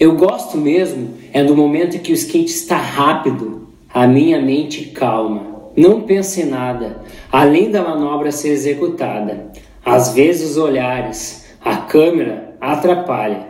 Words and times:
Eu 0.00 0.16
gosto 0.16 0.56
mesmo 0.56 1.10
é 1.30 1.44
do 1.44 1.54
momento 1.54 1.98
que 1.98 2.10
o 2.10 2.14
skate 2.14 2.50
está 2.50 2.78
rápido, 2.78 3.68
a 3.92 4.06
minha 4.06 4.40
mente 4.40 4.86
calma. 4.86 5.70
Não 5.76 6.00
penso 6.00 6.40
em 6.40 6.46
nada, 6.46 7.04
além 7.30 7.70
da 7.70 7.82
manobra 7.82 8.32
ser 8.32 8.48
executada. 8.48 9.52
Às 9.84 10.14
vezes 10.14 10.52
os 10.52 10.56
olhares, 10.56 11.44
a 11.62 11.76
câmera 11.76 12.56
atrapalha. 12.58 13.46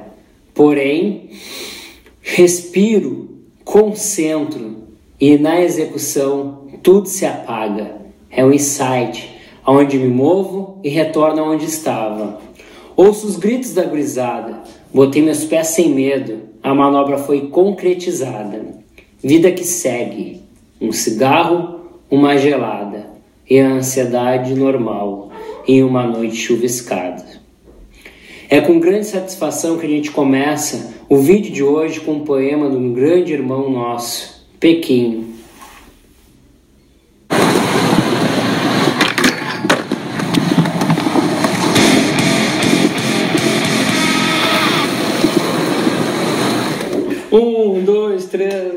Porém, 0.52 1.30
respiro, 2.20 3.28
concentro 3.64 4.88
e 5.20 5.38
na 5.38 5.60
execução 5.60 6.66
tudo 6.82 7.06
se 7.06 7.24
apaga. 7.24 7.94
É 8.28 8.44
um 8.44 8.52
insight, 8.52 9.38
aonde 9.64 9.96
me 9.96 10.08
movo 10.08 10.80
e 10.82 10.88
retorno 10.88 11.44
aonde 11.44 11.66
estava. 11.66 12.40
Ouço 12.96 13.28
os 13.28 13.36
gritos 13.36 13.72
da 13.72 13.84
gurizada, 13.84 14.62
botei 14.92 15.22
meus 15.22 15.44
pés 15.44 15.68
sem 15.68 15.90
medo, 15.90 16.38
a 16.62 16.74
manobra 16.74 17.18
foi 17.18 17.48
concretizada. 17.48 18.80
Vida 19.22 19.50
que 19.52 19.64
segue, 19.64 20.40
um 20.80 20.92
cigarro, 20.92 21.80
uma 22.10 22.36
gelada 22.36 23.06
e 23.48 23.58
a 23.58 23.68
ansiedade 23.68 24.54
normal 24.54 25.30
em 25.66 25.82
uma 25.82 26.06
noite 26.06 26.36
chuviscada. 26.36 27.24
É 28.48 28.60
com 28.60 28.80
grande 28.80 29.06
satisfação 29.06 29.78
que 29.78 29.86
a 29.86 29.88
gente 29.88 30.10
começa 30.10 30.94
o 31.08 31.18
vídeo 31.18 31.52
de 31.52 31.62
hoje 31.62 32.00
com 32.00 32.14
um 32.14 32.24
poema 32.24 32.68
de 32.68 32.76
um 32.76 32.92
grande 32.92 33.32
irmão 33.32 33.70
nosso, 33.70 34.44
Pequim. 34.58 35.29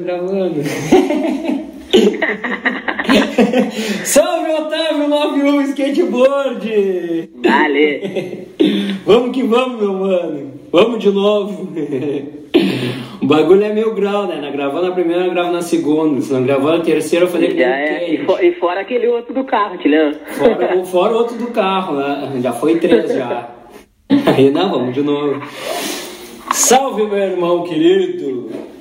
Gravando. 0.04 0.62
Salve 4.04 4.52
Otávio 4.52 5.08
91 5.08 5.62
Skateboard! 5.62 7.30
Dale! 7.36 8.48
vamos 9.06 9.36
que 9.36 9.44
vamos, 9.44 9.82
meu 9.82 9.94
mano! 9.94 10.52
Vamos 10.72 11.00
de 11.00 11.12
novo! 11.12 11.70
o 13.22 13.26
bagulho 13.26 13.64
é 13.64 13.73
mil 13.73 13.94
grau, 13.94 14.28
né? 14.28 14.36
Na 14.42 14.50
gravando 14.50 14.88
a 14.88 14.92
primeira, 14.92 15.26
eu 15.26 15.32
gravo 15.32 15.52
na 15.52 15.62
segunda. 15.62 16.22
Se 16.22 16.34
não 16.34 16.44
gravando 16.44 16.82
a 16.82 16.86
terceira, 16.86 17.26
eu 17.26 17.30
falei 17.30 17.50
que 17.50 17.60
Já 17.60 17.78
é. 17.78 18.14
E, 18.14 18.26
for, 18.26 18.44
e, 18.44 18.54
fora 18.54 18.82
aquele 18.82 19.08
outro 19.08 19.34
do 19.34 19.44
carro, 19.44 19.78
te 19.78 19.88
lembra? 19.88 20.20
Fora, 20.28 20.86
fora 20.86 21.14
outro 21.14 21.38
do 21.38 21.48
carro, 21.48 21.95
né? 21.95 22.40
Já 22.42 22.52
foi 22.54 22.80
três 22.80 23.14
já. 23.14 23.50
Aí 24.36 24.52
não, 24.52 24.70
vamos 24.70 24.94
de 24.94 25.02
novo. 25.02 25.42
Salve, 26.52 27.08
meu 27.08 27.17
irmão 27.17 27.64
querido! 27.64 28.73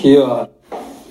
Aqui, 0.00 0.16
ó. 0.16 0.46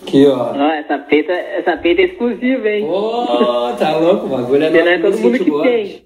Aqui, 0.01 0.25
ó. 0.25 0.51
Ó, 0.51 0.71
essa 0.71 0.97
peita, 0.97 1.31
essa 1.31 1.77
peita 1.77 2.01
é 2.01 2.05
exclusiva, 2.05 2.67
hein? 2.67 2.85
Ô, 2.85 3.69
oh, 3.69 3.73
tá 3.77 3.95
louco, 3.95 4.25
o 4.25 4.29
bagulho 4.29 4.63
é 4.63 4.69
Não 4.71 4.79
é 4.79 4.97
todo 4.97 5.19
mundo 5.19 5.37
que 5.37 5.51
tem. 5.61 6.01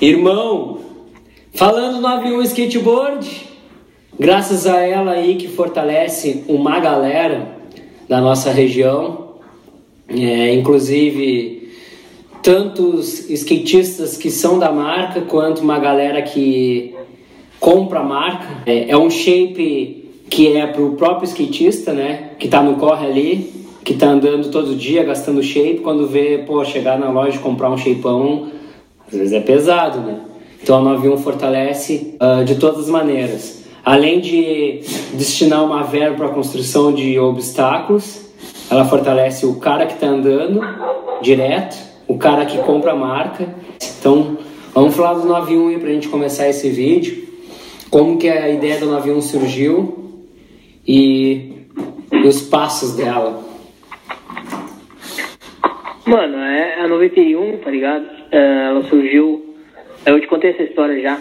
Irmão, 0.00 0.78
falando 1.52 2.00
no 2.00 2.06
avião 2.06 2.40
skateboard, 2.40 3.28
graças 4.16 4.64
a 4.64 4.80
ela 4.80 5.10
aí 5.10 5.34
que 5.34 5.48
fortalece 5.48 6.44
uma 6.46 6.78
galera 6.78 7.48
da 8.08 8.20
nossa 8.20 8.52
região, 8.52 9.34
é, 10.08 10.54
inclusive 10.54 11.72
tantos 12.44 13.28
skatistas 13.28 14.16
que 14.16 14.30
são 14.30 14.56
da 14.56 14.70
marca, 14.70 15.22
quanto 15.22 15.62
uma 15.62 15.80
galera 15.80 16.22
que 16.22 16.94
compra 17.58 17.98
a 17.98 18.04
marca. 18.04 18.62
É, 18.66 18.90
é 18.90 18.96
um 18.96 19.10
shape 19.10 19.99
que 20.30 20.56
é 20.56 20.66
para 20.68 20.80
o 20.80 20.92
próprio 20.92 21.26
skatista, 21.26 21.92
né? 21.92 22.30
Que 22.38 22.46
está 22.46 22.62
no 22.62 22.76
corre 22.76 23.04
ali, 23.04 23.66
que 23.84 23.92
está 23.92 24.06
andando 24.06 24.48
todo 24.50 24.76
dia 24.76 25.02
gastando 25.02 25.42
shape. 25.42 25.80
Quando 25.82 26.06
vê, 26.06 26.38
pô, 26.46 26.64
chegar 26.64 26.96
na 26.98 27.10
loja 27.10 27.36
e 27.36 27.40
comprar 27.40 27.68
um 27.68 27.76
shapeão, 27.76 28.48
às 29.08 29.18
vezes 29.18 29.32
é 29.32 29.40
pesado, 29.40 29.98
né? 29.98 30.20
Então 30.62 30.78
a 30.78 30.80
91 30.80 31.18
fortalece 31.18 32.16
uh, 32.20 32.44
de 32.44 32.54
todas 32.54 32.84
as 32.84 32.88
maneiras. 32.88 33.64
Além 33.84 34.20
de 34.20 34.82
destinar 35.14 35.64
uma 35.64 35.82
verba 35.82 36.16
para 36.16 36.26
a 36.26 36.30
construção 36.30 36.92
de 36.92 37.18
obstáculos, 37.18 38.30
ela 38.70 38.84
fortalece 38.84 39.46
o 39.46 39.56
cara 39.56 39.86
que 39.86 39.94
está 39.94 40.06
andando 40.06 40.60
direto, 41.20 41.76
o 42.06 42.16
cara 42.16 42.44
que 42.44 42.58
compra 42.58 42.92
a 42.92 42.94
marca. 42.94 43.48
Então, 43.98 44.36
vamos 44.72 44.94
falar 44.94 45.14
do 45.14 45.26
91 45.26 45.80
para 45.80 45.88
a 45.88 45.92
gente 45.92 46.08
começar 46.08 46.48
esse 46.48 46.68
vídeo 46.68 47.30
como 47.90 48.18
que 48.18 48.28
a 48.28 48.48
ideia 48.48 48.78
do 48.78 48.86
91 48.86 49.20
surgiu 49.20 49.99
e, 50.86 51.66
e 52.12 52.26
os 52.26 52.42
passos 52.42 52.96
dela. 52.96 53.42
Mano, 56.06 56.38
é 56.38 56.80
a 56.80 56.88
91, 56.88 57.58
tá 57.58 57.70
ligado? 57.70 58.06
É, 58.32 58.66
ela 58.68 58.82
surgiu. 58.84 59.54
Eu 60.04 60.20
te 60.20 60.26
contei 60.26 60.50
essa 60.50 60.62
história 60.62 61.00
já. 61.00 61.18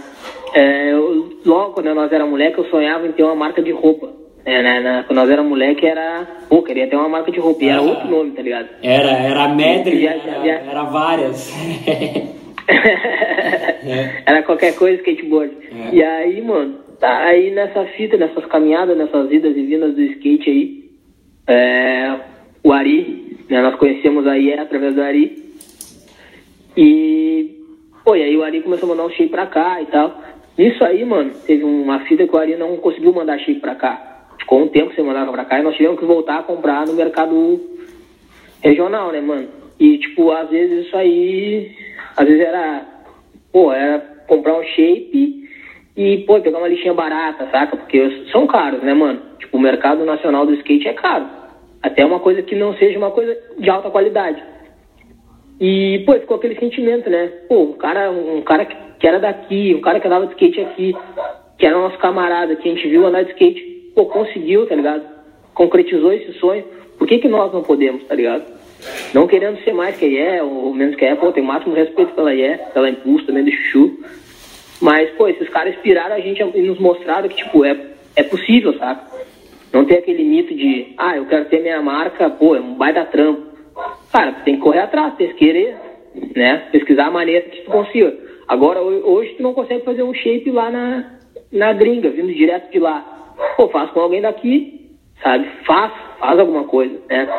É, 0.53 0.93
eu, 0.93 1.37
logo 1.45 1.73
quando 1.73 1.93
nós 1.93 2.11
era 2.11 2.25
moleque, 2.25 2.57
eu 2.57 2.65
sonhava 2.65 3.05
em 3.05 3.11
ter 3.11 3.23
uma 3.23 3.35
marca 3.35 3.61
de 3.61 3.71
roupa. 3.71 4.09
É, 4.45 4.63
né, 4.63 4.79
né, 4.79 5.03
quando 5.05 5.19
nós 5.19 5.29
era 5.29 5.43
moleque, 5.43 5.85
era. 5.85 6.25
Pô, 6.49 6.63
queria 6.63 6.87
ter 6.87 6.95
uma 6.95 7.09
marca 7.09 7.31
de 7.31 7.39
roupa. 7.39 7.63
E 7.63 7.69
era 7.69 7.79
ah, 7.79 7.83
outro 7.83 8.07
nome, 8.09 8.31
tá 8.31 8.41
ligado? 8.41 8.69
Era, 8.81 9.11
era 9.11 9.47
Medley, 9.49 10.07
era, 10.07 10.47
era 10.47 10.83
várias. 10.83 11.53
é. 12.69 14.23
Era 14.25 14.43
qualquer 14.43 14.75
coisa 14.75 14.97
skateboard. 14.97 15.51
É. 15.71 15.95
E 15.95 16.03
aí, 16.03 16.41
mano, 16.41 16.75
tá 16.99 17.25
aí 17.25 17.51
nessa 17.51 17.85
fita, 17.85 18.17
nessas 18.17 18.45
caminhadas, 18.45 18.97
nessas 18.97 19.31
idas 19.31 19.55
e 19.55 19.63
vindas 19.63 19.95
do 19.95 20.01
skate 20.01 20.49
aí, 20.49 20.89
é, 21.47 22.19
o 22.63 22.71
Ari, 22.71 23.37
né, 23.49 23.61
nós 23.61 23.75
conhecemos 23.75 24.27
aí 24.27 24.53
através 24.53 24.93
do 24.93 25.01
Ari. 25.01 25.49
E, 26.77 27.55
pô, 28.03 28.15
e 28.15 28.23
aí 28.23 28.37
o 28.37 28.43
Ari 28.43 28.61
começou 28.61 28.87
a 28.87 28.95
mandar 28.95 29.05
um 29.05 29.09
shape 29.11 29.29
pra 29.29 29.47
cá 29.47 29.81
e 29.81 29.85
tal. 29.87 30.21
Nisso 30.57 30.83
aí, 30.83 31.03
mano, 31.05 31.31
teve 31.47 31.63
uma 31.63 32.01
fita 32.01 32.27
que 32.27 32.35
o 32.35 32.37
Ari 32.37 32.55
não 32.55 32.77
conseguiu 32.77 33.13
mandar 33.13 33.39
shape 33.39 33.59
pra 33.59 33.75
cá. 33.75 34.27
Ficou 34.37 34.61
um 34.61 34.67
tempo 34.67 34.93
sem 34.93 35.03
mandar 35.03 35.25
pra 35.31 35.45
cá 35.45 35.59
e 35.59 35.63
nós 35.63 35.75
tivemos 35.75 35.99
que 35.99 36.05
voltar 36.05 36.39
a 36.39 36.43
comprar 36.43 36.85
no 36.85 36.93
mercado 36.93 37.59
regional, 38.61 39.11
né, 39.11 39.21
mano? 39.21 39.47
E, 39.79 39.97
tipo, 39.97 40.31
às 40.31 40.49
vezes 40.49 40.85
isso 40.85 40.95
aí 40.95 41.71
às 42.19 42.27
vezes 42.27 42.41
era, 42.41 42.85
pô, 43.51 43.71
era 43.71 43.99
comprar 44.27 44.59
um 44.59 44.63
shape 44.63 45.48
e, 45.99 46.19
pô, 46.19 46.39
pegar 46.39 46.59
uma 46.59 46.67
lixinha 46.69 46.93
barata, 46.93 47.49
saca? 47.51 47.75
Porque 47.75 48.23
são 48.31 48.47
caros, 48.47 48.81
né, 48.81 48.93
mano? 48.93 49.19
Tipo, 49.37 49.57
o 49.57 49.59
mercado 49.59 50.05
nacional 50.05 50.45
do 50.45 50.53
skate 50.53 50.87
é 50.87 50.93
caro. 50.93 51.25
Até 51.83 52.05
uma 52.05 52.21
coisa 52.21 52.41
que 52.41 52.55
não 52.55 52.73
seja 52.75 52.97
uma 52.97 53.11
coisa 53.11 53.37
de 53.57 53.69
alta 53.69 53.89
qualidade. 53.89 54.41
E, 55.59 56.01
pô, 56.05 56.13
ficou 56.13 56.37
aquele 56.37 56.57
sentimento, 56.57 57.09
né? 57.09 57.27
Pô, 57.49 57.63
um 57.63 57.73
cara, 57.73 58.09
um 58.11 58.41
cara 58.43 58.63
que 58.63 59.05
era 59.05 59.19
daqui, 59.19 59.75
um 59.75 59.81
cara 59.81 59.99
que 59.99 60.07
andava 60.07 60.25
de 60.27 60.31
skate 60.35 60.61
aqui, 60.61 60.95
que 61.57 61.65
era 61.65 61.77
nosso 61.77 61.97
camarada, 61.97 62.55
que 62.55 62.69
a 62.69 62.73
gente 62.73 62.87
viu 62.87 63.05
andar 63.05 63.23
de 63.23 63.31
skate, 63.31 63.91
pô, 63.93 64.05
conseguiu, 64.05 64.65
tá 64.67 64.75
ligado? 64.75 65.03
Concretizou 65.53 66.13
esse 66.13 66.31
sonho. 66.39 66.63
Por 66.97 67.09
que, 67.09 67.19
que 67.19 67.27
nós 67.27 67.51
não 67.51 67.61
podemos, 67.61 68.05
tá 68.05 68.15
ligado? 68.15 68.45
Não 69.13 69.27
querendo 69.27 69.61
ser 69.65 69.73
mais 69.73 69.97
que 69.97 70.05
a 70.05 70.07
IE, 70.07 70.41
ou 70.43 70.73
menos 70.73 70.95
que 70.95 71.03
a 71.03 71.09
IE, 71.09 71.17
pô, 71.17 71.29
tem 71.33 71.43
o 71.43 71.45
máximo 71.45 71.75
respeito 71.75 72.13
pela 72.13 72.33
IE, 72.33 72.57
pela 72.73 72.89
Impulso 72.89 73.25
também 73.25 73.43
do 73.43 73.51
Chuchu. 73.51 73.99
Mas, 74.81 75.09
pô, 75.11 75.27
esses 75.27 75.49
caras 75.49 75.75
inspiraram 75.75 76.15
a 76.15 76.19
gente 76.19 76.41
e 76.41 76.61
nos 76.61 76.79
mostraram 76.79 77.27
que, 77.27 77.35
tipo, 77.35 77.65
é, 77.65 77.77
é 78.15 78.23
possível, 78.23 78.77
sabe? 78.77 79.01
Não 79.73 79.85
tem 79.85 79.97
aquele 79.97 80.23
mito 80.23 80.53
de, 80.55 80.93
ah, 80.97 81.17
eu 81.17 81.25
quero 81.25 81.45
ter 81.45 81.61
minha 81.61 81.81
marca, 81.81 82.29
pô, 82.29 82.55
é 82.55 82.59
um 82.59 82.73
baita 82.75 83.05
trampo. 83.05 83.49
Cara, 84.11 84.31
tem 84.43 84.55
que 84.55 84.61
correr 84.61 84.79
atrás, 84.79 85.15
tem 85.15 85.27
que 85.27 85.35
querer, 85.35 85.75
né? 86.35 86.69
Pesquisar 86.71 87.07
a 87.07 87.11
maneira 87.11 87.49
que 87.49 87.61
tu 87.61 87.71
consiga. 87.71 88.13
Agora, 88.47 88.81
hoje 88.81 89.35
tu 89.35 89.43
não 89.43 89.53
consegue 89.53 89.85
fazer 89.85 90.01
um 90.01 90.13
shape 90.13 90.49
lá 90.49 90.71
na, 90.71 91.11
na 91.51 91.73
gringa, 91.73 92.09
vindo 92.09 92.33
direto 92.33 92.71
de 92.71 92.79
lá. 92.79 93.35
Pô, 93.55 93.67
faz 93.69 93.91
com 93.91 93.99
alguém 93.99 94.21
daqui, 94.21 94.89
sabe? 95.21 95.47
Faz, 95.65 95.91
faz 96.19 96.39
alguma 96.39 96.63
coisa, 96.63 96.99
né? 97.07 97.29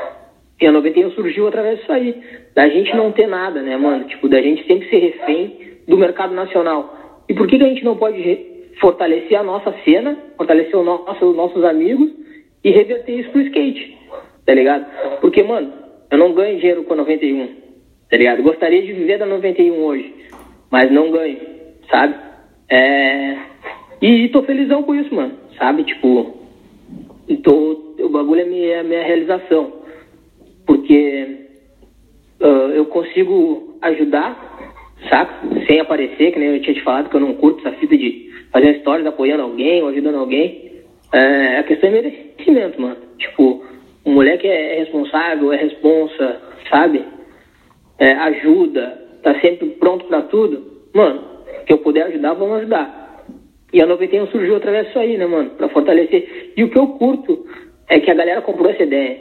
E 0.61 0.67
a 0.67 0.73
91 0.73 1.11
surgiu 1.12 1.49
através 1.49 1.81
disso 1.81 1.91
aí. 1.93 2.23
Da 2.55 2.69
gente 2.69 2.94
não 2.94 3.11
ter 3.11 3.26
nada, 3.26 3.62
né, 3.62 3.76
mano? 3.76 4.05
Tipo, 4.05 4.29
da 4.29 4.41
gente 4.41 4.65
sempre 4.67 4.88
ser 4.88 4.99
refém 4.99 5.59
do 5.88 5.97
mercado 5.97 6.35
nacional. 6.35 7.00
E 7.31 7.35
por 7.35 7.47
que, 7.47 7.56
que 7.56 7.65
a 7.65 7.69
gente 7.69 7.85
não 7.85 7.97
pode 7.97 8.47
fortalecer 8.81 9.38
a 9.38 9.44
nossa 9.44 9.73
cena, 9.85 10.19
fortalecer 10.37 10.77
o 10.77 10.82
nosso, 10.82 11.25
os 11.25 11.37
nossos 11.37 11.65
amigos 11.65 12.11
e 12.65 12.71
reverter 12.73 13.21
isso 13.21 13.31
pro 13.31 13.41
skate? 13.43 13.97
Tá 14.44 14.53
ligado? 14.53 14.85
Porque, 15.21 15.43
mano, 15.44 15.73
eu 16.11 16.19
não 16.19 16.32
ganho 16.32 16.59
dinheiro 16.59 16.82
com 16.82 16.94
a 16.94 16.97
91, 16.97 17.47
tá 18.11 18.17
ligado? 18.17 18.43
Gostaria 18.43 18.82
de 18.82 18.93
viver 18.93 19.19
da 19.19 19.27
91 19.27 19.81
hoje, 19.81 20.12
mas 20.73 20.91
não 20.91 21.12
ganho, 21.12 21.38
sabe? 21.88 22.17
É... 22.69 23.37
E 24.03 24.29
tô 24.31 24.43
felizão 24.43 24.82
com 24.82 24.97
isso, 24.97 25.15
mano, 25.15 25.35
sabe? 25.56 25.85
Tipo, 25.85 26.37
tô, 27.44 27.94
o 28.00 28.09
bagulho 28.09 28.41
é 28.41 28.44
minha, 28.44 28.82
minha 28.82 29.05
realização 29.05 29.81
porque 30.71 31.49
uh, 32.41 32.71
eu 32.73 32.87
consigo 32.87 33.77
ajudar, 33.82 34.50
saca? 35.08 35.35
Sem 35.67 35.81
aparecer, 35.81 36.32
que 36.32 36.38
nem 36.38 36.55
eu 36.55 36.62
tinha 36.62 36.75
te 36.75 36.82
falado, 36.82 37.08
que 37.08 37.17
eu 37.17 37.20
não 37.20 37.35
curto 37.35 37.67
essa 37.67 37.76
fita 37.79 37.97
de 37.97 38.31
fazendo 38.52 38.81
stories, 38.81 39.06
apoiando 39.06 39.43
alguém, 39.43 39.82
ou 39.82 39.88
ajudando 39.88 40.17
alguém. 40.17 40.70
É, 41.12 41.58
a 41.58 41.62
questão 41.64 41.91
é 41.91 41.93
merecimento, 41.93 42.81
mano. 42.81 42.97
Tipo, 43.19 43.64
o 44.05 44.11
moleque 44.11 44.47
é 44.47 44.79
responsável, 44.79 45.52
é 45.52 45.56
responsa, 45.56 46.41
sabe? 46.69 47.05
É, 47.99 48.12
ajuda, 48.12 48.99
tá 49.23 49.38
sempre 49.41 49.69
pronto 49.70 50.06
para 50.06 50.23
tudo. 50.23 50.81
Mano, 50.94 51.23
que 51.67 51.73
eu 51.73 51.79
puder 51.79 52.05
ajudar, 52.06 52.35
vamos 52.35 52.58
ajudar. 52.58 53.25
E 53.73 53.81
a 53.81 53.87
91 53.87 54.26
surgiu 54.29 54.56
através 54.56 54.87
disso 54.87 54.99
aí, 54.99 55.17
né, 55.17 55.26
mano? 55.26 55.50
Pra 55.50 55.69
fortalecer. 55.69 56.53
E 56.56 56.64
o 56.64 56.70
que 56.70 56.79
eu 56.79 56.88
curto 56.88 57.46
é 57.88 58.00
que 58.00 58.11
a 58.11 58.14
galera 58.14 58.43
comprou 58.43 58.70
essa 58.70 58.82
ideia, 58.82 59.19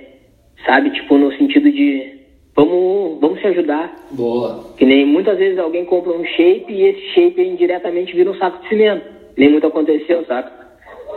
sabe? 0.65 0.89
Tipo, 0.91 1.17
no 1.17 1.31
sentido 1.33 1.71
de 1.71 2.19
vamos, 2.55 3.19
vamos 3.19 3.39
se 3.41 3.47
ajudar. 3.47 3.95
Boa. 4.11 4.73
Que 4.77 4.85
nem 4.85 5.05
muitas 5.05 5.37
vezes 5.37 5.57
alguém 5.59 5.85
compra 5.85 6.11
um 6.11 6.25
shape 6.25 6.65
e 6.69 6.83
esse 6.83 7.01
shape 7.13 7.41
indiretamente 7.41 8.15
vira 8.15 8.31
um 8.31 8.35
saco 8.35 8.61
de 8.63 8.69
cimento. 8.69 9.05
Nem 9.37 9.49
muito 9.49 9.67
aconteceu, 9.67 10.25
saca? 10.25 10.51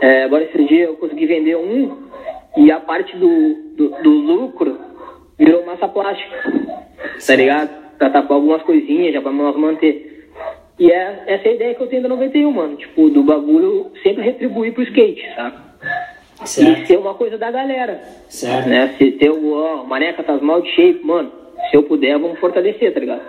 É, 0.01 0.23
agora 0.23 0.43
esse 0.43 0.63
dia 0.65 0.85
eu 0.85 0.95
consegui 0.95 1.25
vender 1.25 1.55
um 1.55 1.97
e 2.57 2.71
a 2.71 2.79
parte 2.79 3.15
do, 3.17 3.75
do, 3.75 3.89
do 4.01 4.09
lucro 4.09 4.77
virou 5.37 5.65
massa 5.65 5.87
plástica. 5.87 6.53
Tá 7.25 7.35
ligado? 7.35 7.69
Pra 7.97 8.09
tapar 8.09 8.35
algumas 8.35 8.61
coisinhas, 8.63 9.13
já 9.13 9.21
pra 9.21 9.31
nós 9.31 9.55
manter. 9.55 10.29
E 10.79 10.91
é, 10.91 11.23
essa 11.27 11.47
é 11.47 11.51
a 11.51 11.55
ideia 11.55 11.75
que 11.75 11.81
eu 11.81 11.87
tenho 11.87 12.03
da 12.03 12.09
91, 12.09 12.51
mano. 12.51 12.75
Tipo, 12.75 13.09
do 13.09 13.23
bagulho 13.23 13.91
sempre 14.01 14.23
retribuir 14.23 14.73
pro 14.73 14.83
skate, 14.83 15.23
saca? 15.35 15.72
Certo. 16.45 16.81
E 16.81 16.85
ser 16.87 16.97
uma 16.97 17.13
coisa 17.13 17.37
da 17.37 17.51
galera. 17.51 18.01
Certo. 18.29 18.67
Né? 18.69 18.95
Se 18.97 19.11
ter 19.11 19.29
o 19.31 19.53
ó, 19.53 19.83
maneca 19.83 20.23
tá 20.23 20.37
mal 20.37 20.61
de 20.61 20.69
shape, 20.75 21.05
mano, 21.05 21.31
se 21.69 21.77
eu 21.77 21.83
puder, 21.83 22.17
vamos 22.19 22.39
fortalecer, 22.39 22.93
tá 22.93 22.99
ligado? 22.99 23.21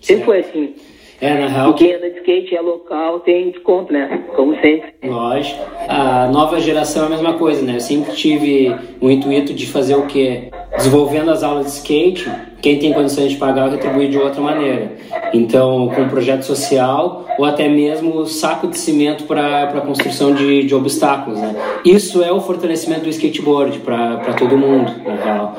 Certo. 0.00 0.24
foi 0.24 0.38
assim. 0.40 0.74
É, 1.20 1.34
na 1.34 1.48
real, 1.48 1.74
quem 1.74 1.94
anda 1.94 2.08
de 2.10 2.18
skate 2.18 2.54
é 2.54 2.60
local, 2.60 3.20
tem 3.20 3.50
desconto, 3.50 3.92
né? 3.92 4.22
Como 4.36 4.54
sempre. 4.60 4.94
Lógico. 5.02 5.60
A 5.88 6.28
nova 6.28 6.60
geração 6.60 7.04
é 7.04 7.06
a 7.06 7.08
mesma 7.10 7.34
coisa, 7.34 7.62
né? 7.62 7.76
Eu 7.76 7.80
sempre 7.80 8.12
tive 8.14 8.74
o 9.00 9.10
intuito 9.10 9.52
de 9.52 9.66
fazer 9.66 9.96
o 9.96 10.06
quê? 10.06 10.50
Desenvolvendo 10.76 11.30
as 11.32 11.42
aulas 11.42 11.66
de 11.66 11.72
skate, 11.72 12.30
quem 12.62 12.78
tem 12.78 12.92
condições 12.92 13.32
de 13.32 13.36
pagar, 13.36 13.66
eu 13.66 13.72
retribuir 13.72 14.10
de 14.10 14.18
outra 14.18 14.40
maneira. 14.40 14.92
Então, 15.32 15.90
com 15.92 16.02
um 16.02 16.08
projeto 16.08 16.42
social 16.42 17.26
ou 17.36 17.44
até 17.44 17.68
mesmo 17.68 18.24
saco 18.26 18.68
de 18.68 18.78
cimento 18.78 19.24
para 19.24 19.64
a 19.64 19.80
construção 19.80 20.32
de, 20.32 20.64
de 20.64 20.74
obstáculos, 20.74 21.40
né? 21.40 21.54
Isso 21.84 22.22
é 22.22 22.32
o 22.32 22.40
fortalecimento 22.40 23.02
do 23.02 23.08
skateboard 23.08 23.80
para 23.80 24.34
todo 24.34 24.56
mundo, 24.56 24.92
na 25.04 25.14
real. 25.16 25.56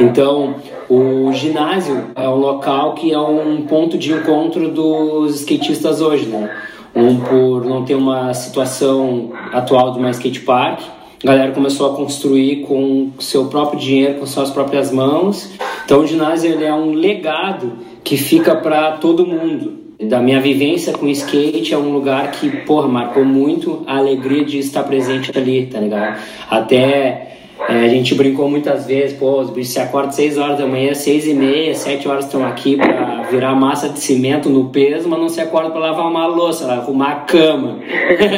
Então, 0.00 0.56
o 0.92 1.32
ginásio 1.32 2.08
é 2.14 2.28
um 2.28 2.36
local 2.36 2.94
que 2.94 3.12
é 3.12 3.18
um 3.18 3.62
ponto 3.62 3.96
de 3.96 4.12
encontro 4.12 4.68
dos 4.68 5.36
skatistas 5.36 6.02
hoje, 6.02 6.26
né? 6.26 6.50
Um 6.94 7.18
por 7.18 7.64
não 7.64 7.82
ter 7.82 7.94
uma 7.94 8.34
situação 8.34 9.32
atual 9.52 9.92
de 9.92 9.98
uma 9.98 10.10
skate 10.10 10.40
park, 10.40 10.80
a 11.24 11.26
galera 11.26 11.52
começou 11.52 11.90
a 11.90 11.96
construir 11.96 12.66
com 12.66 13.10
seu 13.18 13.46
próprio 13.46 13.80
dinheiro, 13.80 14.18
com 14.18 14.26
suas 14.26 14.50
próprias 14.50 14.92
mãos. 14.92 15.50
Então 15.82 16.00
o 16.00 16.06
ginásio 16.06 16.52
ele 16.52 16.64
é 16.64 16.74
um 16.74 16.92
legado 16.92 17.72
que 18.04 18.18
fica 18.18 18.54
para 18.54 18.92
todo 18.92 19.26
mundo. 19.26 19.80
Da 19.98 20.20
minha 20.20 20.40
vivência 20.40 20.92
com 20.92 21.08
skate 21.08 21.72
é 21.72 21.78
um 21.78 21.92
lugar 21.92 22.32
que, 22.32 22.50
porra, 22.66 22.88
marcou 22.88 23.24
muito 23.24 23.82
a 23.86 23.96
alegria 23.96 24.44
de 24.44 24.58
estar 24.58 24.82
presente 24.82 25.30
ali, 25.34 25.66
tá 25.66 25.80
ligado? 25.80 26.18
Até 26.50 27.32
é, 27.68 27.84
a 27.84 27.88
gente 27.88 28.14
brincou 28.14 28.50
muitas 28.50 28.86
vezes, 28.86 29.16
pô, 29.16 29.40
os 29.40 29.50
bichos 29.50 29.72
se 29.72 29.78
acordam 29.78 30.10
6 30.10 30.36
horas 30.38 30.58
da 30.58 30.66
manhã, 30.66 30.94
6 30.94 31.26
e 31.26 31.34
meia, 31.34 31.74
7 31.74 32.08
horas 32.08 32.24
estão 32.24 32.44
aqui 32.44 32.76
pra 32.76 33.22
virar 33.30 33.54
massa 33.54 33.88
de 33.88 34.00
cimento 34.00 34.50
no 34.50 34.70
peso, 34.70 35.08
mas 35.08 35.18
não 35.18 35.28
se 35.28 35.40
acordam 35.40 35.70
pra 35.70 35.80
lavar 35.80 36.06
uma 36.06 36.26
louça, 36.26 36.70
arrumar 36.72 37.12
a 37.12 37.14
cama, 37.20 37.78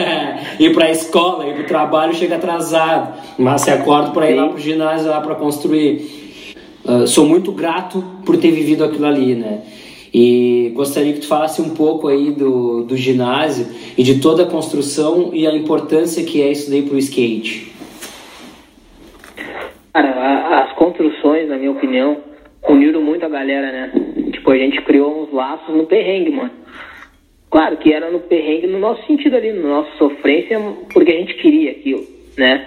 ir 0.61 0.73
pra 0.75 0.91
escola, 0.91 1.47
ir 1.49 1.55
pro 1.55 1.65
trabalho, 1.65 2.15
chega 2.15 2.37
atrasado, 2.37 3.15
mas 3.39 3.63
se 3.63 3.71
acordam 3.71 4.13
pra 4.13 4.31
ir 4.31 4.35
lá 4.35 4.49
pro 4.49 4.59
ginásio, 4.59 5.09
lá 5.09 5.21
pra 5.21 5.35
construir. 5.35 6.23
Uh, 6.85 7.07
sou 7.07 7.25
muito 7.25 7.51
grato 7.51 8.05
por 8.27 8.37
ter 8.37 8.51
vivido 8.51 8.85
aquilo 8.85 9.07
ali, 9.07 9.35
né? 9.35 9.63
E 10.13 10.71
gostaria 10.77 11.13
que 11.13 11.21
tu 11.21 11.27
falasse 11.27 11.61
um 11.61 11.71
pouco 11.71 12.07
aí 12.07 12.31
do, 12.31 12.85
do 12.85 12.97
ginásio 12.97 13.67
e 13.99 14.03
de 14.05 14.21
toda 14.21 14.45
a 14.45 14.47
construção 14.47 15.31
e 15.33 15.45
a 15.45 15.57
importância 15.57 16.23
que 16.23 16.41
é 16.41 16.53
isso 16.53 16.71
daí 16.71 16.83
pro 16.83 16.97
skate. 16.99 17.74
Cara, 19.95 20.09
a- 20.11 20.65
as 20.65 20.73
construções, 20.73 21.49
na 21.49 21.57
minha 21.57 21.71
opinião, 21.71 22.17
uniram 22.69 23.01
muito 23.01 23.25
a 23.25 23.29
galera, 23.29 23.71
né? 23.71 23.93
Tipo, 24.33 24.51
a 24.51 24.59
gente 24.59 24.83
criou 24.83 25.23
uns 25.23 25.33
laços 25.33 25.73
no 25.73 25.87
perrengue, 25.87 26.31
mano. 26.33 26.51
Claro 27.49 27.77
que 27.77 27.93
era 27.93 28.11
no 28.11 28.19
perrengue 28.19 28.67
no 28.67 28.81
nosso 28.81 29.07
sentido 29.07 29.37
ali, 29.37 29.53
no 29.53 29.69
nosso 29.69 29.97
sofrência, 29.97 30.59
porque 30.93 31.13
a 31.13 31.17
gente 31.17 31.35
queria 31.35 31.71
aquilo, 31.71 32.05
né? 32.37 32.67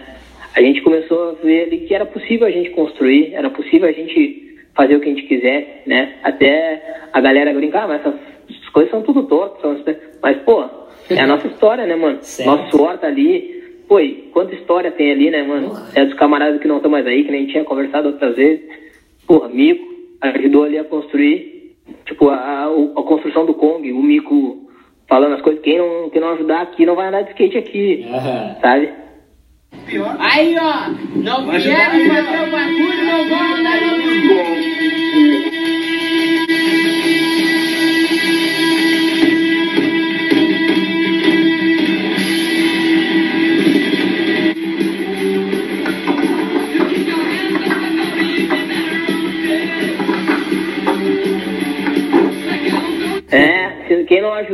A 0.56 0.62
gente 0.62 0.82
começou 0.82 1.32
a 1.32 1.46
ver 1.46 1.64
ali 1.64 1.80
que 1.80 1.94
era 1.94 2.06
possível 2.06 2.48
a 2.48 2.52
gente 2.52 2.70
construir, 2.70 3.34
era 3.34 3.50
possível 3.50 3.90
a 3.90 3.92
gente 3.92 4.46
fazer 4.74 4.96
o 4.96 5.02
que 5.02 5.08
a 5.08 5.14
gente 5.14 5.24
quiser, 5.28 5.84
né? 5.86 6.14
Até 6.24 6.82
a 7.12 7.20
galera 7.20 7.54
brincar, 7.54 7.84
"Ah, 7.84 7.88
mas 7.90 8.00
essas 8.06 8.70
coisas 8.70 8.90
são 8.90 9.02
tudo 9.02 9.24
tortas, 9.24 9.84
mas, 10.24 10.38
pô, 10.44 10.64
é 11.10 11.20
a 11.20 11.28
nossa 11.28 11.48
história, 11.48 11.86
né, 11.86 11.96
mano? 11.98 12.20
Certo. 12.22 12.48
Nosso 12.48 12.78
suor 12.78 12.98
tá 12.98 13.08
ali. 13.08 13.57
Pô, 13.88 14.00
e 14.00 14.30
quanta 14.34 14.54
história 14.54 14.92
tem 14.92 15.12
ali, 15.12 15.30
né, 15.30 15.44
mano? 15.44 15.72
É 15.96 16.04
dos 16.06 16.14
camaradas 16.16 16.60
que 16.60 16.68
não 16.68 16.78
estão 16.78 16.92
mais 16.92 17.08
aí, 17.08 17.24
que 17.24 17.32
nem 17.32 17.48
tinha 17.48 17.64
conversado 17.64 18.10
outras 18.10 18.36
vezes. 18.36 18.66
Porra, 19.26 19.48
Mico 19.50 19.86
ajudou 20.22 20.64
ali 20.64 20.78
a 20.78 20.84
construir, 20.84 21.76
tipo, 22.06 22.30
a, 22.30 22.36
a, 22.36 22.66
a 22.66 23.04
construção 23.04 23.46
do 23.46 23.54
Kong, 23.54 23.92
o 23.92 24.02
Mico 24.02 24.68
falando 25.08 25.36
as 25.36 25.42
coisas. 25.42 25.62
Quem 25.62 25.78
não, 25.78 26.10
quem 26.10 26.20
não 26.22 26.32
ajudar 26.32 26.62
aqui 26.62 26.86
não 26.86 26.96
vai 26.96 27.08
andar 27.08 27.22
de 27.22 27.30
skate 27.32 27.58
aqui, 27.58 28.06
Aham. 28.10 28.56
sabe? 28.62 28.90
Aí, 30.20 30.56
ó, 30.60 30.90
não 31.16 31.50
vieram 31.50 32.00
fazer 32.10 32.48
o 32.48 32.52
bagulho, 32.52 33.06
não 33.06 33.30
vão 33.30 33.56
andar 33.56 33.82
no 33.82 33.98
bico. 33.98 35.57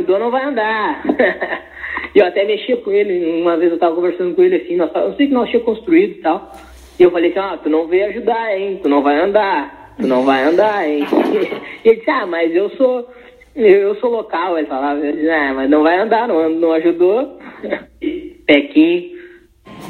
Ajudou 0.04 0.18
não 0.18 0.30
vai 0.30 0.44
andar. 0.44 1.02
eu 2.14 2.26
até 2.26 2.44
mexia 2.44 2.76
com 2.76 2.92
ele, 2.92 3.40
uma 3.40 3.56
vez 3.56 3.72
eu 3.72 3.78
tava 3.78 3.94
conversando 3.94 4.34
com 4.34 4.42
ele 4.42 4.56
assim, 4.56 4.76
nós, 4.76 4.90
eu 4.94 5.14
sei 5.14 5.26
que 5.26 5.32
nós 5.32 5.48
tínhamos 5.48 5.66
construído 5.66 6.18
e 6.18 6.22
tal. 6.22 6.52
E 6.98 7.02
eu 7.02 7.10
falei 7.10 7.30
assim, 7.30 7.40
ah, 7.40 7.58
tu 7.60 7.68
não 7.68 7.88
veio 7.88 8.06
ajudar, 8.06 8.56
hein? 8.56 8.78
Tu 8.82 8.88
não 8.88 9.02
vai 9.02 9.18
andar, 9.18 9.94
tu 9.98 10.06
não 10.06 10.24
vai 10.24 10.44
andar, 10.44 10.88
hein? 10.88 11.04
e 11.84 11.88
ele 11.88 11.96
disse, 11.96 12.10
ah, 12.10 12.26
mas 12.26 12.54
eu 12.54 12.70
sou. 12.70 13.08
Eu 13.56 13.94
sou 13.96 14.10
local, 14.10 14.58
ele 14.58 14.66
falava, 14.66 14.98
eu 14.98 15.12
disse, 15.12 15.30
ah, 15.30 15.52
mas 15.54 15.70
não 15.70 15.82
vai 15.82 15.98
andar, 15.98 16.26
não, 16.26 16.48
não 16.50 16.72
ajudou. 16.72 17.38
Pequinho, 18.46 19.16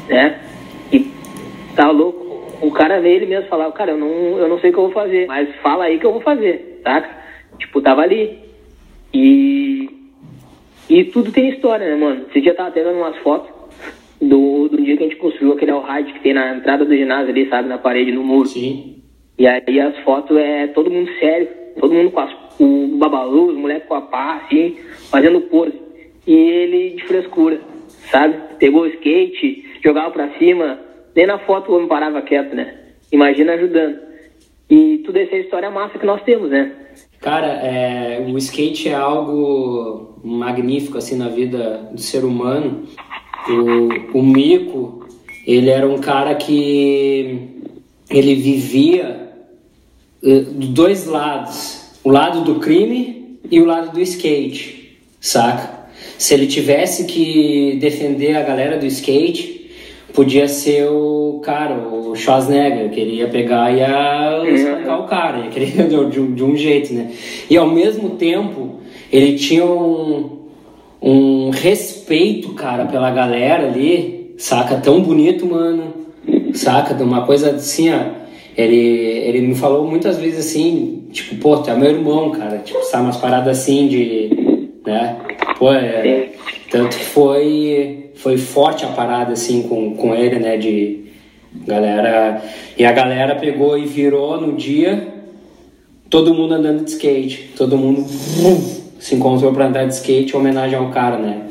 né? 0.07 0.39
E 0.91 1.11
tá 1.75 1.89
louco. 1.89 2.25
O 2.61 2.71
cara 2.71 3.01
veio 3.01 3.17
ele 3.17 3.25
mesmo 3.25 3.49
falava, 3.49 3.71
cara, 3.73 3.91
eu 3.91 3.97
não, 3.97 4.37
eu 4.37 4.47
não 4.47 4.59
sei 4.59 4.69
o 4.69 4.73
que 4.73 4.79
eu 4.79 4.83
vou 4.83 4.93
fazer, 4.93 5.27
mas 5.27 5.53
fala 5.57 5.85
aí 5.85 5.99
que 5.99 6.05
eu 6.05 6.13
vou 6.13 6.21
fazer, 6.21 6.79
saca? 6.83 7.09
Tipo, 7.59 7.81
tava 7.81 8.01
ali. 8.01 8.39
E. 9.13 9.94
E 10.89 11.05
tudo 11.05 11.31
tem 11.31 11.49
história, 11.49 11.87
né, 11.87 11.95
mano? 11.95 12.25
Esse 12.29 12.41
dia 12.41 12.51
eu 12.51 12.55
tava 12.55 12.69
até 12.69 12.83
vendo 12.83 12.97
umas 12.97 13.17
fotos 13.17 13.49
do, 14.21 14.67
do 14.69 14.81
dia 14.81 14.95
que 14.95 15.03
a 15.03 15.07
gente 15.07 15.17
construiu 15.17 15.53
aquele 15.53 15.71
alride 15.71 16.13
que 16.13 16.19
tem 16.19 16.33
na 16.33 16.55
entrada 16.55 16.85
do 16.85 16.95
ginásio 16.95 17.29
ali, 17.29 17.49
sabe, 17.49 17.67
na 17.67 17.77
parede, 17.77 18.11
no 18.11 18.23
muro. 18.23 18.47
Sim. 18.47 19.01
E 19.37 19.47
aí 19.47 19.79
as 19.79 19.97
fotos 19.99 20.37
é 20.37 20.67
todo 20.67 20.91
mundo 20.91 21.09
sério, 21.19 21.49
todo 21.79 21.93
mundo 21.93 22.11
com 22.11 22.19
as, 22.19 22.31
o 22.59 22.97
babalu, 22.97 23.47
os 23.47 23.57
moleques 23.57 23.87
com 23.87 23.95
a 23.95 24.01
pá, 24.01 24.41
assim, 24.45 24.77
fazendo 25.09 25.41
pose. 25.41 25.73
E 26.25 26.33
ele 26.33 26.89
de 26.91 27.03
frescura, 27.05 27.59
sabe? 28.11 28.35
Pegou 28.59 28.83
o 28.83 28.87
skate, 28.87 29.65
jogava 29.83 30.11
pra 30.11 30.29
cima, 30.37 30.79
nem 31.15 31.25
na 31.25 31.39
foto 31.39 31.71
o 31.71 31.75
homem 31.75 31.87
parava 31.87 32.21
quieto, 32.21 32.55
né? 32.55 32.75
Imagina 33.11 33.53
ajudando. 33.53 33.99
E 34.69 34.99
tudo 35.05 35.17
essa 35.17 35.35
é 35.35 35.39
história 35.39 35.69
massa 35.69 35.99
que 35.99 36.05
nós 36.05 36.21
temos, 36.23 36.49
né? 36.49 36.71
Cara, 37.25 37.47
é, 37.47 38.23
o 38.23 38.37
skate 38.37 38.87
é 38.87 38.93
algo 38.93 40.13
magnífico 40.23 40.99
assim 40.99 41.15
na 41.15 41.27
vida 41.27 41.89
do 41.91 41.99
ser 41.99 42.23
humano. 42.23 42.83
O, 44.13 44.19
o 44.19 44.21
Mico, 44.21 45.07
ele 45.43 45.71
era 45.71 45.89
um 45.89 45.97
cara 45.97 46.35
que 46.35 47.49
ele 48.11 48.35
vivia 48.35 49.31
eh, 50.23 50.41
de 50.41 50.67
dois 50.67 51.07
lados, 51.07 51.93
o 52.03 52.11
lado 52.11 52.43
do 52.43 52.59
crime 52.59 53.39
e 53.49 53.59
o 53.59 53.65
lado 53.65 53.91
do 53.91 53.99
skate, 54.01 54.99
saca? 55.19 55.87
Se 56.19 56.31
ele 56.35 56.45
tivesse 56.45 57.05
que 57.05 57.79
defender 57.81 58.37
a 58.37 58.43
galera 58.43 58.77
do 58.77 58.85
skate, 58.85 59.54
podia 60.15 60.47
ser 60.47 60.87
o 60.87 61.41
cara, 61.43 61.75
o 61.75 62.15
Schwarzenegger, 62.15 62.89
que 62.89 62.99
ele 62.99 63.17
ia 63.17 63.27
pegar 63.27 63.71
e 63.71 63.79
ia 63.79 64.49
espancar 64.53 65.01
o 65.01 65.03
cara, 65.03 65.39
ia 65.39 65.49
querer 65.49 65.87
de, 66.09 66.19
um- 66.19 66.33
de 66.33 66.43
um 66.43 66.55
jeito, 66.55 66.93
né? 66.93 67.11
E 67.49 67.57
ao 67.57 67.67
mesmo 67.67 68.11
tempo, 68.11 68.79
ele 69.11 69.35
tinha 69.37 69.65
um, 69.65 70.39
um 71.01 71.49
respeito, 71.49 72.53
cara, 72.53 72.85
pela 72.85 73.11
galera 73.11 73.67
ali, 73.67 74.33
saca? 74.37 74.77
Tão 74.77 75.01
bonito, 75.01 75.45
mano, 75.45 75.93
saca? 76.53 76.93
De 76.93 77.03
uma 77.03 77.25
coisa 77.25 77.51
assim, 77.51 77.91
ó. 77.93 78.25
Ele, 78.57 78.77
ele 78.77 79.41
me 79.41 79.53
falou 79.53 79.85
muitas 79.85 80.17
vezes 80.17 80.39
assim, 80.39 81.03
tipo, 81.11 81.35
pô, 81.35 81.57
tu 81.57 81.69
é 81.69 81.75
meu 81.75 81.89
irmão, 81.91 82.31
cara, 82.31 82.59
tipo, 82.59 82.81
sabe, 82.85 83.03
umas 83.03 83.17
paradas 83.17 83.59
assim 83.59 83.85
de, 83.89 84.69
né? 84.85 85.17
Pô, 85.59 85.73
é, 85.73 86.29
tanto 86.75 86.97
que 86.97 87.05
foi, 87.05 88.11
foi 88.15 88.37
forte 88.37 88.83
a 88.83 88.89
parada, 88.89 89.31
assim, 89.31 89.61
com, 89.63 89.95
com 89.95 90.13
ele, 90.13 90.39
né, 90.39 90.57
de 90.57 91.05
galera... 91.65 92.43
E 92.77 92.83
a 92.83 92.91
galera 92.91 93.35
pegou 93.35 93.77
e 93.77 93.85
virou 93.85 94.41
no 94.41 94.57
dia, 94.57 95.07
todo 96.09 96.33
mundo 96.33 96.53
andando 96.53 96.83
de 96.83 96.91
skate, 96.91 97.53
todo 97.55 97.77
mundo 97.77 98.05
se 98.99 99.15
encontrou 99.15 99.53
para 99.53 99.67
andar 99.67 99.85
de 99.85 99.93
skate 99.93 100.33
em 100.33 100.37
homenagem 100.37 100.77
ao 100.77 100.91
cara, 100.91 101.17
né? 101.17 101.43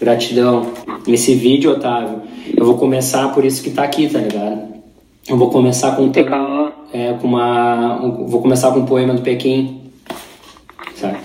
Gratidão. 0.00 0.72
Esse 1.06 1.36
vídeo, 1.36 1.70
Otávio, 1.70 2.22
eu 2.56 2.66
vou 2.66 2.76
começar 2.76 3.32
por 3.32 3.44
isso 3.44 3.62
que 3.62 3.70
tá 3.70 3.84
aqui, 3.84 4.08
tá 4.08 4.18
ligado? 4.18 4.74
Eu 5.28 5.36
vou 5.36 5.50
começar 5.50 5.94
com 5.94 6.02
um 6.02 6.12
é, 6.92 7.12
com 7.12 7.28
uma, 7.28 8.02
um, 8.02 8.26
vou 8.26 8.42
começar 8.42 8.72
com 8.72 8.80
um 8.80 8.86
poema 8.86 9.14
do 9.14 9.22
Pequim. 9.22 9.82
Sabe? 10.96 11.18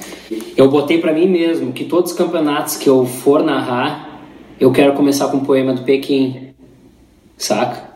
Eu 0.57 0.69
botei 0.69 0.99
para 0.99 1.13
mim 1.13 1.27
mesmo 1.27 1.73
que 1.73 1.85
todos 1.85 2.11
os 2.11 2.17
campeonatos 2.17 2.77
que 2.77 2.87
eu 2.89 3.05
for 3.05 3.43
narrar, 3.43 4.21
eu 4.59 4.71
quero 4.71 4.93
começar 4.93 5.29
com 5.29 5.37
um 5.37 5.45
poema 5.45 5.73
do 5.73 5.83
Pequim. 5.83 6.53
Saca? 7.37 7.91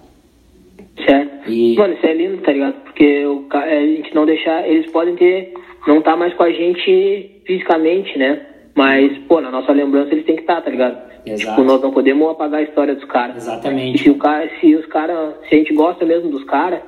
Certo. 1.05 1.49
E... 1.49 1.75
Mano, 1.75 1.93
isso 1.93 2.05
é 2.05 2.13
lindo, 2.13 2.37
tá 2.41 2.51
ligado? 2.51 2.73
Porque 2.83 3.25
o, 3.25 3.45
a 3.51 3.81
gente 3.81 4.13
não 4.15 4.25
deixar. 4.25 4.67
Eles 4.67 4.91
podem 4.91 5.15
ter. 5.15 5.53
Não 5.87 6.01
tá 6.01 6.15
mais 6.15 6.33
com 6.33 6.43
a 6.43 6.51
gente 6.51 7.41
fisicamente, 7.45 8.17
né? 8.17 8.41
Mas, 8.73 9.17
pô, 9.27 9.39
na 9.39 9.51
nossa 9.51 9.71
lembrança 9.71 10.11
eles 10.11 10.25
têm 10.25 10.35
que 10.35 10.41
estar, 10.41 10.55
tá, 10.55 10.61
tá 10.63 10.69
ligado? 10.71 10.97
Exato. 11.25 11.51
Tipo, 11.51 11.63
nós 11.63 11.81
não 11.81 11.91
podemos 11.91 12.29
apagar 12.29 12.59
a 12.59 12.63
história 12.63 12.95
dos 12.95 13.05
caras. 13.05 13.37
Exatamente. 13.37 13.95
E 13.95 14.03
se, 14.03 14.09
o 14.09 14.17
cara, 14.17 14.49
se 14.59 14.75
os 14.75 14.85
caras, 14.87 15.35
se 15.47 15.55
a 15.55 15.57
gente 15.57 15.73
gosta 15.73 16.05
mesmo 16.05 16.29
dos 16.29 16.43
caras, 16.43 16.81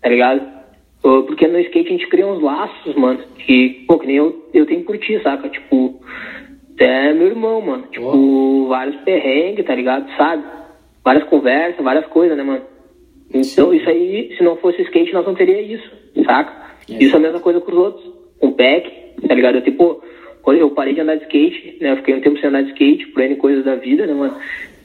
tá 0.00 0.08
ligado? 0.08 0.55
Porque 1.00 1.46
no 1.46 1.58
skate 1.60 1.88
a 1.88 1.92
gente 1.92 2.08
cria 2.08 2.26
uns 2.26 2.42
laços, 2.42 2.94
mano, 2.96 3.20
que, 3.38 3.84
pô, 3.86 3.98
que 3.98 4.06
nem 4.06 4.16
eu, 4.16 4.48
eu 4.52 4.66
tenho 4.66 4.84
por 4.84 4.98
ti, 4.98 5.20
saca? 5.22 5.48
Tipo, 5.48 6.00
é 6.78 7.12
meu 7.12 7.28
irmão, 7.28 7.60
mano. 7.60 7.84
Tipo, 7.90 8.06
oh. 8.06 8.66
vários 8.68 8.96
perrengues, 9.02 9.64
tá 9.64 9.74
ligado? 9.74 10.08
Sabe? 10.16 10.44
Várias 11.04 11.24
conversas, 11.24 11.84
várias 11.84 12.06
coisas, 12.06 12.36
né, 12.36 12.42
mano? 12.42 12.62
Então, 13.32 13.70
Sim. 13.70 13.76
isso 13.76 13.88
aí, 13.88 14.34
se 14.36 14.42
não 14.42 14.56
fosse 14.56 14.82
skate, 14.82 15.12
nós 15.12 15.26
não 15.26 15.34
teria 15.34 15.60
isso, 15.60 15.90
saca? 16.24 16.52
É. 16.90 17.02
Isso 17.02 17.14
é 17.14 17.18
a 17.18 17.22
mesma 17.22 17.40
coisa 17.40 17.60
com 17.60 17.70
os 17.70 17.78
outros. 17.78 18.12
Com 18.38 18.48
o 18.48 18.52
PEC, 18.52 19.14
tá 19.26 19.34
ligado? 19.34 19.56
Eu, 19.56 19.62
tipo, 19.62 20.02
quando 20.42 20.58
eu 20.58 20.70
parei 20.70 20.94
de 20.94 21.00
andar 21.00 21.16
de 21.16 21.22
skate, 21.22 21.78
né? 21.80 21.92
Eu 21.92 21.96
fiquei 21.96 22.14
um 22.14 22.20
tempo 22.20 22.38
sem 22.38 22.48
andar 22.48 22.62
de 22.62 22.70
skate, 22.70 23.06
por 23.08 23.22
N 23.22 23.36
coisas 23.36 23.64
da 23.64 23.74
vida, 23.74 24.06
né, 24.06 24.12
mano? 24.12 24.36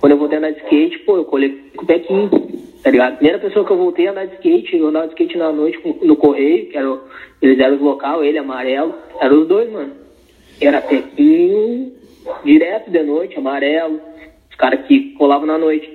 Quando 0.01 0.13
eu 0.13 0.17
voltei 0.17 0.38
a 0.38 0.39
andar 0.39 0.51
de 0.51 0.58
skate, 0.62 0.98
pô, 1.00 1.17
eu 1.17 1.25
colei 1.25 1.50
com 1.75 1.84
o 1.84 1.86
Pequim, 1.86 2.27
tá 2.81 2.89
ligado? 2.89 3.17
Primeira 3.17 3.38
pessoa 3.38 3.63
que 3.63 3.72
eu 3.72 3.77
voltei 3.77 4.08
a 4.08 4.12
andar 4.12 4.25
de 4.25 4.34
skate, 4.34 4.75
eu 4.75 4.88
andava 4.88 5.05
de 5.05 5.13
skate 5.13 5.38
na 5.38 5.51
noite 5.51 5.79
no 6.01 6.15
correio, 6.15 6.70
que 6.70 6.75
era, 6.75 7.00
eles 7.39 7.60
eram 7.60 7.75
os 7.75 7.81
local, 7.81 8.24
ele 8.24 8.39
amarelo, 8.39 8.96
eram 9.20 9.43
os 9.43 9.48
dois, 9.48 9.72
mano. 9.72 9.93
Era 10.60 10.81
Pequinho, 10.81 11.93
direto 12.43 12.89
de 12.89 13.03
noite, 13.03 13.38
amarelo, 13.38 14.01
os 14.50 14.55
caras 14.55 14.88
que 14.88 15.13
colavam 15.13 15.46
na 15.46 15.60
noite. 15.60 15.88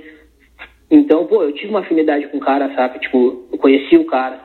Então, 0.89 1.27
pô, 1.27 1.43
eu 1.43 1.53
tive 1.53 1.71
uma 1.71 1.81
afinidade 1.81 2.29
com 2.29 2.37
o 2.37 2.41
cara, 2.41 2.73
sabe? 2.77 3.01
Tipo, 3.01 3.45
eu 3.51 3.59
conheci 3.59 3.97
o 3.97 4.05
cara, 4.05 4.41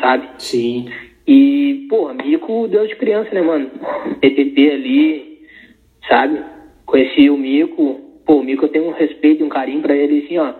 sabe? 0.00 0.26
Sim. 0.38 0.88
E, 1.26 1.86
pô, 1.90 2.12
Mico, 2.14 2.66
Deus 2.66 2.88
de 2.88 2.96
criança, 2.96 3.30
né, 3.34 3.42
mano? 3.42 3.70
PPP 4.20 4.70
ali, 4.70 5.38
sabe? 6.08 6.40
Conheci 6.86 7.28
o 7.28 7.36
Mico. 7.36 8.11
Pô, 8.24 8.36
o 8.36 8.42
Mico 8.44 8.64
eu 8.64 8.68
tenho 8.68 8.86
um 8.86 8.92
respeito 8.92 9.42
e 9.42 9.44
um 9.44 9.48
carinho 9.48 9.82
pra 9.82 9.96
ele, 9.96 10.24
assim, 10.24 10.38
ó. 10.38 10.52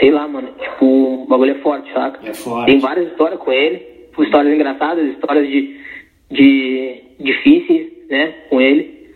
Sei 0.00 0.10
lá, 0.10 0.26
mano. 0.26 0.48
Tipo, 0.58 0.84
o 0.84 1.26
bagulho 1.26 1.52
é 1.52 1.60
forte, 1.60 1.92
saca? 1.92 2.28
É 2.28 2.34
forte. 2.34 2.66
Tem 2.66 2.78
várias 2.78 3.08
histórias 3.10 3.38
com 3.38 3.52
ele. 3.52 3.96
Histórias 4.18 4.54
engraçadas, 4.54 5.06
histórias 5.12 5.46
de, 5.46 5.76
de 6.30 7.02
difíceis, 7.20 7.92
né, 8.08 8.34
com 8.48 8.60
ele. 8.60 9.10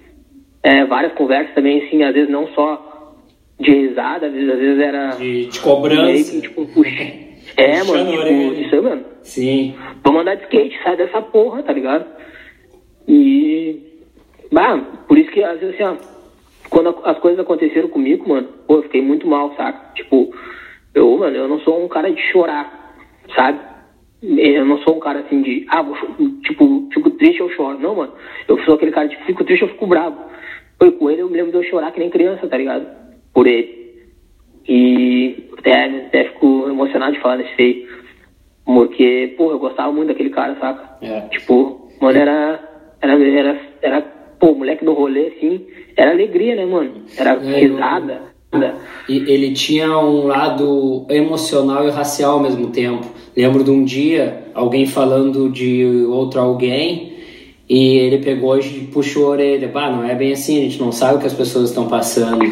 É, 0.63 0.85
várias 0.85 1.15
conversas 1.15 1.55
também, 1.55 1.87
assim, 1.87 2.03
às 2.03 2.13
vezes 2.13 2.29
não 2.29 2.47
só 2.49 3.17
de 3.59 3.71
risada, 3.71 4.27
às 4.27 4.33
vezes, 4.33 4.51
às 4.51 4.59
vezes 4.59 4.79
era... 4.79 5.09
De, 5.17 5.47
de 5.47 5.61
cobrança. 5.61 6.33
Que, 6.33 6.41
tipo, 6.43 6.67
puxa 6.67 6.91
é, 7.57 7.83
mano, 7.83 8.11
tipo, 8.11 8.61
isso, 8.61 8.83
mano. 8.83 9.05
Sim. 9.23 9.75
Vamos 10.05 10.21
andar 10.21 10.35
de 10.35 10.43
skate, 10.45 10.79
sai 10.83 10.97
dessa 10.97 11.23
porra, 11.23 11.63
tá 11.63 11.73
ligado? 11.73 12.07
E. 13.09 13.77
Bah, 14.53 14.79
por 15.09 15.19
isso 15.19 15.31
que, 15.31 15.43
às 15.43 15.61
vezes, 15.61 15.75
assim, 15.75 15.85
ó, 15.85 15.97
quando 16.71 16.97
as 17.05 17.19
coisas 17.19 17.41
aconteceram 17.41 17.89
comigo, 17.89 18.29
mano, 18.29 18.49
pô, 18.67 18.77
eu 18.77 18.83
fiquei 18.85 19.03
muito 19.03 19.27
mal, 19.27 19.55
saca? 19.57 19.93
Tipo, 19.95 20.33
eu, 20.95 21.17
mano, 21.19 21.37
eu 21.37 21.49
não 21.49 21.61
sou 21.61 21.85
um 21.85 21.89
cara 21.89 22.11
de 22.11 22.21
chorar, 22.31 22.95
sabe? 23.35 23.59
Eu 24.23 24.65
não 24.65 24.79
sou 24.79 24.97
um 24.97 25.01
cara 25.01 25.21
assim 25.21 25.43
de, 25.43 25.67
ah, 25.69 25.83
vou, 25.83 25.97
tipo, 26.43 26.89
fico 26.93 27.11
triste, 27.11 27.41
eu 27.41 27.51
choro. 27.51 27.79
Não, 27.79 27.95
mano, 27.97 28.13
eu 28.47 28.59
sou 28.65 28.75
aquele 28.75 28.93
cara 28.93 29.09
de 29.09 29.17
fico 29.25 29.45
triste, 29.45 29.63
eu 29.63 29.69
fico 29.69 29.87
bravo. 29.87 30.17
Foi 30.79 30.93
com 30.93 31.11
ele, 31.11 31.23
eu 31.23 31.29
me 31.29 31.37
lembro 31.37 31.51
de 31.51 31.59
eu 31.59 31.71
chorar 31.71 31.91
que 31.91 32.01
nem 32.01 32.11
criança, 32.11 32.47
tá 32.47 32.57
ligado? 32.57 32.87
Por 33.33 33.47
ele. 33.47 33.81
E 34.69 35.51
até, 35.59 36.07
até 36.07 36.25
fico 36.25 36.69
emocionado 36.69 37.13
de 37.13 37.21
falar 37.21 37.37
nesse 37.37 37.55
feio. 37.55 37.89
Porque, 38.65 39.35
pô, 39.37 39.51
eu 39.51 39.59
gostava 39.59 39.91
muito 39.91 40.09
daquele 40.09 40.31
cara, 40.31 40.57
saca? 40.61 40.99
É. 41.03 41.21
Tipo, 41.29 41.89
mano, 42.01 42.19
era, 42.19 42.61
era, 43.01 43.15
era, 43.15 43.61
era, 43.83 44.20
pô, 44.41 44.55
moleque 44.55 44.85
do 44.85 44.95
rolê, 44.95 45.29
assim, 45.29 45.67
era 45.97 46.11
alegria, 46.11 46.57
né, 46.57 46.65
mano? 46.65 47.03
Era 47.17 47.35
é, 47.35 47.61
risada. 47.61 48.23
E 49.09 49.17
ele 49.31 49.53
tinha 49.53 49.97
um 49.99 50.27
lado 50.27 51.07
emocional 51.09 51.87
e 51.87 51.91
racial 51.91 52.33
ao 52.33 52.41
mesmo 52.41 52.69
tempo. 52.69 53.07
Lembro 53.37 53.63
de 53.63 53.71
um 53.71 53.85
dia 53.85 54.45
alguém 54.55 54.87
falando 54.87 55.49
de 55.49 55.85
outro 56.09 56.41
alguém 56.41 57.13
e 57.69 57.99
ele 57.99 58.19
pegou 58.19 58.59
e 58.59 58.89
puxou 58.93 59.27
a 59.27 59.31
orelha. 59.31 59.69
Bah, 59.69 59.91
não 59.91 60.03
é 60.03 60.15
bem 60.17 60.33
assim, 60.33 60.59
a 60.59 60.63
gente 60.63 60.81
não 60.81 60.91
sabe 60.91 61.17
o 61.17 61.21
que 61.21 61.27
as 61.27 61.35
pessoas 61.35 61.69
estão 61.69 61.87
passando, 61.87 62.45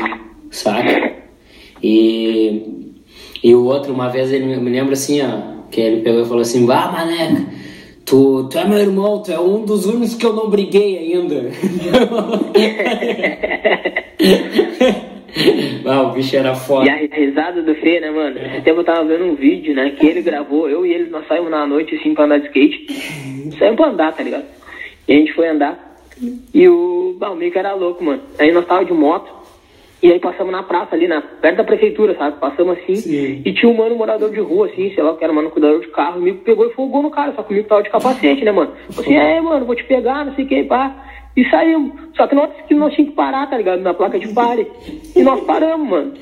saca? 0.50 1.16
E, 1.83 2.92
e 3.42 3.54
o 3.54 3.64
outro, 3.64 3.92
uma 3.92 4.09
vez 4.09 4.33
ele 4.33 4.57
me 4.57 4.71
lembra 4.71 4.92
assim, 4.92 5.21
ó, 5.23 5.66
que 5.71 5.80
ele 5.80 6.02
pegou 6.02 6.23
e 6.23 6.26
falou 6.26 6.42
assim, 6.42 6.64
vá 6.64 6.92
maneca, 6.92 7.47
tu, 8.09 8.49
tu 8.49 8.59
é 8.59 8.65
meu 8.65 8.79
irmão, 8.79 9.23
tu 9.23 9.31
é 9.31 9.38
um 9.38 9.65
dos 9.65 9.87
únicos 9.87 10.15
que 10.15 10.25
eu 10.25 10.33
não 10.33 10.49
briguei 10.49 10.97
ainda. 10.99 11.37
ah, 15.85 16.03
o 16.03 16.12
bicho 16.12 16.37
era 16.37 16.55
foda. 16.55 16.87
E 16.87 16.91
a 16.91 16.97
risada 16.97 17.61
do 17.62 17.75
Fê, 17.75 18.00
né, 18.00 18.11
mano? 18.11 18.38
Esse 18.38 18.62
tempo 18.62 18.81
eu 18.81 18.85
tava 18.85 19.05
vendo 19.05 19.25
um 19.25 19.35
vídeo, 19.35 19.75
né, 19.75 19.91
que 19.91 20.07
ele 20.07 20.23
gravou, 20.23 20.71
eu 20.71 20.87
e 20.87 20.93
ele, 20.93 21.11
nós 21.11 21.27
saímos 21.29 21.50
na 21.50 21.67
noite, 21.67 21.97
assim, 21.97 22.15
pra 22.15 22.25
andar 22.25 22.38
de 22.38 22.47
skate. 22.47 22.87
Saímos 23.59 23.77
pra 23.77 23.88
andar, 23.88 24.12
tá 24.12 24.23
ligado? 24.23 24.47
E 25.07 25.12
a 25.12 25.17
gente 25.17 25.35
foi 25.35 25.49
andar. 25.49 25.87
E 26.53 26.69
o 26.69 27.15
Balmico 27.19 27.59
era 27.59 27.75
louco, 27.75 28.03
mano. 28.03 28.23
Aí 28.38 28.50
nós 28.53 28.67
tava 28.67 28.85
de 28.85 28.93
moto. 28.93 29.38
E 30.00 30.12
aí 30.12 30.21
passamos 30.21 30.52
na 30.52 30.62
praça 30.62 30.95
ali, 30.95 31.09
na, 31.09 31.21
perto 31.21 31.57
da 31.57 31.64
prefeitura, 31.64 32.14
sabe? 32.17 32.38
Passamos 32.38 32.78
assim. 32.78 32.97
Sim. 32.97 33.43
E 33.45 33.52
tinha 33.52 33.71
um 33.71 33.76
mano 33.76 33.97
morador 33.97 34.31
de 34.31 34.38
rua, 34.38 34.67
assim, 34.67 34.93
sei 34.95 35.02
lá, 35.02 35.14
que 35.17 35.25
era 35.25 35.33
mano 35.33 35.50
cuidador 35.50 35.81
de 35.81 35.88
carro. 35.88 36.21
O 36.21 36.35
pegou 36.37 36.67
e 36.67 36.75
folgou 36.75 37.02
no 37.02 37.11
cara, 37.11 37.33
só 37.35 37.43
que 37.43 37.59
o 37.59 37.64
tava 37.64 37.83
de 37.83 37.90
capacete, 37.90 38.45
né, 38.45 38.52
mano? 38.52 38.73
Falei 38.90 39.17
assim, 39.17 39.17
é, 39.17 39.40
mano, 39.40 39.67
vou 39.67 39.75
te 39.75 39.85
pegar, 39.85 40.25
não 40.25 40.35
sei 40.35 40.45
o 40.45 40.49
que, 40.49 40.62
pá. 40.64 40.95
E 41.37 41.49
saímos. 41.50 41.93
Só 42.17 42.26
que 42.28 42.35
nós, 42.35 42.50
que 42.67 42.75
nós 42.75 42.93
tínhamos 42.95 43.11
que 43.11 43.17
parar, 43.17 43.49
tá 43.49 43.57
ligado? 43.57 43.81
Na 43.81 43.93
placa 43.93 44.19
de 44.19 44.28
pare. 44.33 44.67
E 45.17 45.23
nós 45.23 45.40
paramos, 45.45 45.88
mano. 45.88 46.14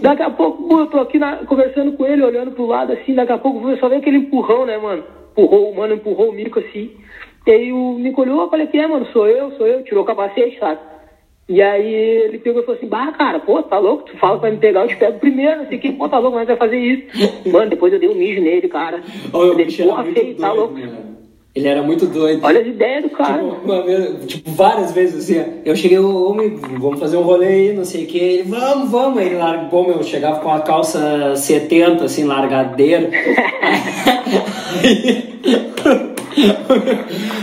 Daqui 0.00 0.22
a 0.22 0.30
pouco, 0.30 0.78
eu 0.78 0.86
tô 0.86 1.00
aqui 1.00 1.18
na, 1.18 1.36
conversando 1.36 1.92
com 1.92 2.06
ele, 2.06 2.22
olhando 2.22 2.52
pro 2.52 2.66
lado 2.66 2.92
assim, 2.92 3.14
daqui 3.14 3.32
a 3.32 3.38
pouco 3.38 3.68
eu 3.68 3.76
só 3.76 3.88
veio 3.88 4.00
aquele 4.00 4.18
empurrão, 4.18 4.64
né, 4.64 4.78
mano? 4.78 5.04
Empurrou, 5.32 5.70
o 5.70 5.76
mano 5.76 5.94
empurrou 5.94 6.30
o 6.30 6.32
Mico 6.32 6.58
assim. 6.58 6.90
E 7.46 7.50
aí 7.50 7.72
o 7.72 7.94
Mico 7.94 8.20
olhou, 8.22 8.42
eu 8.42 8.50
falei, 8.50 8.66
que 8.66 8.78
é, 8.78 8.86
mano? 8.86 9.06
Sou 9.06 9.26
eu, 9.26 9.52
sou 9.52 9.66
eu. 9.66 9.82
Tirou 9.84 10.02
o 10.02 10.06
capacete, 10.06 10.58
sabe? 10.58 10.80
E 11.48 11.60
aí 11.60 11.92
ele 11.92 12.38
pegou 12.38 12.62
e 12.62 12.64
falou 12.64 12.78
assim, 12.78 12.88
bah, 12.88 13.12
cara, 13.12 13.40
pô, 13.40 13.62
tá 13.62 13.78
louco? 13.78 14.04
Tu 14.04 14.16
fala 14.16 14.38
pra 14.38 14.50
me 14.50 14.56
pegar, 14.58 14.82
eu 14.82 14.88
te 14.88 14.96
pego 14.96 15.18
primeiro, 15.18 15.62
não 15.62 15.66
sei 15.66 15.76
o 15.76 15.80
que, 15.80 15.92
pô, 15.92 16.08
tá 16.08 16.18
louco, 16.18 16.36
mas 16.36 16.46
vai 16.46 16.56
fazer 16.56 16.78
isso. 16.78 17.48
Mano, 17.50 17.68
depois 17.68 17.92
eu 17.92 17.98
dei 17.98 18.08
um 18.08 18.14
mijo 18.14 18.40
nele, 18.40 18.68
cara. 18.68 19.02
Eu 19.34 19.58
ele, 19.58 19.76
porra, 19.76 20.04
feio, 20.04 20.36
tá 20.36 20.52
louco. 20.52 20.74
Ele 21.54 21.68
era 21.68 21.82
muito 21.82 22.06
doido. 22.06 22.42
Olha 22.42 22.62
as 22.62 22.66
ideias 22.66 23.02
do 23.02 23.10
cara. 23.10 23.42
Tipo, 23.42 23.82
vez, 23.82 24.26
tipo 24.26 24.50
várias 24.52 24.92
vezes 24.92 25.22
assim, 25.22 25.52
eu 25.66 25.76
cheguei, 25.76 25.98
homem, 25.98 26.56
vamos 26.56 26.98
fazer 26.98 27.18
um 27.18 27.22
rolê 27.22 27.46
aí, 27.46 27.72
não 27.74 27.84
sei 27.84 28.04
o 28.04 28.06
que. 28.06 28.18
Ele, 28.18 28.42
vamos, 28.44 28.90
vamos. 28.90 29.18
Aí 29.18 29.26
ele 29.26 29.36
largou, 29.36 29.86
meu, 29.86 30.02
chegava 30.02 30.40
com 30.40 30.50
a 30.50 30.60
calça 30.60 31.36
70, 31.36 32.04
assim, 32.04 32.24
largadeira. 32.24 33.10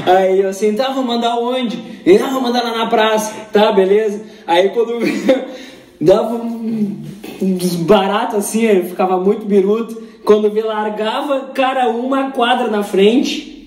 Aí 0.05 0.39
eu 0.41 0.49
assim, 0.49 0.73
tá, 0.73 0.91
vou 0.91 1.03
mandar 1.03 1.37
onde? 1.37 1.79
Ele, 2.03 2.23
ah, 2.23 2.29
vou 2.29 2.41
mandar 2.41 2.63
lá 2.63 2.75
na 2.75 2.87
praça. 2.87 3.31
Tá, 3.53 3.71
beleza. 3.71 4.23
Aí 4.47 4.69
quando 4.69 4.99
dava 6.01 6.33
uns 7.41 7.75
baratos 7.75 8.39
assim, 8.39 8.65
ele 8.65 8.89
ficava 8.89 9.19
muito 9.19 9.45
biruto. 9.45 10.01
Quando 10.25 10.51
me 10.51 10.61
largava, 10.61 11.51
cara, 11.53 11.89
uma 11.89 12.31
quadra 12.31 12.67
na 12.67 12.81
frente, 12.81 13.58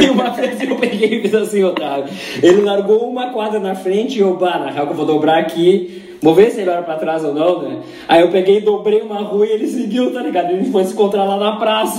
e 0.04 0.10
uma 0.10 0.30
vez 0.30 0.60
eu 0.62 0.76
peguei 0.76 1.18
e 1.18 1.22
fiz 1.22 1.34
assim, 1.34 1.62
Otávio. 1.64 2.12
Ele 2.42 2.62
largou 2.62 3.08
uma 3.08 3.30
quadra 3.32 3.58
na 3.58 3.74
frente 3.74 4.18
e 4.18 4.20
eu, 4.20 4.36
bah, 4.36 4.58
na 4.58 4.70
real 4.70 4.86
que 4.86 4.92
eu 4.92 4.96
vou 4.96 5.06
dobrar 5.06 5.38
aqui. 5.38 6.16
Vou 6.22 6.34
ver 6.34 6.50
se 6.50 6.60
ele 6.60 6.70
olha 6.70 6.82
pra 6.82 6.96
trás 6.96 7.24
ou 7.24 7.32
não, 7.32 7.62
né? 7.62 7.78
Aí 8.06 8.20
eu 8.20 8.28
peguei 8.28 8.58
e 8.58 8.60
dobrei 8.60 9.00
uma 9.00 9.20
rua 9.20 9.46
e 9.46 9.52
ele 9.52 9.66
seguiu, 9.66 10.12
tá 10.12 10.20
ligado? 10.20 10.50
Ele 10.50 10.70
foi 10.70 10.84
se 10.84 10.92
encontrar 10.92 11.24
lá 11.24 11.38
na 11.38 11.56
praça. 11.56 11.98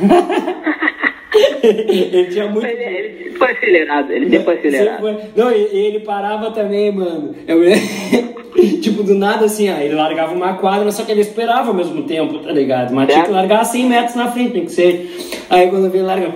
ele 1.62 2.26
tinha 2.26 2.48
muito. 2.48 2.66
Ele, 2.66 2.82
ele 2.82 3.30
foi 3.32 3.50
acelerado, 3.52 4.12
ele 4.12 4.30
sempre 4.30 4.44
foi 4.44 4.58
acelerado. 4.58 5.04
Sempre 5.04 5.22
foi- 5.22 5.30
Não, 5.36 5.52
e, 5.52 5.68
e 5.72 5.78
ele 5.78 6.00
parava 6.00 6.50
também, 6.52 6.90
mano. 6.90 7.34
Eu... 7.46 7.60
tipo, 8.80 9.02
do 9.02 9.14
nada 9.14 9.44
assim, 9.44 9.70
ó, 9.70 9.76
ele 9.78 9.94
largava 9.94 10.34
uma 10.34 10.54
quadra, 10.54 10.90
só 10.90 11.04
que 11.04 11.12
ele 11.12 11.20
esperava 11.20 11.68
ao 11.68 11.74
mesmo 11.74 12.02
tempo, 12.04 12.38
tá 12.38 12.52
ligado? 12.52 12.92
Mas 12.94 13.12
tinha 13.12 13.24
que 13.24 13.30
largar 13.30 13.64
100 13.64 13.86
metros 13.86 14.14
na 14.16 14.30
frente, 14.30 14.52
tem 14.52 14.64
que 14.64 14.72
ser. 14.72 15.10
Aí 15.48 15.68
quando 15.68 15.84
eu 15.84 15.90
vi 15.90 15.98
ele 15.98 16.06
larga, 16.06 16.30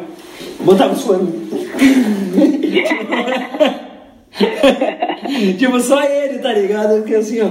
botava 0.64 0.94
suando. 0.94 1.32
tipo, 5.58 5.80
só 5.80 6.02
ele, 6.02 6.38
tá 6.38 6.52
ligado? 6.52 6.98
Porque 6.98 7.14
assim, 7.14 7.40
ó. 7.42 7.50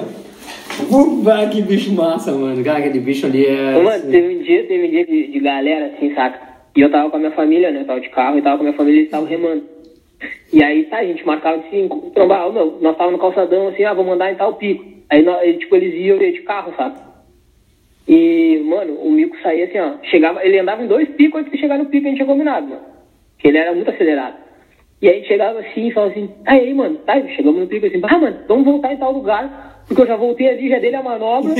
Vai, 1.21 1.49
que 1.49 1.61
bicho 1.61 1.93
massa, 1.93 2.31
mano. 2.31 2.63
Cara, 2.63 2.79
aquele 2.79 2.99
bicho 2.99 3.25
ali 3.25 3.45
é. 3.45 3.73
Mano, 3.73 3.89
assim, 3.89 4.09
teve 4.11 4.35
um 4.35 4.43
dia, 4.43 4.67
teve 4.67 4.87
um 4.87 4.89
dia 4.89 5.05
de, 5.05 5.27
de 5.27 5.39
galera, 5.39 5.93
assim, 5.95 6.13
saca? 6.13 6.53
E 6.75 6.81
eu 6.81 6.89
tava 6.89 7.09
com 7.09 7.17
a 7.17 7.19
minha 7.19 7.31
família, 7.31 7.71
né? 7.71 7.81
Eu 7.81 7.85
tava 7.85 8.01
de 8.01 8.09
carro 8.09 8.37
e 8.37 8.41
tava 8.41 8.57
com 8.57 8.63
a 8.63 8.65
minha 8.65 8.77
família 8.77 9.01
e 9.01 9.05
estavam 9.05 9.27
remando. 9.27 9.63
E 10.51 10.63
aí, 10.63 10.85
tá, 10.85 10.97
a 10.97 11.05
gente 11.05 11.25
marcava 11.25 11.59
de 11.59 11.69
cinco. 11.69 12.11
Trombar, 12.11 12.51
meu, 12.51 12.79
nós 12.81 12.97
tava 12.97 13.11
no 13.11 13.19
calçadão, 13.19 13.67
assim, 13.67 13.83
ah, 13.83 13.93
vou 13.93 14.05
mandar 14.05 14.31
em 14.31 14.35
tal 14.35 14.55
pico. 14.55 14.83
Aí, 15.09 15.21
nós, 15.23 15.57
tipo, 15.57 15.75
eles 15.75 15.93
iam 15.93 16.17
de 16.17 16.41
carro, 16.41 16.73
sabe? 16.75 16.97
E, 18.07 18.61
mano, 18.65 18.95
o 18.95 19.11
mico 19.11 19.37
saía 19.41 19.65
assim, 19.65 19.79
ó. 19.79 20.03
Chegava, 20.09 20.43
ele 20.43 20.59
andava 20.59 20.83
em 20.83 20.87
dois 20.87 21.07
picos 21.09 21.39
antes 21.39 21.51
de 21.51 21.59
chegar 21.59 21.77
no 21.77 21.85
pico 21.85 22.05
a 22.05 22.09
gente 22.09 22.17
tinha 22.17 22.27
combinado, 22.27 22.67
mano. 22.67 22.92
Porque 23.43 23.49
ele 23.49 23.57
era 23.57 23.75
muito 23.75 23.91
acelerado. 23.91 24.35
E 25.01 25.09
aí 25.09 25.25
chegava 25.25 25.59
assim 25.59 25.87
e 25.87 25.91
falava 25.91 26.13
assim, 26.13 26.29
"Ah, 26.45 26.53
aí, 26.53 26.73
mano, 26.73 26.95
tá, 26.99 27.21
chegamos 27.35 27.59
no 27.59 27.67
pico 27.67 27.85
assim, 27.85 27.99
ah, 28.01 28.17
mano, 28.17 28.37
vamos 28.47 28.63
voltar 28.63 28.93
em 28.93 28.97
tal 28.97 29.11
lugar, 29.11 29.83
porque 29.85 30.01
eu 30.01 30.07
já 30.07 30.15
voltei 30.15 30.47
ali, 30.47 30.69
já 30.69 30.79
dei 30.79 30.95
a 30.95 31.03
manobra 31.03 31.51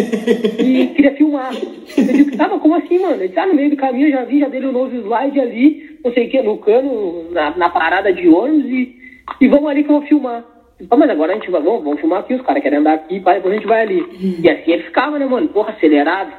e 0.63 0.87
queria 0.95 1.13
filmar. 1.15 1.51
Eu 1.53 2.03
digo, 2.05 2.37
tava, 2.37 2.57
como 2.57 2.75
assim, 2.75 2.99
mano? 2.99 3.21
Ele 3.21 3.33
tá 3.33 3.45
no 3.45 3.53
meio 3.53 3.69
do 3.69 3.75
caminho, 3.75 4.07
eu 4.07 4.11
já 4.13 4.23
vi, 4.23 4.39
já 4.39 4.47
dei 4.47 4.61
o 4.63 4.71
nose 4.71 4.95
slide 4.95 5.41
ali, 5.41 5.99
não 6.05 6.13
sei 6.13 6.27
o 6.27 6.29
que, 6.29 6.41
no 6.41 6.57
cano, 6.59 7.31
na, 7.31 7.57
na 7.57 7.69
parada 7.69 8.13
de 8.13 8.29
ônibus 8.29 8.71
e, 8.71 8.95
e 9.41 9.47
vamos 9.49 9.69
ali 9.69 9.83
que 9.83 9.89
eu 9.89 9.99
vou 9.99 10.07
filmar. 10.07 10.45
Ah, 10.89 10.95
mas 10.95 11.09
agora 11.09 11.33
a 11.33 11.35
gente 11.35 11.51
vai, 11.51 11.61
vamos, 11.61 11.83
vamos 11.83 11.99
filmar 11.99 12.21
aqui, 12.21 12.33
os 12.33 12.41
caras 12.43 12.63
querem 12.63 12.79
andar 12.79 12.93
aqui, 12.93 13.19
pá, 13.19 13.33
depois 13.33 13.55
a 13.55 13.57
gente 13.57 13.67
vai 13.67 13.81
ali. 13.81 14.39
E 14.41 14.49
assim 14.49 14.71
ele 14.71 14.83
ficava, 14.83 15.19
né, 15.19 15.25
mano? 15.25 15.49
Porra, 15.49 15.71
acelerado. 15.71 16.31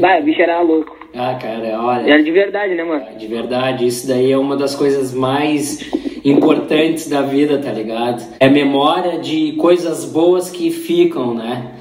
Vai, 0.00 0.20
o 0.20 0.24
bicho 0.24 0.42
era 0.42 0.60
louco. 0.60 1.03
Ah, 1.16 1.38
cara, 1.40 1.80
olha. 1.80 2.10
Era 2.12 2.22
de 2.22 2.30
verdade, 2.30 2.74
né, 2.74 2.82
mano? 2.82 3.04
De 3.16 3.26
verdade, 3.26 3.86
isso 3.86 4.06
daí 4.08 4.32
é 4.32 4.38
uma 4.38 4.56
das 4.56 4.74
coisas 4.74 5.14
mais 5.14 5.78
importantes 6.24 7.08
da 7.08 7.22
vida, 7.22 7.58
tá 7.58 7.70
ligado? 7.70 8.22
É 8.40 8.48
memória 8.48 9.18
de 9.18 9.52
coisas 9.52 10.04
boas 10.04 10.50
que 10.50 10.70
ficam, 10.70 11.34
né? 11.34 11.72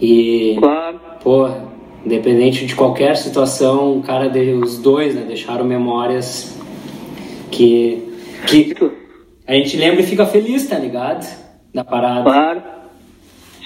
E, 0.00 0.56
Claro. 0.58 1.00
porra, 1.22 1.68
independente 2.04 2.66
de 2.66 2.74
qualquer 2.74 3.16
situação, 3.16 3.98
o 3.98 4.02
cara, 4.02 4.30
os 4.62 4.78
dois, 4.78 5.14
né, 5.14 5.24
deixaram 5.26 5.64
memórias 5.64 6.58
que, 7.50 8.02
que 8.46 8.74
a 9.46 9.52
gente 9.54 9.76
lembra 9.76 10.00
e 10.00 10.06
fica 10.06 10.24
feliz, 10.26 10.66
tá 10.68 10.78
ligado? 10.78 11.26
Da 11.74 11.84
parada. 11.84 12.22
Claro. 12.24 12.62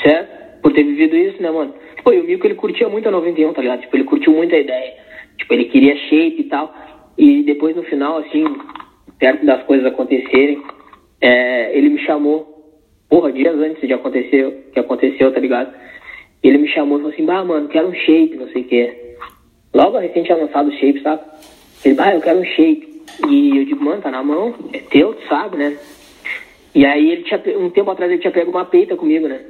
Certo? 0.02 0.60
Por 0.60 0.72
ter 0.72 0.82
vivido 0.82 1.16
isso, 1.16 1.40
né, 1.40 1.50
mano? 1.50 1.72
Pô, 2.02 2.12
e 2.12 2.20
o 2.20 2.24
Mico, 2.24 2.46
ele 2.46 2.54
curtia 2.54 2.88
muito 2.88 3.08
a 3.08 3.12
91, 3.12 3.52
tá 3.54 3.62
ligado? 3.62 3.80
Tipo, 3.80 3.96
ele 3.96 4.04
curtiu 4.04 4.32
muito 4.32 4.54
a 4.54 4.58
ideia. 4.58 4.92
Tipo, 5.38 5.54
ele 5.54 5.66
queria 5.66 5.96
shape 5.96 6.40
e 6.40 6.44
tal. 6.44 6.74
E 7.16 7.42
depois, 7.42 7.76
no 7.76 7.82
final, 7.84 8.18
assim, 8.18 8.44
perto 9.18 9.46
das 9.46 9.62
coisas 9.64 9.86
acontecerem, 9.86 10.62
é, 11.20 11.76
ele 11.76 11.90
me 11.90 11.98
chamou, 12.00 12.80
porra, 13.08 13.32
dias 13.32 13.54
antes 13.56 13.86
de 13.86 13.94
acontecer, 13.94 14.70
que 14.72 14.80
aconteceu, 14.80 15.32
tá 15.32 15.40
ligado? 15.40 15.72
Ele 16.42 16.58
me 16.58 16.68
chamou 16.68 16.98
e 16.98 17.00
falou 17.00 17.12
assim, 17.12 17.24
bah, 17.24 17.44
mano, 17.44 17.68
quero 17.68 17.88
um 17.88 17.94
shape, 17.94 18.36
não 18.36 18.48
sei 18.48 18.62
o 18.62 18.64
quê. 18.66 19.16
Logo 19.72 19.98
recente 19.98 20.26
tinha 20.26 20.38
lançado 20.38 20.68
o 20.68 20.72
shape, 20.72 21.02
sabe? 21.02 21.22
Ele, 21.84 21.94
bah, 21.94 22.14
eu 22.14 22.20
quero 22.20 22.40
um 22.40 22.44
shape. 22.44 23.02
E 23.28 23.58
eu 23.58 23.64
digo, 23.64 23.84
mano, 23.84 24.02
tá 24.02 24.10
na 24.10 24.22
mão, 24.22 24.54
é 24.72 24.78
teu, 24.78 25.14
tu 25.14 25.26
sabe, 25.28 25.56
né? 25.56 25.76
E 26.74 26.84
aí 26.84 27.12
ele 27.12 27.22
tinha, 27.22 27.40
um 27.58 27.70
tempo 27.70 27.90
atrás 27.90 28.10
ele 28.10 28.20
tinha 28.20 28.32
pego 28.32 28.50
uma 28.50 28.64
peita 28.64 28.96
comigo, 28.96 29.28
né? 29.28 29.40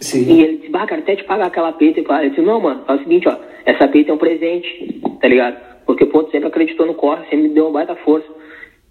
Sim. 0.00 0.32
E 0.32 0.42
ele 0.42 0.56
disse, 0.58 0.70
bah, 0.70 0.86
cara, 0.86 1.02
até 1.02 1.16
te 1.16 1.24
pagar 1.24 1.46
aquela 1.46 1.72
peita. 1.72 2.00
Eu 2.00 2.28
disse, 2.30 2.40
não, 2.40 2.60
mano, 2.60 2.84
faz 2.86 3.00
o 3.00 3.04
seguinte, 3.04 3.28
ó, 3.28 3.36
essa 3.66 3.86
peita 3.86 4.10
é 4.10 4.14
um 4.14 4.18
presente, 4.18 5.00
tá 5.20 5.28
ligado? 5.28 5.84
Porque, 5.84 6.06
pô, 6.06 6.22
tu 6.22 6.30
sempre 6.30 6.48
acreditou 6.48 6.86
no 6.86 6.94
corre, 6.94 7.24
sempre 7.24 7.48
me 7.48 7.54
deu 7.54 7.66
uma 7.66 7.72
baita 7.72 7.94
força. 7.96 8.26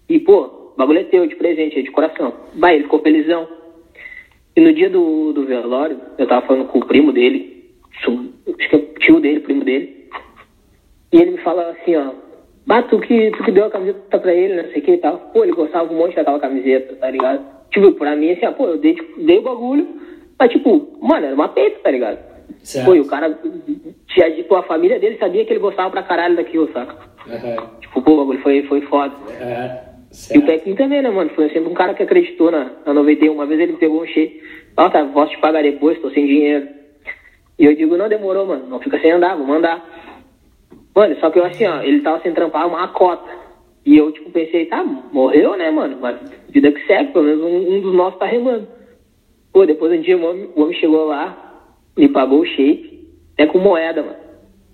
E, 0.07 0.19
pô, 0.19 0.73
bagulho 0.77 0.99
é 0.99 1.03
teu, 1.03 1.25
de 1.25 1.35
presente, 1.35 1.79
é 1.79 1.81
de 1.81 1.91
coração. 1.91 2.33
Vai, 2.55 2.75
ele 2.75 2.83
ficou 2.83 2.99
felizão. 2.99 3.47
E 4.55 4.61
no 4.61 4.73
dia 4.73 4.89
do, 4.89 5.33
do 5.33 5.45
velório, 5.45 5.99
eu 6.17 6.27
tava 6.27 6.45
falando 6.45 6.67
com 6.67 6.79
o 6.79 6.85
primo 6.85 7.11
dele, 7.11 7.65
acho 7.91 8.69
que 8.69 8.75
é 8.75 8.79
tio 8.99 9.19
dele, 9.19 9.39
primo 9.39 9.63
dele. 9.63 10.09
E 11.11 11.21
ele 11.21 11.31
me 11.31 11.37
fala 11.37 11.69
assim, 11.71 11.95
ó, 11.95 12.11
bah, 12.67 12.83
tu 12.83 12.99
que, 12.99 13.31
tu 13.31 13.43
que 13.43 13.51
deu 13.51 13.65
a 13.65 13.71
camiseta 13.71 14.19
pra 14.19 14.33
ele, 14.33 14.61
não 14.61 14.69
sei 14.71 14.81
o 14.81 14.85
que 14.85 14.91
e 14.91 14.97
tal. 14.97 15.17
Pô, 15.33 15.43
ele 15.43 15.53
gostava 15.53 15.91
um 15.91 15.97
monte 15.97 16.15
daquela 16.15 16.39
camiseta, 16.39 16.95
tá 16.95 17.09
ligado? 17.09 17.45
Tipo, 17.71 17.91
pra 17.93 18.15
mim, 18.15 18.31
assim, 18.31 18.45
ó, 18.45 18.51
pô, 18.51 18.67
eu 18.67 18.77
dei, 18.77 18.95
tipo, 18.95 19.21
dei 19.21 19.37
o 19.37 19.43
bagulho, 19.43 19.87
mas 20.39 20.51
tipo, 20.51 20.97
mano, 21.01 21.25
era 21.25 21.35
uma 21.35 21.49
peita, 21.49 21.79
tá 21.79 21.91
ligado? 21.91 22.17
Certo. 22.63 22.95
E 22.95 22.99
o 22.99 23.05
cara, 23.07 23.37
tinha, 24.07 24.31
tipo, 24.31 24.55
a 24.55 24.63
família 24.63 24.99
dele 24.99 25.17
sabia 25.17 25.45
que 25.45 25.51
ele 25.53 25.59
gostava 25.59 25.89
pra 25.89 26.03
caralho 26.03 26.35
daquilo, 26.35 26.71
saca? 26.71 26.95
Aham. 27.27 27.69
Tipo, 27.81 28.01
pô, 28.01 28.17
bagulho 28.17 28.41
foi, 28.41 28.63
foi 28.63 28.81
foda. 28.81 29.13
É, 29.39 29.83
E 30.09 30.11
o 30.11 30.15
certo. 30.15 30.45
Pequim 30.45 30.75
também, 30.75 31.01
né, 31.01 31.09
mano? 31.09 31.29
Foi 31.31 31.49
sempre 31.49 31.69
um 31.69 31.73
cara 31.73 31.93
que 31.93 32.03
acreditou 32.03 32.51
na, 32.51 32.71
na 32.85 32.93
91. 32.93 33.33
Uma 33.33 33.45
vez 33.45 33.59
ele 33.59 33.73
me 33.73 33.77
pegou 33.77 34.01
um 34.01 34.05
cheio. 34.07 34.31
Ó, 34.77 34.89
tá, 34.89 35.03
posso 35.05 35.31
te 35.31 35.39
pagar 35.39 35.61
depois, 35.61 35.99
tô 35.99 36.09
sem 36.09 36.25
dinheiro. 36.25 36.67
E 37.57 37.65
eu 37.65 37.75
digo, 37.75 37.97
não 37.97 38.09
demorou, 38.09 38.45
mano. 38.45 38.65
Não 38.67 38.79
fica 38.79 38.99
sem 38.99 39.11
andar, 39.11 39.35
vou 39.35 39.45
mandar. 39.45 39.85
Mano, 40.95 41.15
só 41.19 41.29
que 41.29 41.39
eu 41.39 41.45
assim, 41.45 41.65
ó, 41.65 41.81
ele 41.81 42.01
tava 42.01 42.21
sem 42.21 42.33
trampar 42.33 42.67
uma 42.67 42.87
cota. 42.89 43.29
E 43.85 43.97
eu, 43.97 44.11
tipo, 44.11 44.29
pensei, 44.31 44.65
tá, 44.65 44.83
morreu, 44.83 45.55
né, 45.57 45.69
mano? 45.71 45.97
Mas 46.01 46.17
vida 46.49 46.71
que 46.71 46.85
segue, 46.85 47.11
pelo 47.13 47.25
menos 47.25 47.41
um, 47.43 47.75
um 47.75 47.81
dos 47.81 47.93
nossos 47.93 48.19
tá 48.19 48.25
remando. 48.25 48.67
Pô, 49.59 49.65
depois 49.65 49.91
um 49.91 49.99
dia 49.99 50.17
o 50.17 50.23
homem, 50.23 50.49
o 50.55 50.61
homem 50.61 50.79
chegou 50.79 51.05
lá, 51.05 51.35
me 51.97 52.07
pagou 52.07 52.39
o 52.39 52.45
shape, 52.45 53.09
até 53.33 53.45
com 53.45 53.57
moeda, 53.59 54.01
mano. 54.01 54.15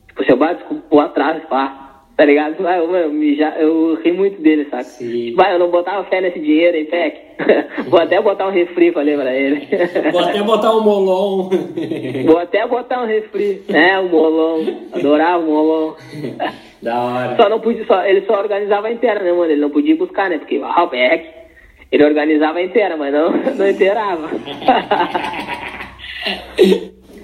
Tipo, 0.08 0.24
seu 0.26 0.38
bar, 0.38 0.54
desculpa, 0.54 1.06
atrás, 1.06 1.44
pá. 1.46 2.04
Tá 2.16 2.24
ligado? 2.24 2.64
Eu, 2.64 2.88
mano, 2.88 3.36
já, 3.36 3.58
eu 3.58 3.96
ri 3.96 4.12
muito 4.12 4.40
dele, 4.44 4.66
saca? 4.66 4.84
Sim. 4.84 5.34
Vai, 5.34 5.56
eu 5.56 5.58
não 5.58 5.72
botava 5.72 6.04
fé 6.04 6.22
nesse 6.22 6.40
dinheiro, 6.40 6.78
hein, 6.78 6.86
Peck? 6.86 7.18
Vou 7.90 8.00
até 8.00 8.22
botar 8.22 8.48
um 8.48 8.52
refri, 8.52 8.92
falei 8.92 9.16
pra 9.16 9.34
ele. 9.34 9.68
Vou 10.12 10.22
até 10.22 10.44
botar 10.44 10.78
um 10.78 10.82
molon. 10.82 11.50
Vou 12.24 12.38
até 12.38 12.68
botar 12.68 13.02
um 13.02 13.08
refri. 13.08 13.64
É, 13.68 14.00
um 14.00 14.10
molão. 14.10 14.82
Adorava 14.94 15.44
o 15.44 15.48
molão. 15.48 15.96
da 16.80 17.02
hora. 17.02 17.36
Só 17.38 17.50
não 17.50 17.60
podia, 17.60 17.86
só, 17.88 18.06
ele 18.06 18.22
só 18.28 18.40
organizava 18.40 18.88
a 18.88 18.92
inteira, 18.92 19.20
né, 19.24 19.32
mano? 19.32 19.52
Ele 19.52 19.62
não 19.62 19.72
podia 19.72 19.96
buscar, 19.96 20.30
né? 20.30 20.38
Porque 20.38 20.62
ah, 20.64 20.84
o 20.84 20.88
Beck, 20.88 21.28
ele 21.96 22.04
organizava 22.04 22.60
a 22.60 22.64
inteira, 22.64 22.98
mas 22.98 23.14
não, 23.14 23.32
não 23.56 23.70
inteirava. 23.70 24.30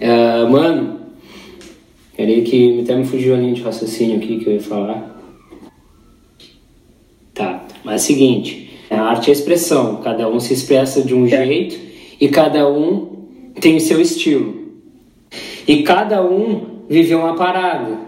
Ah, 0.01 0.47
mano, 0.49 1.01
peraí 2.15 2.41
que 2.41 2.81
até 2.81 2.95
me 2.95 3.05
fugiu 3.05 3.35
a 3.35 3.37
linha 3.37 3.53
de 3.53 3.61
raciocínio 3.61 4.17
aqui 4.17 4.39
que 4.39 4.47
eu 4.47 4.53
ia 4.53 4.61
falar. 4.61 5.11
Tá, 7.33 7.65
mas 7.83 7.93
é 7.93 8.03
o 8.03 8.07
seguinte, 8.07 8.79
a 8.89 9.01
arte 9.01 9.29
é 9.29 9.33
expressão, 9.33 9.97
cada 9.97 10.29
um 10.29 10.39
se 10.39 10.53
expressa 10.53 11.01
de 11.01 11.13
um 11.13 11.27
jeito 11.27 11.77
e 12.19 12.29
cada 12.29 12.69
um 12.69 13.27
tem 13.59 13.75
o 13.75 13.81
seu 13.81 13.99
estilo. 13.99 14.61
E 15.67 15.83
cada 15.83 16.23
um 16.23 16.85
viveu 16.89 17.19
uma 17.19 17.35
parada. 17.35 17.99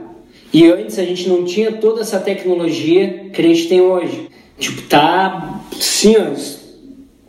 E 0.54 0.66
antes 0.70 1.00
a 1.00 1.04
gente 1.04 1.28
não 1.28 1.44
tinha 1.44 1.74
toda 1.74 2.02
essa 2.02 2.20
tecnologia 2.20 3.30
que 3.34 3.42
a 3.42 3.46
gente 3.46 3.68
tem 3.68 3.82
hoje. 3.82 4.33
Tipo, 4.64 4.82
tá 4.84 5.60
sim, 5.74 6.16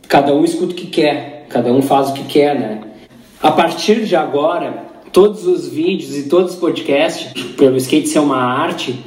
cada 0.07 0.33
um 0.33 0.45
escuta 0.45 0.71
o 0.71 0.75
que 0.75 0.87
quer, 0.87 1.45
cada 1.49 1.69
um 1.69 1.81
faz 1.81 2.11
o 2.11 2.13
que 2.13 2.23
quer, 2.23 2.57
né? 2.57 2.81
A 3.43 3.51
partir 3.51 4.05
de 4.05 4.15
agora, 4.15 4.85
todos 5.11 5.45
os 5.45 5.67
vídeos 5.67 6.15
e 6.15 6.29
todos 6.29 6.53
os 6.53 6.57
podcasts, 6.57 7.33
pelo 7.57 7.75
skate 7.75 8.07
ser 8.07 8.19
uma 8.19 8.41
arte, 8.41 8.97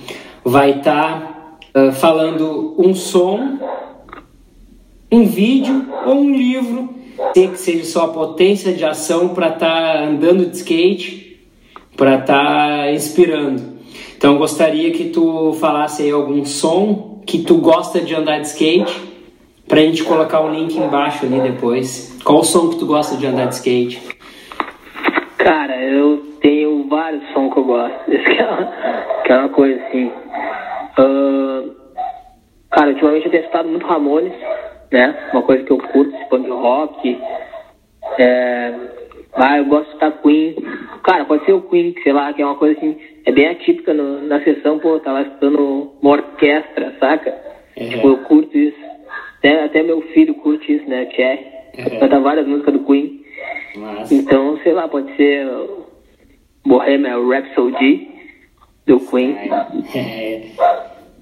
vai 0.44 0.72
estar 0.72 1.58
falando 1.94 2.74
um 2.78 2.92
som, 2.92 3.58
um 5.10 5.24
vídeo 5.24 5.86
ou 6.04 6.16
um 6.16 6.36
livro, 6.36 6.90
tem 7.32 7.50
que 7.50 7.58
seja 7.58 7.84
só 7.84 8.04
a 8.04 8.08
potência 8.08 8.74
de 8.74 8.84
ação 8.84 9.28
para 9.28 9.48
estar 9.48 10.02
andando 10.02 10.44
de 10.44 10.54
skate, 10.54 11.40
para 11.96 12.16
estar 12.16 12.92
inspirando. 12.92 13.78
Então 14.18 14.36
gostaria 14.36 14.90
que 14.90 15.04
tu 15.06 15.54
falasse 15.54 16.02
aí 16.02 16.10
algum 16.10 16.44
som 16.44 17.17
que 17.28 17.44
tu 17.44 17.58
gosta 17.58 18.00
de 18.00 18.14
andar 18.14 18.40
de 18.40 18.46
skate, 18.46 19.00
pra 19.68 19.80
gente 19.80 20.02
colocar 20.02 20.40
o 20.40 20.48
link 20.50 20.74
embaixo 20.74 21.26
ali 21.26 21.40
depois. 21.42 22.18
Qual 22.24 22.38
o 22.38 22.42
som 22.42 22.70
que 22.70 22.78
tu 22.78 22.86
gosta 22.86 23.18
de 23.18 23.26
andar 23.26 23.48
de 23.48 23.54
skate? 23.56 24.00
Cara, 25.36 25.76
eu 25.76 26.22
tenho 26.40 26.88
vários 26.88 27.22
sons 27.34 27.52
que 27.52 27.60
eu 27.60 27.64
gosto. 27.64 27.96
Isso 28.10 28.24
que 28.24 28.42
é 28.42 28.46
uma, 28.46 28.72
que 29.24 29.32
é 29.32 29.36
uma 29.36 29.48
coisa 29.50 29.82
assim. 29.84 30.10
Ah, 30.96 31.64
Cara, 32.70 32.90
ultimamente 32.90 33.26
eu 33.26 33.30
tenho 33.30 33.42
escutado 33.42 33.68
muito 33.68 33.86
Ramones, 33.86 34.32
né? 34.90 35.14
Uma 35.32 35.42
coisa 35.42 35.64
que 35.64 35.70
eu 35.70 35.78
curto, 35.78 36.16
punk 36.30 36.48
rock. 36.48 37.20
É... 38.18 38.74
Ah, 39.38 39.58
eu 39.58 39.64
gosto 39.66 39.84
de 39.84 39.88
escutar 39.90 40.22
Queen. 40.22 40.54
Cara, 41.04 41.24
pode 41.24 41.44
ser 41.44 41.52
o 41.52 41.62
Queen, 41.62 41.94
sei 42.02 42.12
lá, 42.12 42.32
que 42.32 42.42
é 42.42 42.46
uma 42.46 42.56
coisa 42.56 42.76
assim, 42.76 42.96
é 43.24 43.32
bem 43.32 43.46
atípica 43.48 43.94
no, 43.94 44.22
na 44.26 44.42
sessão, 44.42 44.78
pô, 44.78 44.98
tá 44.98 45.12
lá 45.12 45.22
escutando 45.22 45.92
uma 46.02 46.10
orquestra, 46.12 46.94
saca? 46.98 47.34
Uhum. 47.76 47.88
Tipo, 47.88 48.08
eu 48.08 48.16
curto 48.18 48.58
isso. 48.58 48.76
Até, 49.38 49.64
até 49.64 49.82
meu 49.82 50.02
filho 50.12 50.34
curte 50.34 50.74
isso, 50.74 50.88
né? 50.88 51.08
O 51.10 51.14
Cher. 51.14 51.38
Uhum. 51.78 52.00
Canta 52.00 52.20
várias 52.20 52.46
músicas 52.46 52.74
do 52.74 52.80
Queen. 52.80 53.22
Massa. 53.76 54.12
Então, 54.14 54.58
sei 54.64 54.72
lá, 54.72 54.88
pode 54.88 55.14
ser 55.16 55.46
uh, 55.46 55.86
Bohemian 56.66 57.24
Rhapsody 57.28 58.08
do 58.86 58.98
Queen. 58.98 59.36
É, 59.94 60.42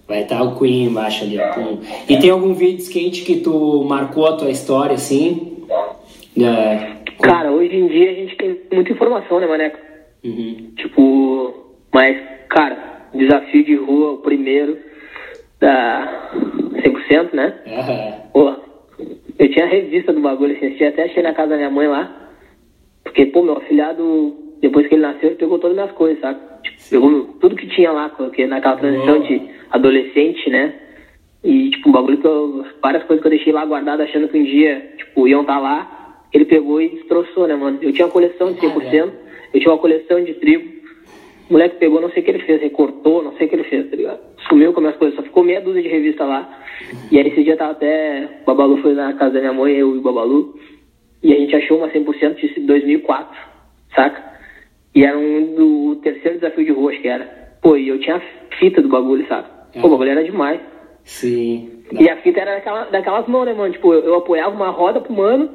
vai 0.09 0.23
estar 0.23 0.43
o 0.43 0.59
Queen 0.59 0.85
embaixo 0.85 1.25
ali, 1.25 1.39
ó. 1.39 1.77
E 2.09 2.17
tem 2.19 2.31
algum 2.31 2.55
vídeo 2.55 2.77
de 2.79 2.83
skate 2.85 3.23
que 3.25 3.41
tu 3.41 3.85
marcou 3.85 4.27
a 4.27 4.37
tua 4.37 4.51
história, 4.51 4.95
assim? 4.95 5.67
Com- 6.35 6.97
Cara, 7.27 7.51
hoje 7.51 7.77
em 7.77 7.89
dia 7.89 8.11
a 8.11 8.15
gente 8.15 8.37
tem 8.37 8.61
muita 8.73 8.93
informação, 8.93 9.41
né, 9.41 9.47
Maneco? 9.47 9.79
Uhum. 10.25 10.73
Tipo, 10.77 11.77
mas, 11.93 12.17
cara, 12.49 13.09
desafio 13.15 13.65
de 13.65 13.75
rua, 13.75 14.13
o 14.13 14.19
primeiro 14.19 14.79
da 15.61 16.31
100%, 16.83 17.33
né? 17.35 17.55
Aham. 17.67 18.13
Pô, 18.33 18.55
eu 19.39 19.51
tinha 19.51 19.65
a 19.65 19.69
revista 19.69 20.13
do 20.13 20.21
bagulho, 20.21 20.57
assim, 20.57 20.85
até 20.85 21.05
achei 21.05 21.23
na 21.23 21.35
casa 21.35 21.51
da 21.51 21.57
minha 21.57 21.71
mãe 21.71 21.89
lá. 21.89 22.31
Porque, 23.03 23.27
pô, 23.27 23.43
meu 23.43 23.57
afilhado, 23.57 24.35
depois 24.61 24.87
que 24.87 24.95
ele 24.95 25.03
nasceu, 25.03 25.31
ele 25.31 25.37
pegou 25.37 25.59
todas 25.59 25.77
as 25.77 25.83
minhas 25.83 25.97
coisas, 25.97 26.21
sabe? 26.21 26.41
Tipo, 26.63 26.91
pegou 26.91 27.25
tudo 27.41 27.57
que 27.57 27.67
tinha 27.69 27.93
lá, 27.93 28.09
porque 28.09 28.47
naquela 28.47 28.77
transição 28.77 29.21
de 29.21 29.43
adolescente, 29.71 30.51
né? 30.51 30.75
E, 31.45 31.71
tipo, 31.71 31.89
um 31.89 31.93
bagulho 31.93 32.19
que 32.19 32.27
eu. 32.27 32.65
Várias 32.83 33.05
coisas 33.05 33.23
que 33.23 33.27
eu 33.29 33.31
deixei 33.31 33.53
lá 33.53 33.65
guardado 33.65 34.03
achando 34.03 34.29
que 34.29 34.39
um 34.39 34.45
dia, 34.45 34.93
tipo, 34.97 35.29
iam 35.29 35.43
estar 35.43 35.59
lá. 35.59 36.06
Ele 36.33 36.45
pegou 36.45 36.81
e 36.81 36.89
destroçou, 36.89 37.47
né, 37.47 37.55
mano? 37.55 37.79
Eu 37.81 37.93
tinha 37.93 38.07
uma 38.07 38.13
coleção 38.13 38.53
de 38.53 38.61
100%, 38.61 39.13
eu 39.55 39.61
tinha 39.61 39.73
uma 39.73 39.79
coleção 39.79 40.23
de 40.23 40.35
trigo. 40.35 40.77
O 41.49 41.53
moleque 41.53 41.77
pegou, 41.77 42.01
não 42.01 42.11
sei 42.11 42.23
o 42.23 42.25
que 42.25 42.31
ele 42.33 42.45
fez, 42.45 42.61
recortou, 42.61 43.23
não 43.23 43.33
sei 43.37 43.47
o 43.47 43.49
que 43.49 43.55
ele 43.55 43.65
fez, 43.65 43.89
tá 43.89 43.97
ligado? 43.97 44.21
Sumiu 44.49 44.73
com 44.73 44.81
as 44.81 44.83
minhas 44.83 44.97
coisas, 44.97 45.17
só 45.17 45.23
ficou 45.23 45.45
meia 45.45 45.61
dúzia 45.61 45.83
de 45.83 45.89
revista 45.89 46.25
lá. 46.25 46.65
E 47.11 47.19
aí 47.19 47.29
esse 47.29 47.43
dia 47.43 47.57
tava 47.57 47.73
até. 47.73 48.41
O 48.43 48.47
Babalu 48.47 48.79
foi 48.79 48.95
na 48.95 49.13
casa 49.15 49.35
da 49.35 49.41
minha 49.41 49.53
mãe, 49.53 49.75
eu 49.75 49.95
e 49.95 49.99
o 49.99 50.03
Babalu. 50.03 50.59
E 51.23 51.33
a 51.33 51.39
gente 51.39 51.55
achou 51.55 51.79
uma 51.79 51.89
100% 51.89 52.37
de 52.37 52.61
2004, 52.61 53.37
saca? 53.95 54.23
E 54.95 55.05
era 55.05 55.17
um 55.17 55.55
do 55.55 55.97
terceiro 55.97 56.39
desafio 56.39 56.65
de 56.65 56.73
rua, 56.73 56.91
acho 56.91 57.01
que 57.01 57.09
era. 57.09 57.25
Pô, 57.63 57.77
e 57.77 57.89
eu 57.89 57.99
tinha 57.99 58.17
a 58.17 58.23
fita 58.57 58.81
do 58.83 58.89
bagulho, 58.89 59.27
sabe? 59.29 59.49
Pô, 59.81 59.89
o 59.89 59.91
bagulho 59.91 60.11
era 60.11 60.25
demais. 60.25 60.61
Sim. 61.05 61.83
E 61.93 62.09
a 62.09 62.17
fita 62.17 62.41
era 62.41 62.55
daquela, 62.55 62.85
daquelas 62.85 63.27
mãos, 63.29 63.45
né, 63.45 63.55
mano? 63.55 63.73
Tipo, 63.73 63.93
eu, 63.93 64.05
eu 64.05 64.15
apoiava 64.17 64.55
uma 64.55 64.71
roda 64.71 65.01
pro 65.01 65.13
mano, 65.13 65.51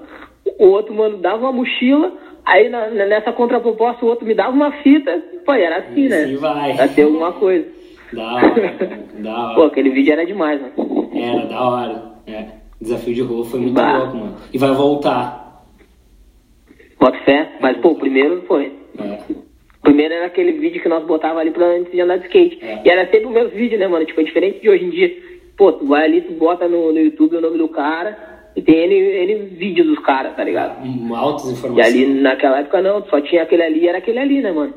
o 0.66 0.70
outro 0.70 0.94
mano 0.94 1.18
dava 1.18 1.38
uma 1.44 1.52
mochila, 1.52 2.12
aí 2.46 2.70
na- 2.70 2.88
nessa 2.90 3.32
contraproposta 3.34 4.06
o 4.06 4.10
outro 4.10 4.26
me 4.26 4.34
dava 4.36 4.52
uma 4.52 4.72
fita. 4.84 5.22
Pô, 5.46 5.54
e 5.56 5.62
era 5.62 5.78
assim, 5.78 6.08
né? 6.08 6.24
Assim 6.24 6.36
vai. 6.38 6.76
Pra 6.76 6.88
ter 6.88 7.04
alguma 7.04 7.32
coisa. 7.34 7.68
Da 8.14 8.34
hora, 8.36 8.70
da 9.20 9.34
Pô, 9.56 9.62
hora. 9.62 9.68
aquele 9.68 9.90
vídeo 9.90 10.12
era 10.14 10.26
demais, 10.26 10.62
mano. 10.62 11.10
Era, 11.14 11.46
da 11.48 11.64
hora. 11.64 12.04
É. 12.28 12.46
Desafio 12.80 13.14
de 13.14 13.22
rua 13.22 13.46
foi 13.46 13.60
muito 13.60 13.74
Bah. 13.74 13.98
louco, 14.00 14.18
mano. 14.18 14.36
E 14.54 14.58
vai 14.58 14.72
voltar. 14.72 15.64
Bota 17.00 17.18
fé. 17.20 17.54
Mas, 17.60 17.78
pô, 17.78 17.90
o 17.90 17.96
primeiro 17.96 18.42
foi. 18.48 18.72
É. 19.00 19.18
Primeiro 19.82 20.14
era 20.14 20.26
aquele 20.28 20.52
vídeo 20.54 20.82
que 20.82 20.90
nós 20.90 21.04
botava 21.06 21.40
ali 21.40 21.52
pra 21.52 21.66
antes 21.66 21.92
de 21.92 22.00
andar 22.02 22.18
de 22.18 22.26
skate. 22.26 22.60
É. 22.64 22.82
E 22.86 22.90
era 22.90 23.06
sempre 23.06 23.26
o 23.26 23.30
mesmo 23.32 23.50
vídeo, 23.50 23.80
né, 23.80 23.88
mano? 23.88 24.06
Tipo, 24.06 24.22
é 24.22 24.24
diferente 24.24 24.60
de 24.60 24.70
hoje 24.70 24.86
em 24.86 24.90
dia. 24.90 25.12
Pô, 25.58 25.72
tu 25.74 25.86
vai 25.88 26.04
ali, 26.06 26.22
tu 26.22 26.34
bota 26.34 26.68
no, 26.68 26.92
no 26.92 27.00
YouTube 27.00 27.36
o 27.38 27.42
nome 27.42 27.58
do 27.58 27.68
cara 27.70 28.31
e 28.56 28.62
tem 28.62 28.76
N, 28.86 29.34
N 29.34 29.46
vídeos 29.56 29.88
dos 29.88 30.00
caras, 30.00 30.36
tá 30.36 30.44
ligado? 30.44 30.84
Hum, 30.86 31.16
Altas 31.16 31.50
E 31.50 31.54
informações. 31.54 31.86
ali, 31.88 32.06
naquela 32.06 32.60
época, 32.60 32.82
não, 32.82 33.04
só 33.06 33.22
tinha 33.22 33.44
aquele 33.44 33.64
ali, 33.64 33.88
era 33.88 33.98
aquele 33.98 34.20
ali, 34.20 34.42
né, 34.42 34.52
mano? 34.52 34.74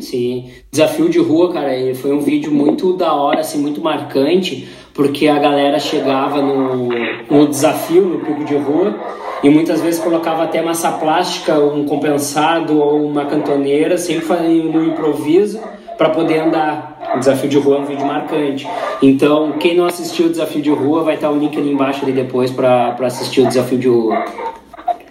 Sim. 0.00 0.50
Desafio 0.70 1.08
de 1.08 1.18
rua, 1.18 1.52
cara, 1.52 1.70
foi 1.94 2.12
um 2.12 2.20
vídeo 2.20 2.50
muito 2.52 2.94
da 2.94 3.12
hora, 3.14 3.40
assim, 3.40 3.60
muito 3.60 3.80
marcante, 3.80 4.68
porque 4.94 5.28
a 5.28 5.38
galera 5.38 5.78
chegava 5.78 6.40
no, 6.40 6.88
no 7.30 7.46
desafio, 7.46 8.02
no 8.02 8.20
pico 8.20 8.44
de 8.44 8.54
rua, 8.56 8.98
e 9.42 9.50
muitas 9.50 9.80
vezes 9.82 10.02
colocava 10.02 10.44
até 10.44 10.62
massa 10.62 10.92
plástica, 10.92 11.58
um 11.60 11.84
compensado 11.84 12.78
ou 12.78 13.04
uma 13.04 13.26
cantoneira, 13.26 13.98
sempre 13.98 14.24
fazendo 14.24 14.72
no 14.72 14.84
improviso 14.84 15.60
para 15.96 16.10
poder 16.10 16.38
andar. 16.40 16.96
O 17.14 17.18
desafio 17.18 17.48
de 17.48 17.58
rua 17.58 17.76
é 17.76 17.80
um 17.80 17.84
vídeo 17.84 18.06
marcante. 18.06 18.68
Então, 19.02 19.52
quem 19.52 19.74
não 19.76 19.86
assistiu 19.86 20.26
o 20.26 20.30
desafio 20.30 20.60
de 20.60 20.70
rua, 20.70 21.02
vai 21.04 21.14
estar 21.14 21.30
o 21.30 21.36
link 21.38 21.56
ali 21.56 21.72
embaixo 21.72 22.04
ali 22.04 22.12
depois 22.12 22.50
para 22.50 22.94
assistir 23.02 23.40
o 23.42 23.46
desafio 23.46 23.78
de 23.78 23.88
rua. 23.88 24.24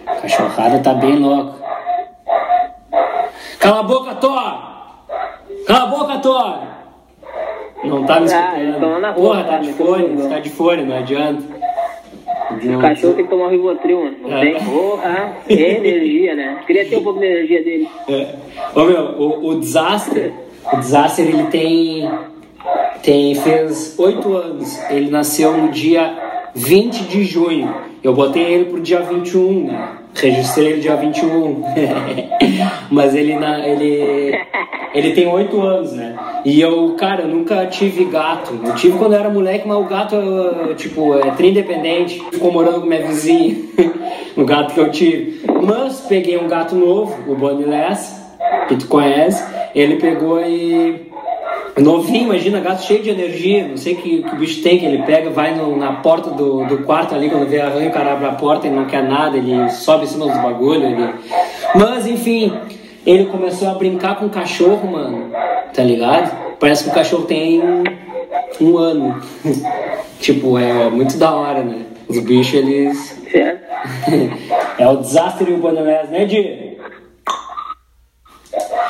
A 0.05 0.15
cachorrada 0.15 0.79
tá 0.79 0.93
bem 0.93 1.15
louca. 1.17 1.53
Cala 3.59 3.79
a 3.79 3.83
boca, 3.83 4.15
Thor! 4.15 4.53
Cala 5.65 5.83
a 5.83 5.87
boca, 5.87 6.17
Thor! 6.19 6.59
Não 7.83 8.03
tá 8.05 8.19
me 8.19 8.31
Ah, 8.31 8.59
escutando. 8.59 8.99
na 8.99 9.13
Porra, 9.13 9.43
tá 9.43 9.49
tá, 9.51 9.57
de 9.59 9.67
me 9.67 9.73
fone, 9.73 10.03
escutando. 10.05 10.29
tá 10.29 10.39
de 10.39 10.49
fone, 10.49 10.83
não 10.83 10.97
adianta. 10.97 11.43
O 12.51 12.79
cachorro 12.79 13.13
tem 13.15 13.25
que 13.25 13.29
tomar 13.29 13.45
um 13.45 13.49
Rivotril, 13.49 14.03
mano. 14.03 14.17
Não 14.21 14.37
É. 14.37 14.41
tem? 14.41 14.63
Porra, 14.63 15.33
é 15.49 15.53
energia, 15.77 16.35
né? 16.35 16.59
Queria 16.65 16.85
ter 16.87 16.97
um 16.97 17.03
pouco 17.03 17.19
de 17.19 17.25
energia 17.25 17.63
dele. 17.63 17.89
É. 18.07 18.35
Ô 18.75 18.83
meu, 18.85 19.01
o, 19.19 19.47
o 19.49 19.59
Disaster, 19.59 20.31
o 20.71 20.77
Disaster 20.77 21.25
ele 21.25 21.43
tem, 21.45 22.09
tem, 23.03 23.35
fez 23.35 23.95
oito 23.97 24.35
anos. 24.35 24.79
Ele 24.89 25.09
nasceu 25.09 25.55
no 25.55 25.71
dia 25.71 26.13
20 26.53 27.03
de 27.03 27.23
junho. 27.23 27.73
Eu 28.03 28.13
botei 28.13 28.43
ele 28.43 28.65
pro 28.65 28.81
dia 28.81 29.01
21, 29.01 29.67
né? 29.67 29.89
Registrei 30.13 30.73
ele 30.73 30.81
dia 30.81 30.95
21. 30.95 31.63
Mas 32.89 33.13
ele, 33.13 33.35
na, 33.35 33.67
ele, 33.67 34.39
ele 34.93 35.11
tem 35.11 35.27
oito 35.27 35.61
anos, 35.61 35.91
né? 35.93 36.15
E 36.45 36.61
eu, 36.61 36.95
cara, 36.97 37.23
eu 37.23 37.27
nunca 37.27 37.65
tive 37.65 38.05
gato. 38.05 38.57
Eu 38.63 38.75
tive 38.75 38.97
quando 38.97 39.13
eu 39.13 39.19
era 39.19 39.29
moleque, 39.29 39.67
mas 39.67 39.77
o 39.77 39.83
gato, 39.83 40.15
tipo, 40.77 41.15
é 41.17 41.31
tri 41.31 41.49
independente. 41.49 42.23
Ficou 42.31 42.51
morando 42.51 42.81
com 42.81 42.85
minha 42.85 43.01
vizinha. 43.01 43.57
o 44.37 44.45
gato 44.45 44.75
que 44.75 44.79
eu 44.79 44.91
tive. 44.91 45.41
Mas 45.63 46.01
peguei 46.01 46.37
um 46.37 46.47
gato 46.47 46.75
novo, 46.75 47.15
o 47.27 47.35
Bonnie 47.35 47.65
Less, 47.65 48.24
que 48.67 48.75
tu 48.75 48.87
conhece. 48.87 49.43
Ele 49.73 49.97
pegou 49.97 50.41
e. 50.41 51.05
Novinho, 51.77 52.23
imagina, 52.23 52.61
gato 52.61 52.83
cheio 52.83 53.03
de 53.03 53.09
energia, 53.09 53.67
não 53.67 53.75
sei 53.75 53.95
o 53.95 53.97
que, 53.97 54.23
que 54.23 54.33
o 54.33 54.37
bicho 54.37 54.63
tem, 54.63 54.79
que 54.79 54.85
ele 54.85 55.03
pega, 55.03 55.29
vai 55.29 55.53
no- 55.53 55.75
na 55.75 55.91
porta 55.91 56.29
do, 56.29 56.63
do 56.63 56.77
quarto 56.85 57.13
ali, 57.13 57.29
quando 57.29 57.49
vê 57.49 57.59
arranha, 57.59 57.89
o 57.89 57.91
cara 57.91 58.13
abre 58.13 58.27
a 58.27 58.31
porta, 58.31 58.65
ele 58.65 58.77
não 58.77 58.85
quer 58.85 59.03
nada, 59.03 59.37
ele 59.37 59.69
sobe 59.69 60.05
em 60.05 60.07
cima 60.07 60.25
dos 60.25 60.37
bagulhos. 60.37 60.85
Ele... 60.85 61.09
Mas, 61.75 62.07
enfim, 62.07 62.53
ele 63.05 63.25
começou 63.25 63.67
a 63.67 63.73
brincar 63.73 64.15
com 64.15 64.27
o 64.27 64.29
cachorro, 64.29 64.89
mano, 64.89 65.31
tá 65.73 65.83
ligado? 65.83 66.55
Parece 66.59 66.85
que 66.85 66.91
o 66.91 66.93
cachorro 66.93 67.25
tem 67.25 67.61
um, 68.61 68.77
ano. 68.77 69.21
tipo, 70.21 70.57
é 70.57 70.89
muito 70.89 71.17
da 71.17 71.35
hora, 71.35 71.61
né? 71.61 71.81
Os 72.07 72.19
bichos, 72.19 72.53
eles. 72.53 73.21
Certo? 73.29 73.65
é 74.79 74.87
o 74.87 74.95
desastre 74.95 75.51
e 75.51 75.53
o 75.53 75.57
Bonelés, 75.57 76.09
né, 76.09 76.23
Di? 76.23 76.64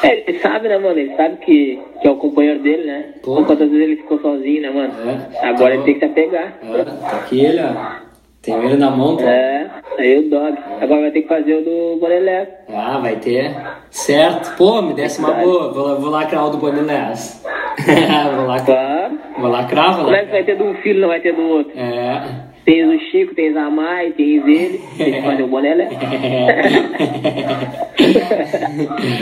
É, 0.08 0.24
ele 0.30 0.39
sabe, 0.39 0.68
né, 0.68 0.78
mano? 0.78 0.98
Ele 1.00 1.15
sabe 1.15 1.38
que, 1.38 1.80
que 2.02 2.08
é 2.08 2.12
o 2.12 2.15
companheiro 2.18 2.60
dele, 2.60 2.86
né? 2.86 3.06
Pô. 3.24 3.36
Quantas 3.44 3.70
vezes 3.70 3.80
ele 3.82 3.96
ficou 3.98 4.20
sozinho, 4.20 4.62
né, 4.62 4.70
mano? 4.70 4.94
É. 5.10 5.48
Agora 5.48 5.70
Tá 5.72 5.74
ele 5.76 5.84
tem 5.84 5.94
que 5.96 6.00
se 6.00 6.06
apegar. 6.06 6.54
É, 6.63 6.84
tá 6.84 7.18
aqui 7.18 7.39
ele, 7.46 7.60
ó. 7.62 8.06
Tem 8.41 8.54
ele 8.63 8.78
na 8.78 8.91
mão, 8.91 9.18
tá? 9.18 9.24
É, 9.28 9.68
aí 9.98 10.20
o 10.20 10.30
dog. 10.30 10.56
Agora 10.80 11.02
vai 11.02 11.12
ter 11.12 11.24
que 11.24 11.28
fazer 11.28 11.56
o 11.56 11.62
do 11.63 12.00
Bonelé. 12.00 12.48
Ah, 12.72 13.00
vai 13.00 13.15
ter. 13.15 13.52
Certo. 13.89 14.56
Pô, 14.56 14.82
me 14.84 14.94
desse 14.94 15.20
uma 15.20 15.32
boa. 15.32 15.74
Vou, 15.74 15.84
lá- 15.88 15.96
vou 15.96 16.10
lacrar 16.12 16.46
o 16.46 16.50
do 16.52 16.58
Bonilés. 16.58 17.44
vou, 18.36 18.46
lacrar, 18.46 19.10
Claro. 19.10 19.13
vou 19.39 19.50
lacrar, 19.50 19.96
vou 19.96 20.04
Como 20.06 20.15
é 20.15 20.20
que 20.20 20.26
lacrar. 20.26 20.32
vai 20.32 20.44
ter 20.44 20.56
de 20.58 20.63
um 20.63 20.74
filho, 20.76 21.02
não 21.02 21.08
vai 21.08 21.20
ter 21.20 21.34
do 21.34 21.41
outro? 21.41 21.74
É. 21.78 22.22
Tens 22.65 22.88
o 22.88 22.99
Chico, 23.12 23.36
tens 23.36 23.56
a 23.56 23.69
Mai, 23.69 24.12
tens 24.12 24.45
ele. 24.45 24.82
Tem 24.97 25.13
que 25.13 25.21
fazer 25.21 25.43
o 25.43 25.47
Bonelé. 25.54 25.88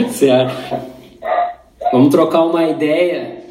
certo. 0.08 0.94
Vamos 1.92 2.08
trocar 2.08 2.44
uma 2.44 2.64
ideia 2.64 3.44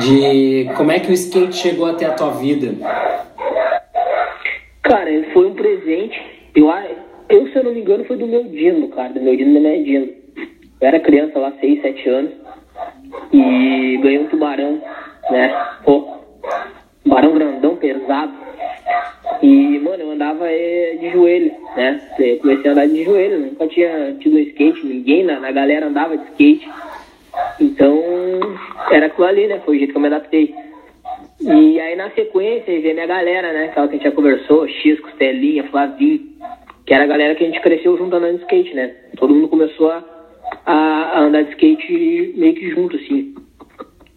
de 0.00 0.68
como 0.76 0.92
é 0.92 1.00
que 1.00 1.10
o 1.10 1.14
skate 1.14 1.56
chegou 1.56 1.86
até 1.86 2.04
a 2.04 2.12
tua 2.12 2.32
vida. 2.32 2.74
Cara, 4.82 5.10
foi 5.32 5.46
um 5.46 5.54
presente. 5.54 6.20
Eu, 6.54 6.70
eu, 7.30 7.48
se 7.48 7.56
eu 7.56 7.64
não 7.64 7.72
me 7.72 7.80
engano, 7.80 8.04
foi 8.04 8.18
do 8.18 8.26
meu 8.26 8.44
Dino, 8.44 8.88
cara. 8.88 9.14
Do 9.14 9.20
meu 9.20 9.34
Dino 9.34 9.54
da 9.54 9.60
minha 9.60 9.82
Dino. 9.82 10.08
Eu 10.80 10.88
era 10.88 11.00
criança 11.00 11.38
lá, 11.38 11.52
6, 11.58 11.80
7 11.80 12.08
anos. 12.08 12.32
E 13.32 13.98
ganhei 14.02 14.18
um 14.18 14.26
tubarão, 14.26 14.80
né? 15.30 15.54
Pô, 15.84 16.18
tubarão 17.02 17.34
grandão, 17.34 17.76
pesado. 17.76 18.45
E, 19.42 19.78
mano, 19.80 20.02
eu 20.02 20.10
andava 20.12 20.50
eh, 20.50 20.96
de 21.00 21.10
joelho, 21.10 21.52
né? 21.76 22.00
Eu 22.18 22.38
comecei 22.38 22.70
a 22.70 22.72
andar 22.72 22.88
de 22.88 23.04
joelho, 23.04 23.40
nunca 23.40 23.66
tinha 23.68 24.14
tido 24.20 24.38
skate, 24.38 24.86
ninguém 24.86 25.24
na, 25.24 25.40
na 25.40 25.52
galera 25.52 25.86
andava 25.86 26.16
de 26.16 26.24
skate. 26.24 26.68
Então, 27.60 28.02
era 28.90 29.06
aquilo 29.06 29.26
ali, 29.26 29.46
né? 29.46 29.60
Foi 29.64 29.76
o 29.76 29.78
jeito 29.78 29.90
que 29.90 29.96
eu 29.96 30.00
me 30.00 30.08
adaptei. 30.08 30.54
E 31.40 31.78
aí 31.78 31.94
na 31.96 32.10
sequência 32.10 32.80
veio 32.80 32.94
minha 32.94 33.06
galera, 33.06 33.52
né? 33.52 33.64
Aquela 33.66 33.88
que 33.88 33.94
a 33.94 33.98
gente 33.98 34.08
já 34.08 34.12
conversou, 34.12 34.66
X, 34.68 34.98
Costelinha, 35.00 35.64
Flavinho, 35.64 36.20
que 36.86 36.94
era 36.94 37.04
a 37.04 37.06
galera 37.06 37.34
que 37.34 37.44
a 37.44 37.46
gente 37.46 37.60
cresceu 37.60 37.96
junto 37.98 38.16
andando 38.16 38.38
de 38.38 38.42
skate, 38.42 38.74
né? 38.74 38.94
Todo 39.16 39.34
mundo 39.34 39.48
começou 39.48 39.90
a, 39.90 40.02
a 40.64 41.20
andar 41.20 41.42
de 41.42 41.50
skate 41.50 42.34
meio 42.36 42.54
que 42.54 42.70
junto, 42.70 42.96
assim. 42.96 43.34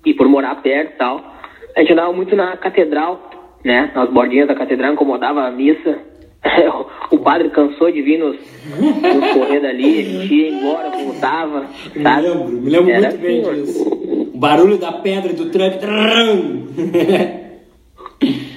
E 0.05 0.13
por 0.13 0.27
morar 0.29 0.61
perto 0.61 0.93
e 0.93 0.97
tal. 0.97 1.35
A 1.75 1.81
gente 1.81 1.93
andava 1.93 2.13
muito 2.13 2.35
na 2.35 2.55
catedral, 2.57 3.28
né? 3.63 3.91
Nas 3.95 4.09
bordinhas 4.09 4.47
da 4.47 4.55
catedral, 4.55 4.93
incomodava 4.93 5.41
a 5.41 5.51
missa. 5.51 5.99
o 7.11 7.17
padre 7.19 7.49
cansou 7.49 7.91
de 7.91 8.01
vir 8.01 8.17
nos, 8.17 8.37
nos 8.79 9.31
correr 9.33 9.59
dali, 9.59 9.99
a 9.99 10.03
gente 10.03 10.33
ia 10.33 10.49
embora, 10.49 10.89
voltava, 10.89 11.65
sabe? 12.01 12.21
Me 12.21 12.29
lembro, 12.29 12.47
me 12.47 12.69
lembro 12.69 12.89
Era 12.91 13.09
muito 13.09 13.21
bem 13.21 13.41
assim, 13.41 13.63
disso. 13.63 14.31
O 14.33 14.37
barulho 14.37 14.77
da 14.77 14.93
pedra 14.93 15.33
do 15.33 15.49
truck. 15.49 15.79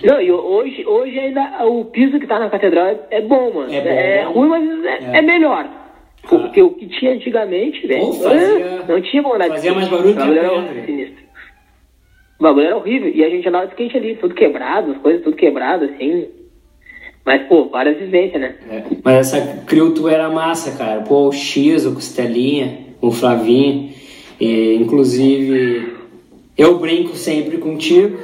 Não, 0.04 0.20
e 0.20 0.32
hoje, 0.32 0.84
hoje 0.86 1.18
ainda 1.18 1.64
o 1.66 1.84
piso 1.86 2.18
que 2.18 2.26
tá 2.26 2.38
na 2.38 2.50
catedral 2.50 2.86
é, 2.86 2.98
é 3.10 3.20
bom, 3.20 3.52
mano. 3.52 3.72
É 3.72 4.24
bom. 4.26 4.32
ruim, 4.32 4.48
mas 4.48 4.84
é, 4.84 5.16
É. 5.16 5.18
é 5.18 5.22
melhor. 5.22 5.64
Ah. 5.64 6.28
Porque 6.28 6.62
o 6.62 6.70
que 6.70 6.86
tinha 6.86 7.12
antigamente, 7.14 7.84
velho, 7.86 8.10
não 8.88 9.00
tinha 9.00 9.22
vontade 9.22 9.44
de 9.44 9.50
fazia 9.54 9.74
mais 9.74 9.88
barulho 9.88 10.14
que 10.14 10.22
a 10.22 10.26
pedra. 10.26 10.84
sinistro. 10.86 11.21
O 12.42 12.48
bagulho 12.50 12.66
era 12.66 12.76
horrível. 12.76 13.08
E 13.08 13.24
a 13.24 13.30
gente 13.30 13.48
andava 13.48 13.66
de 13.66 13.70
skate 13.70 13.96
ali, 13.96 14.16
tudo 14.16 14.34
quebrado, 14.34 14.90
as 14.90 14.98
coisas 14.98 15.22
tudo 15.22 15.36
quebrado, 15.36 15.84
assim. 15.84 16.26
Mas, 17.24 17.46
pô, 17.46 17.68
várias 17.68 17.96
vivências, 17.96 18.40
né? 18.40 18.56
É. 18.68 18.82
Mas 19.04 19.32
essa 19.32 19.62
crew 19.64 19.94
tu 19.94 20.08
era 20.08 20.28
massa, 20.28 20.76
cara. 20.76 21.02
Pô, 21.02 21.28
o 21.28 21.32
X, 21.32 21.86
o 21.86 21.94
Costelinha, 21.94 22.80
o 23.00 23.12
Flavinho. 23.12 23.90
E, 24.40 24.74
inclusive, 24.74 25.94
eu 26.58 26.80
brinco 26.80 27.14
sempre 27.14 27.58
contigo 27.58 28.18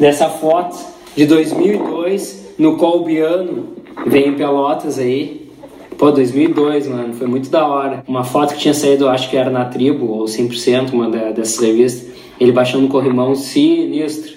nessa 0.00 0.28
foto 0.28 0.76
de 1.14 1.26
2002 1.26 2.56
no 2.58 2.76
Colbiano. 2.76 3.68
Vem 4.04 4.30
em 4.30 4.34
Pelotas 4.34 4.98
aí. 4.98 5.48
Pô, 5.96 6.10
2002, 6.10 6.88
mano, 6.88 7.14
foi 7.14 7.28
muito 7.28 7.50
da 7.50 7.68
hora. 7.68 8.02
Uma 8.08 8.24
foto 8.24 8.54
que 8.54 8.62
tinha 8.62 8.74
saído, 8.74 9.08
acho 9.08 9.30
que 9.30 9.36
era 9.36 9.48
na 9.48 9.64
Tribo, 9.64 10.06
ou 10.06 10.24
100%, 10.24 10.92
uma 10.92 11.08
dessas 11.08 11.60
revistas. 11.60 12.15
Ele 12.40 12.52
baixando 12.52 12.84
um 12.84 12.88
corrimão 12.88 13.34
sinistro. 13.34 14.36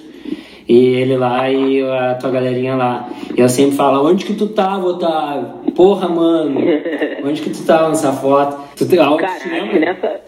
E 0.68 0.96
ele 0.98 1.18
lá 1.18 1.50
e 1.50 1.82
a 1.82 2.16
tua 2.16 2.30
galerinha 2.30 2.76
lá. 2.76 3.10
E 3.36 3.42
eu 3.42 3.50
sempre 3.50 3.76
falo, 3.76 4.08
onde 4.08 4.24
que 4.24 4.36
tu 4.36 4.48
tava, 4.50 4.86
Otávio? 4.86 5.72
Porra, 5.76 6.08
mano. 6.08 6.60
Onde 7.26 7.42
que 7.42 7.50
tu 7.50 7.66
tava 7.66 7.90
nessa 7.90 8.14
foto? 8.14 8.76
Tu 8.78 8.88
tem 8.88 9.00
algo 9.00 9.18
Cara, 9.18 9.40
te 9.40 9.50
acho 9.50 9.70
que 9.72 9.80
nessa, 9.80 10.22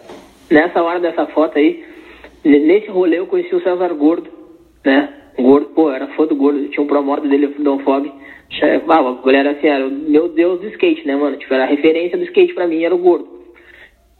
nessa 0.50 0.82
hora 0.82 0.98
dessa 0.98 1.26
foto 1.26 1.58
aí, 1.58 1.84
nesse 2.44 2.88
rolê 2.88 3.20
eu 3.20 3.26
conheci 3.26 3.54
o 3.54 3.62
César 3.62 3.94
Gordo, 3.94 4.28
né? 4.84 5.10
O 5.38 5.42
Gordo, 5.44 5.66
pô, 5.66 5.92
era 5.92 6.08
fã 6.08 6.26
do 6.26 6.34
Gordo, 6.34 6.68
tinha 6.68 6.82
um 6.82 6.88
promotor 6.88 7.28
dele, 7.28 7.46
o 7.46 7.62
Don 7.62 7.78
Fog. 7.78 8.12
Ah, 8.88 8.98
a 8.98 9.24
galera 9.24 9.52
assim, 9.52 9.66
era 9.66 9.86
o 9.86 9.90
meu 9.90 10.28
Deus 10.28 10.60
do 10.60 10.68
skate, 10.68 11.06
né, 11.06 11.16
mano? 11.16 11.36
Tipo, 11.36 11.54
era 11.54 11.64
a 11.64 11.68
referência 11.68 12.18
do 12.18 12.24
skate 12.24 12.52
pra 12.52 12.66
mim, 12.66 12.82
era 12.82 12.94
o 12.94 12.98
Gordo. 12.98 13.41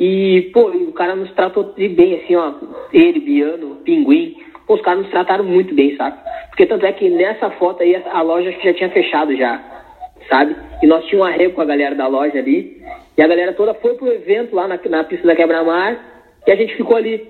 E, 0.04 0.50
pô, 0.52 0.72
e 0.74 0.82
o 0.82 0.92
cara 0.92 1.14
nos 1.14 1.30
tratou 1.30 1.74
de 1.76 1.88
bem, 1.88 2.16
assim, 2.16 2.34
ó. 2.34 2.54
Ele, 2.92 3.20
Biano, 3.20 3.76
Pinguim. 3.84 4.36
Pô, 4.66 4.74
os 4.74 4.82
caras 4.82 5.02
nos 5.02 5.10
trataram 5.12 5.44
muito 5.44 5.72
bem, 5.76 5.94
sabe? 5.94 6.18
Porque 6.48 6.66
tanto 6.66 6.84
é 6.84 6.92
que 6.92 7.08
nessa 7.08 7.50
foto 7.50 7.84
aí, 7.84 7.94
a 7.94 8.20
loja 8.20 8.52
que 8.52 8.64
já 8.64 8.74
tinha 8.74 8.90
fechado 8.90 9.36
já, 9.36 9.62
sabe? 10.28 10.56
E 10.82 10.88
nós 10.88 11.04
tínhamos 11.04 11.28
um 11.28 11.32
arrego 11.32 11.54
com 11.54 11.60
a 11.60 11.66
galera 11.66 11.94
da 11.94 12.08
loja 12.08 12.36
ali. 12.36 12.82
E 13.16 13.22
a 13.22 13.28
galera 13.28 13.52
toda 13.52 13.74
foi 13.74 13.94
pro 13.94 14.12
evento 14.12 14.56
lá 14.56 14.66
na, 14.66 14.76
na 14.90 15.04
pista 15.04 15.24
da 15.24 15.36
Quebra-Mar. 15.36 15.96
E 16.48 16.50
a 16.50 16.56
gente 16.56 16.74
ficou 16.74 16.96
ali. 16.96 17.24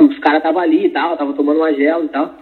Os 0.00 0.18
caras 0.20 0.38
estavam 0.38 0.62
ali 0.62 0.86
e 0.86 0.88
tal, 0.88 1.18
tava 1.18 1.34
tomando 1.34 1.58
uma 1.58 1.74
gel 1.74 2.04
e 2.04 2.08
tal. 2.08 2.34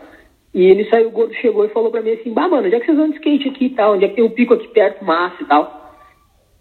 E 0.54 0.72
nisso 0.76 0.94
aí 0.94 1.04
o 1.04 1.10
gordo 1.10 1.34
chegou 1.34 1.64
e 1.64 1.70
falou 1.70 1.90
pra 1.90 2.02
mim 2.02 2.12
assim, 2.12 2.32
bah, 2.32 2.46
mano, 2.46 2.68
onde 2.68 2.76
é 2.76 2.78
que 2.78 2.86
vocês 2.86 2.96
andam 2.96 3.10
de 3.10 3.16
skate 3.16 3.48
aqui 3.48 3.66
e 3.66 3.70
tal? 3.70 3.94
Onde 3.94 4.04
é 4.04 4.08
que 4.10 4.14
tem 4.14 4.24
um 4.24 4.30
pico 4.30 4.54
aqui 4.54 4.68
perto, 4.68 5.04
massa 5.04 5.42
e 5.42 5.46
tal? 5.46 5.96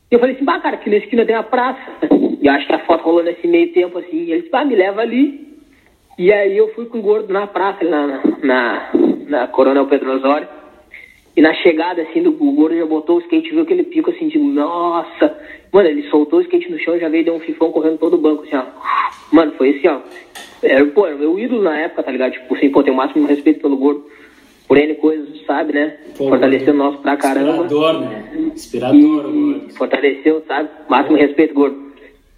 E 0.09 0.15
eu 0.15 0.19
falei 0.19 0.33
assim, 0.33 0.45
bah, 0.45 0.59
cara, 0.59 0.75
aqui 0.75 0.89
na 0.89 0.97
esquina 0.97 1.23
tem 1.23 1.35
a 1.35 1.43
praça. 1.43 2.09
E 2.41 2.47
acho 2.47 2.65
que 2.67 2.73
a 2.73 2.79
foto 2.79 3.03
rolou 3.03 3.23
nesse 3.23 3.45
meio 3.47 3.71
tempo, 3.73 3.97
assim. 3.97 4.15
E 4.23 4.31
ele 4.31 4.39
disse, 4.41 4.51
bah, 4.51 4.63
me 4.65 4.75
leva 4.75 5.01
ali. 5.01 5.47
E 6.17 6.31
aí 6.31 6.57
eu 6.57 6.69
fui 6.73 6.85
com 6.85 6.99
o 6.99 7.01
gordo 7.01 7.31
na 7.33 7.47
praça, 7.47 7.83
na, 7.85 8.07
na, 8.07 8.21
na, 8.43 8.89
na 9.27 9.47
Coronel 9.47 9.87
Pedro 9.87 10.13
Osório. 10.15 10.47
E 11.35 11.41
na 11.41 11.53
chegada, 11.53 12.01
assim, 12.01 12.21
do 12.21 12.31
o 12.31 12.51
gordo 12.51 12.75
já 12.77 12.85
botou 12.85 13.17
o 13.17 13.21
skate, 13.21 13.51
viu 13.51 13.61
aquele 13.61 13.83
pico, 13.83 14.09
assim, 14.09 14.27
de 14.27 14.37
nossa. 14.39 15.37
Mano, 15.71 15.87
ele 15.87 16.03
soltou 16.09 16.39
o 16.39 16.41
skate 16.41 16.69
no 16.71 16.79
chão 16.79 16.95
e 16.95 16.99
já 16.99 17.07
veio, 17.07 17.23
deu 17.25 17.35
um 17.35 17.39
fifão 17.39 17.71
correndo 17.71 17.97
todo 17.97 18.15
o 18.15 18.17
banco, 18.17 18.43
assim, 18.43 18.55
ó. 18.55 18.65
Mano, 19.31 19.53
foi 19.53 19.69
assim, 19.77 19.87
ó. 19.87 19.99
Era, 20.61 20.85
pô, 20.87 21.05
era 21.07 21.15
o 21.15 21.19
meu 21.19 21.39
ídolo 21.39 21.61
na 21.61 21.77
época, 21.77 22.03
tá 22.03 22.11
ligado? 22.11 22.33
Tipo, 22.33 22.55
assim, 22.55 22.69
pô, 22.69 22.83
tem 22.83 22.91
o 22.91 22.97
máximo 22.97 23.25
respeito 23.27 23.61
pelo 23.61 23.77
gordo. 23.77 24.05
Por 24.67 24.77
N 24.77 24.93
coisas, 24.95 25.27
sabe, 25.47 25.73
né? 25.73 25.97
Pô, 26.17 26.27
Fortaleceu 26.29 26.73
o 26.73 26.77
nosso 26.77 26.97
pra 26.99 27.15
caramba. 27.17 27.63
Inspirador, 27.63 27.99
né? 28.01 28.31
Inspirador, 28.53 28.95
E 28.99 29.01
gordo. 29.03 29.69
fortaleceu, 29.77 30.43
sabe? 30.47 30.69
Máximo 30.89 31.17
respeito, 31.17 31.53
gordo. 31.53 31.88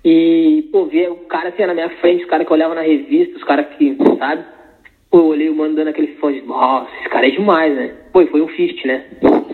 E, 0.03 0.67
pô, 0.71 0.85
ver 0.85 1.11
o 1.11 1.15
cara 1.27 1.49
assim 1.49 1.65
na 1.65 1.73
minha 1.73 1.89
frente, 1.89 2.23
os 2.23 2.29
caras 2.29 2.47
que 2.47 2.53
olhavam 2.53 2.75
na 2.75 2.81
revista, 2.81 3.37
os 3.37 3.43
caras 3.43 3.67
que, 3.77 3.95
sabe? 4.17 4.43
Pô, 5.11 5.19
eu 5.19 5.25
olhei 5.25 5.49
o 5.49 5.55
mano 5.55 5.75
dando 5.75 5.89
aquele 5.89 6.15
fone 6.15 6.41
nossa, 6.41 6.89
esse 6.99 7.09
cara 7.09 7.27
é 7.27 7.31
demais, 7.31 7.75
né? 7.75 7.93
Pô, 8.11 8.25
foi 8.27 8.41
um 8.41 8.47
fist, 8.47 8.83
né? 8.85 9.05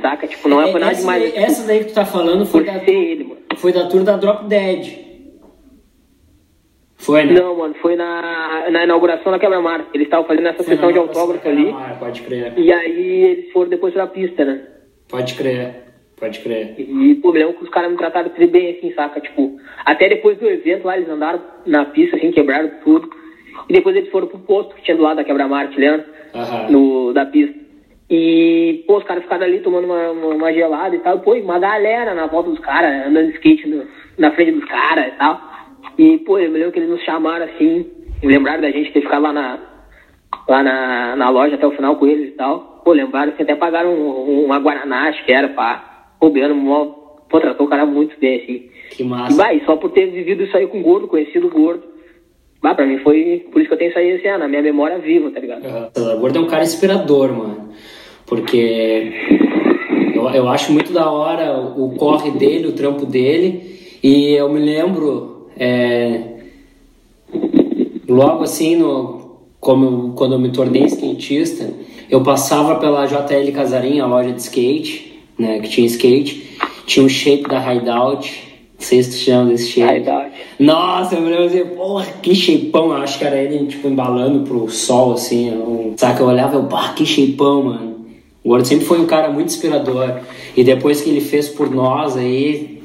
Saca? 0.01 0.27
Tipo, 0.27 0.47
não 0.47 0.61
é, 0.61 0.71
foi 0.71 0.79
nada 0.79 0.91
essa, 0.91 1.01
demais. 1.01 1.21
daí, 1.33 1.43
essa 1.43 1.67
daí 1.67 1.79
que 1.79 1.85
tu 1.85 1.93
tá 1.95 2.05
falando 2.05 2.45
foi 2.45 2.63
da, 2.63 2.75
ele, 2.75 3.23
mano. 3.23 3.41
foi 3.57 3.73
da 3.73 3.87
tour 3.87 4.03
da 4.03 4.15
Drop 4.15 4.45
Dead. 4.45 5.07
Foi, 6.95 7.23
né? 7.25 7.33
Não, 7.33 7.55
mano, 7.57 7.75
foi 7.81 7.95
na, 7.95 8.69
na 8.71 8.83
inauguração 8.83 9.31
da 9.31 9.39
Quebra-Mar. 9.39 9.87
Eles 9.93 10.07
estavam 10.07 10.25
fazendo 10.25 10.47
essa 10.47 10.63
Foi 10.63 10.75
sessão 10.75 10.91
de 10.91 10.97
autógrafo 10.97 11.47
ali. 11.47 11.73
Pode 11.99 12.21
crer. 12.21 12.53
E 12.57 12.71
aí 12.71 13.23
eles 13.23 13.51
foram 13.51 13.69
depois 13.69 13.93
pra 13.93 14.07
pista, 14.07 14.43
né? 14.43 14.61
Pode 15.07 15.35
crer. 15.35 15.86
Pode 16.19 16.39
crer. 16.39 16.73
E, 16.79 17.15
pô, 17.21 17.31
me 17.31 17.39
lembro 17.39 17.55
que 17.55 17.63
os 17.63 17.69
caras 17.69 17.91
me 17.91 17.97
trataram 17.97 18.29
tudo 18.29 18.47
bem, 18.47 18.71
assim, 18.77 18.91
saca? 18.93 19.19
Tipo, 19.21 19.59
até 19.85 20.09
depois 20.09 20.37
do 20.37 20.47
evento 20.49 20.85
lá, 20.85 20.97
eles 20.97 21.09
andaram 21.09 21.39
na 21.65 21.85
pista, 21.85 22.15
assim, 22.17 22.31
quebraram 22.31 22.71
tudo. 22.83 23.09
E 23.69 23.73
depois 23.73 23.95
eles 23.95 24.09
foram 24.09 24.27
pro 24.27 24.39
posto 24.39 24.73
que 24.75 24.81
tinha 24.83 24.97
do 24.97 25.03
lado 25.03 25.17
da 25.17 25.23
Quebra-Mar, 25.23 25.69
te 25.69 25.79
lembra? 25.79 26.05
Aham. 26.33 26.69
No, 26.71 27.13
da 27.13 27.25
pista. 27.25 27.55
E, 28.09 28.83
pô, 28.87 28.97
os 28.97 29.03
caras 29.03 29.23
ficaram 29.23 29.45
ali 29.45 29.59
tomando 29.59 29.85
uma, 29.85 30.09
uma, 30.11 30.27
uma 30.35 30.53
gelada 30.53 30.95
e 30.95 30.99
tal. 30.99 31.17
E, 31.17 31.19
pô, 31.19 31.33
uma 31.35 31.59
galera 31.59 32.15
na 32.15 32.25
volta 32.25 32.49
dos 32.49 32.59
caras, 32.59 33.05
andando 33.07 33.27
de 33.27 33.33
skate 33.33 33.67
no- 33.67 33.85
na 34.17 34.31
frente 34.31 34.51
dos 34.53 34.65
caras 34.65 35.07
e 35.13 35.17
tal. 35.17 35.41
E, 35.99 36.17
pô, 36.19 36.39
eu 36.39 36.49
me 36.49 36.57
lembro 36.57 36.71
que 36.71 36.79
eles 36.79 36.89
nos 36.89 37.03
chamaram, 37.03 37.45
assim, 37.45 37.85
lembraram 38.23 38.61
da 38.61 38.71
gente 38.71 38.91
ter 38.91 39.01
ficado 39.01 39.21
lá 39.21 39.33
na, 39.33 39.59
lá 40.47 40.63
na, 40.63 41.15
na 41.15 41.29
loja 41.29 41.55
até 41.55 41.67
o 41.67 41.71
final 41.71 41.95
com 41.97 42.07
eles 42.07 42.29
e 42.29 42.31
tal. 42.37 42.81
Pô, 42.83 42.93
lembraram 42.93 43.33
que 43.33 43.43
até 43.43 43.55
pagaram 43.55 43.93
um, 43.93 44.29
um- 44.31 44.45
uma 44.45 44.57
Guaraná, 44.59 45.09
acho 45.09 45.23
que 45.25 45.31
era, 45.31 45.49
pá. 45.49 45.96
Pô, 46.19 46.29
Biano, 46.29 46.55
mó, 46.55 46.85
pô, 47.29 47.39
tratou 47.39 47.67
o 47.67 47.69
cara 47.69 47.85
muito 47.85 48.19
bem, 48.19 48.41
assim. 48.41 48.63
Que 48.91 49.03
E, 49.03 49.05
massa. 49.05 49.37
bah, 49.37 49.53
e 49.53 49.63
só 49.65 49.75
por 49.75 49.91
ter 49.91 50.07
vivido 50.07 50.43
isso 50.43 50.55
aí 50.57 50.67
com 50.67 50.79
o 50.79 50.83
gordo, 50.83 51.07
conhecido 51.07 51.47
o 51.47 51.51
gordo. 51.51 51.83
Bah, 52.61 52.73
pra 52.73 52.87
mim 52.87 52.97
foi, 52.99 53.45
por 53.51 53.59
isso 53.61 53.67
que 53.67 53.73
eu 53.73 53.77
tenho 53.77 53.89
isso 53.91 53.99
aí, 53.99 54.13
assim, 54.13 54.27
ah, 54.29 54.37
na 54.39 54.47
minha 54.47 54.61
memória 54.63 54.97
viva, 54.97 55.29
tá 55.29 55.39
ligado? 55.39 55.63
Aham. 55.65 55.89
O 56.15 56.19
Gordo 56.19 56.39
é 56.39 56.41
um 56.41 56.47
cara 56.47 56.63
inspirador, 56.63 57.31
mano. 57.31 57.69
Porque 58.25 59.11
eu, 60.15 60.27
eu 60.29 60.49
acho 60.49 60.73
muito 60.73 60.91
da 60.91 61.09
hora 61.11 61.57
o 61.59 61.93
corre 61.95 62.31
dele, 62.31 62.67
o 62.67 62.73
trampo 62.73 63.05
dele. 63.05 63.77
E 64.03 64.33
eu 64.33 64.49
me 64.51 64.59
lembro, 64.59 65.47
é, 65.57 66.39
logo 68.07 68.43
assim, 68.43 68.75
no, 68.75 69.37
como 69.59 70.13
quando 70.13 70.33
eu 70.33 70.39
me 70.39 70.49
tornei 70.51 70.83
skatista, 70.85 71.69
eu 72.09 72.23
passava 72.23 72.79
pela 72.79 73.05
JL 73.05 73.51
Casarim, 73.53 73.99
a 73.99 74.05
loja 74.07 74.31
de 74.31 74.41
skate, 74.41 75.06
né, 75.37 75.59
que 75.59 75.69
tinha 75.69 75.87
skate. 75.87 76.57
Tinha 76.85 77.05
um 77.05 77.09
shape 77.09 77.43
da 77.43 77.73
Hideout. 77.73 78.47
Não 78.79 78.85
sei 78.85 79.01
se 79.03 79.09
tu 79.11 79.15
chama 79.15 79.49
desse 79.49 79.71
shape. 79.71 79.97
Hideout. 79.99 80.31
Nossa, 80.59 81.15
eu 81.15 81.21
lembro 81.23 81.43
assim, 81.45 81.65
porra, 81.65 82.05
que 82.21 82.35
shapeão. 82.35 82.87
Eu 82.91 82.97
acho 82.97 83.19
que 83.19 83.25
era 83.25 83.37
ele, 83.37 83.65
tipo, 83.67 83.87
embalando 83.87 84.47
pro 84.47 84.69
sol, 84.69 85.13
assim. 85.13 85.93
Sabe 85.97 86.15
que 86.17 86.21
eu 86.21 86.27
olhava 86.27 86.55
e 86.55 86.59
eu, 86.59 86.63
pá, 86.65 86.93
que 86.93 87.05
shapeão, 87.05 87.63
mano. 87.63 87.97
O 88.43 88.49
Gordo 88.49 88.65
sempre 88.65 88.85
foi 88.85 88.99
um 88.99 89.05
cara 89.05 89.29
muito 89.29 89.47
inspirador. 89.47 90.19
E 90.55 90.63
depois 90.63 91.01
que 91.01 91.09
ele 91.09 91.21
fez 91.21 91.49
por 91.49 91.69
nós 91.69 92.15
aí, 92.15 92.81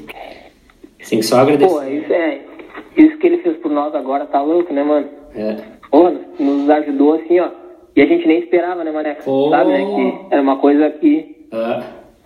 tem 1.09 1.21
que 1.21 1.25
só 1.27 1.39
agradecer. 1.39 1.73
Pô, 1.73 1.83
isso 1.85 2.13
é. 2.13 2.41
Isso 2.97 3.17
que 3.19 3.27
ele 3.27 3.39
fez 3.39 3.57
por 3.59 3.71
nós 3.71 3.95
agora 3.95 4.27
tá 4.27 4.43
louco, 4.43 4.73
né, 4.73 4.83
mano? 4.83 5.07
É. 5.35 5.57
Porra, 5.91 6.15
nos 6.39 6.69
ajudou 6.69 7.15
assim, 7.15 7.39
ó. 7.39 7.49
E 7.95 8.03
a 8.03 8.07
gente 8.07 8.27
nem 8.27 8.39
esperava, 8.41 8.83
né, 8.83 8.91
Mané? 8.91 9.15
Pô. 9.25 9.51
Sabe, 9.51 9.71
né? 9.71 9.85
Que 9.85 10.35
era 10.35 10.43
uma 10.43 10.57
coisa 10.57 10.91
que, 10.91 11.37
É. 11.53 11.83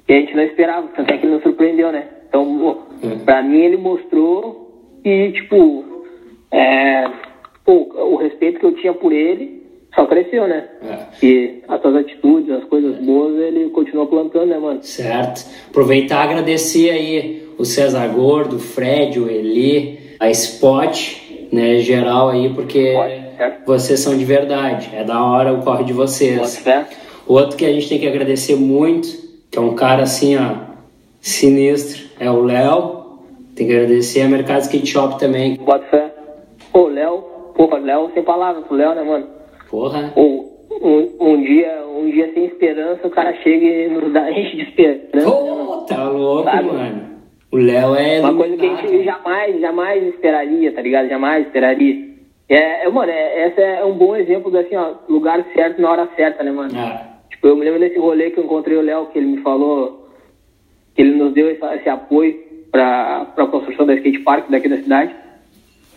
que 0.07 0.13
a 0.13 0.21
gente 0.21 0.26
não 0.37 0.45
esperava. 0.45 0.89
Tanto 0.97 1.13
é 1.13 1.19
que 1.19 1.27
ele 1.27 1.35
nos 1.35 1.43
surpreendeu, 1.43 1.91
né? 1.93 2.07
Então, 2.29 2.59
pô, 2.59 3.07
É. 3.07 3.17
pra 3.25 3.43
mim 3.43 3.61
ele 3.61 3.77
mostrou 3.77 4.99
que, 5.03 5.33
tipo, 5.33 5.85
é, 6.51 7.05
pô, 7.65 7.89
o 8.13 8.17
respeito 8.17 8.61
que 8.61 8.67
eu 8.67 8.75
tinha 8.75 8.93
por 8.93 9.13
ele 9.13 9.63
só 9.95 10.05
cresceu, 10.07 10.47
né? 10.47 10.69
É. 10.83 11.27
E 11.27 11.63
as 11.69 11.81
suas 11.81 11.97
atitudes, 11.97 12.51
as 12.51 12.65
coisas 12.65 12.97
boas, 13.05 13.37
ele 13.39 13.71
continua 13.71 14.07
plantando, 14.07 14.47
né, 14.47 14.59
mano? 14.59 14.83
Certo. 14.83 15.47
Aproveitar 15.71 16.27
e 16.27 16.29
agradecer 16.29 16.91
aí 16.91 17.49
o 17.59 17.65
César 17.65 18.07
Gordo, 18.09 18.57
o 18.57 18.61
Fred, 18.61 19.19
o 19.19 19.29
Eli, 19.31 19.99
a 20.21 20.29
Spot, 20.31 21.23
né, 21.51 21.79
geral 21.79 22.29
aí, 22.29 22.51
porque 22.53 22.91
Spot. 22.93 23.53
vocês 23.67 24.01
são 24.01 24.17
de 24.19 24.25
verdade. 24.25 24.91
É 24.95 25.03
da 25.05 25.23
hora 25.25 25.53
o 25.55 25.63
corre 25.63 25.85
de 25.85 25.93
vocês. 25.95 26.59
Fé. 26.59 26.85
Outro 27.27 27.57
que 27.57 27.65
a 27.65 27.73
gente 27.73 27.89
tem 27.89 27.99
que 27.99 28.07
agradecer 28.07 28.55
muito, 28.55 29.09
que 29.57 29.59
é 29.59 29.63
um 29.63 29.75
cara 29.75 30.03
assim, 30.03 30.37
ó, 30.37 30.67
sinistro, 31.19 32.11
é 32.21 32.31
o 32.31 32.43
Léo. 32.43 33.07
Tem 33.57 33.67
que 33.67 33.75
agradecer 33.75 34.21
a 34.21 34.29
Mercado 34.29 34.61
Skate 34.61 34.87
Shop 34.87 35.19
também. 35.19 35.57
Bota 35.57 35.87
fé. 35.87 36.15
Ô, 36.75 36.89
Léo, 36.89 37.23
porra, 37.57 37.79
Léo 37.79 38.11
sem 38.13 38.23
palavras 38.23 38.67
pro 38.67 38.77
Léo, 38.77 38.95
né, 38.95 39.03
mano? 39.03 39.27
Porra. 39.71 40.13
Ô, 40.15 40.45
um, 40.83 41.09
um 41.19 41.43
dia, 41.43 41.87
um 41.89 42.11
dia 42.11 42.31
sem 42.35 42.45
esperança, 42.45 43.07
o 43.07 43.11
cara 43.11 43.33
chega 43.43 43.65
e 43.65 43.89
nos 43.89 44.13
dá 44.13 44.29
enche 44.31 44.57
de 44.57 44.63
esperança. 44.65 45.09
né? 45.15 45.23
Pô, 45.25 45.87
tá 45.89 46.05
louco, 46.05 46.45
Sabe? 46.45 46.67
mano. 46.67 47.03
O 47.51 47.57
Léo 47.57 47.95
é. 47.95 48.21
Uma 48.21 48.35
coisa 48.35 48.57
que 48.59 48.67
a 48.67 48.77
gente 48.77 49.05
jamais, 49.05 49.59
jamais 49.59 50.03
esperaria, 50.07 50.73
tá 50.75 50.83
ligado? 50.83 51.09
Jamais 51.09 51.47
esperaria. 51.47 51.97
É, 52.47 52.85
é 52.85 52.91
mano, 52.91 53.11
é, 53.11 53.49
esse 53.49 53.61
é 53.63 53.83
um 53.87 53.95
bom 53.95 54.15
exemplo 54.15 54.51
do 54.51 54.59
assim, 54.59 54.77
ó, 54.77 54.93
lugar 55.09 55.43
certo 55.55 55.81
na 55.81 55.91
hora 55.91 56.09
certa, 56.15 56.45
né, 56.45 56.53
mano? 56.53 56.73
Ah, 56.77 57.16
Tipo, 57.37 57.49
eu 57.49 57.57
me 57.57 57.65
lembro 57.65 57.81
desse 57.81 57.99
rolê 57.99 58.31
que 58.31 58.39
eu 58.41 58.45
encontrei 58.45 58.77
o 58.77 58.83
Léo, 58.83 59.07
que 59.07 59.19
ele 59.19 59.27
me 59.27 59.43
falou, 59.43 60.09
que 60.95 61.03
ele 61.03 61.15
nos 61.15 61.33
deu 61.35 61.51
esse, 61.51 61.63
esse 61.77 61.89
apoio 61.89 62.35
pra, 62.73 63.27
pra 63.35 63.47
construção 63.47 63.85
da 63.87 63.95
skate 63.95 64.21
park 64.21 64.49
daqui 64.51 64.69
da 64.69 64.79
cidade. 64.79 65.15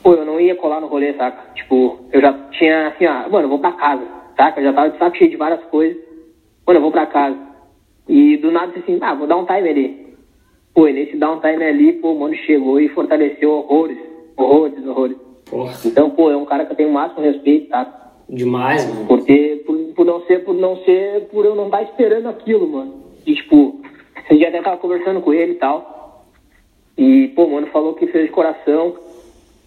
Pô, 0.03 0.13
eu 0.13 0.25
não 0.25 0.39
ia 0.39 0.55
colar 0.55 0.81
no 0.81 0.87
rolê, 0.87 1.13
saca? 1.13 1.53
Tipo, 1.55 1.99
eu 2.11 2.21
já 2.21 2.33
tinha 2.51 2.89
assim, 2.89 3.05
ó, 3.05 3.29
mano, 3.29 3.45
eu 3.45 3.49
vou 3.49 3.59
pra 3.59 3.71
casa, 3.71 4.03
saca? 4.37 4.59
Eu 4.59 4.65
já 4.65 4.73
tava 4.73 4.89
de 4.89 4.97
saco 4.97 5.17
cheio 5.17 5.29
de 5.29 5.37
várias 5.37 5.63
coisas. 5.65 5.97
Mano, 6.67 6.77
eu 6.77 6.81
vou 6.81 6.91
pra 6.91 7.05
casa. 7.05 7.37
E 8.07 8.37
do 8.37 8.51
nada 8.51 8.73
assim, 8.77 8.97
ah, 9.01 9.13
vou 9.13 9.27
dar 9.27 9.37
um 9.37 9.45
time 9.45 9.69
ali. 9.69 10.07
Pô, 10.73 10.87
e 10.87 10.93
nesse 10.93 11.17
downtime 11.17 11.63
ali, 11.63 11.93
pô, 11.93 12.11
o 12.11 12.19
mano 12.19 12.35
chegou 12.35 12.79
e 12.79 12.89
fortaleceu 12.89 13.49
horrores, 13.51 13.97
horrores, 14.37 14.85
horrores. 14.85 15.17
porra. 15.49 15.73
Então, 15.85 16.09
pô, 16.11 16.31
é 16.31 16.37
um 16.37 16.45
cara 16.45 16.65
que 16.65 16.73
eu 16.73 16.77
tenho 16.77 16.89
o 16.89 16.93
máximo 16.93 17.21
respeito, 17.21 17.69
tá? 17.69 18.13
Demais, 18.29 18.87
mano. 18.87 19.07
Ser, 20.29 20.45
por 20.45 20.53
não 20.53 20.77
ser, 20.83 21.27
por 21.31 21.43
eu 21.43 21.55
não 21.55 21.65
estar 21.65 21.81
esperando 21.81 22.29
aquilo, 22.29 22.69
mano. 22.69 22.93
E, 23.25 23.33
tipo, 23.33 23.81
esse 24.23 24.37
dia 24.37 24.49
até 24.49 24.61
tava 24.61 24.77
conversando 24.77 25.21
com 25.21 25.33
ele 25.33 25.53
e 25.53 25.55
tal. 25.55 26.25
E, 26.95 27.29
pô, 27.29 27.47
mano, 27.47 27.67
falou 27.67 27.95
que 27.95 28.05
fez 28.07 28.25
de 28.25 28.31
coração. 28.31 28.93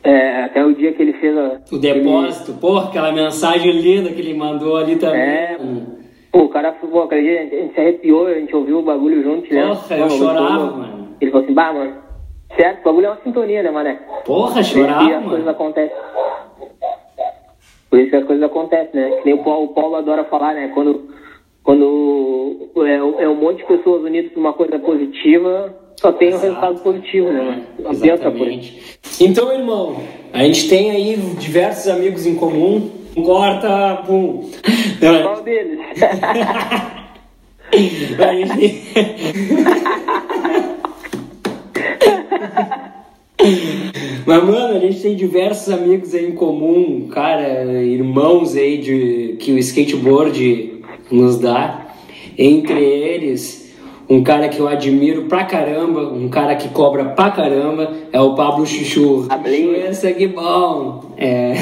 É, 0.05 0.45
até 0.45 0.65
o 0.65 0.75
dia 0.75 0.93
que 0.93 1.03
ele 1.03 1.13
fez 1.15 1.37
a. 1.37 1.61
O 1.71 1.79
depósito, 1.79 2.55
porra, 2.55 2.89
aquela 2.89 3.13
mensagem 3.13 3.73
linda 3.81 4.11
que 4.11 4.21
ele 4.21 4.35
mandou 4.35 4.77
ali 4.77 4.97
também. 4.97 5.21
É. 5.21 5.57
mano. 5.59 6.03
Pô, 6.33 6.45
o 6.45 6.49
cara, 6.49 6.73
pô, 6.73 7.07
dia 7.07 7.41
a 7.41 7.45
gente, 7.45 7.75
se 7.75 7.81
arrepiou, 7.81 8.27
a 8.27 8.35
gente 8.35 8.57
ouviu 8.57 8.79
o 8.79 8.83
bagulho 8.83 9.23
junto, 9.23 9.53
lembra? 9.53 9.77
Porra, 9.77 9.97
eu 9.99 10.11
chorava, 10.11 10.65
mano. 10.71 11.09
Ele 11.21 11.31
falou 11.31 11.45
assim, 11.45 11.55
bah, 11.55 11.73
mano, 11.73 11.95
certo, 12.57 12.81
o 12.81 12.85
bagulho 12.85 13.07
é 13.07 13.11
uma 13.11 13.21
sintonia, 13.23 13.63
né, 13.63 13.71
mané? 13.71 14.01
Porra, 14.25 14.63
chorava, 14.63 15.05
as 15.05 15.25
coisas 15.25 15.39
mano. 15.41 15.51
acontecem. 15.51 15.97
Por 17.93 18.01
isso 18.01 18.09
que 18.09 18.17
as 18.17 18.25
coisas 18.25 18.43
acontecem, 18.43 18.99
né? 18.99 19.11
Que 19.19 19.27
nem 19.27 19.35
o 19.35 19.45
Paulo, 19.45 19.67
o 19.67 19.75
Paulo 19.75 19.97
adora 19.97 20.25
falar, 20.25 20.55
né? 20.55 20.71
Quando, 20.73 21.11
quando 21.63 22.71
é, 22.79 22.95
é 22.95 23.29
um 23.29 23.35
monte 23.35 23.59
de 23.59 23.67
pessoas 23.67 24.03
unidas 24.03 24.33
por 24.33 24.41
uma 24.41 24.55
coisa 24.55 24.79
positiva, 24.79 25.77
só 26.01 26.11
tem 26.11 26.29
um 26.29 26.31
Exato. 26.31 26.47
resultado 26.47 26.81
positivo, 26.83 27.31
né, 27.31 27.67
isso. 27.79 28.07
Exatamente. 28.07 28.99
Então, 29.21 29.53
irmão, 29.53 29.99
a 30.33 30.43
gente 30.43 30.71
tem 30.71 30.91
aí 30.91 31.17
diversos 31.39 31.87
amigos 31.89 32.25
em 32.25 32.35
comum. 32.35 32.91
Corta, 33.15 34.03
pum. 34.07 34.51
Não, 35.03 35.23
Qual 35.23 35.43
deles? 35.43 35.79
a 38.19 38.35
gente... 38.35 38.83
Mas, 44.25 44.45
mano, 44.45 44.77
a 44.77 44.79
gente 44.79 45.01
tem 45.01 45.17
diversos 45.17 45.73
amigos 45.73 46.15
aí 46.15 46.27
em 46.27 46.33
comum, 46.33 47.09
cara, 47.11 47.65
irmãos 47.83 48.55
aí 48.55 48.79
de, 48.79 49.37
que 49.39 49.53
o 49.53 49.59
skateboard 49.59 50.83
nos 51.11 51.39
dá. 51.39 51.87
Entre 52.39 52.83
eles, 52.83 53.75
um 54.09 54.23
cara 54.23 54.49
que 54.49 54.59
eu 54.59 54.69
admiro 54.69 55.23
pra 55.25 55.45
caramba, 55.45 56.03
um 56.13 56.29
cara 56.29 56.55
que 56.55 56.69
cobra 56.69 57.07
pra 57.07 57.31
caramba, 57.31 57.93
é 58.13 58.21
o 58.21 58.35
Pablo 58.35 58.67
Chuchu. 58.67 59.27
Chuchu, 59.29 60.07
aqui 60.07 60.27
bom. 60.27 61.13
É. 61.17 61.55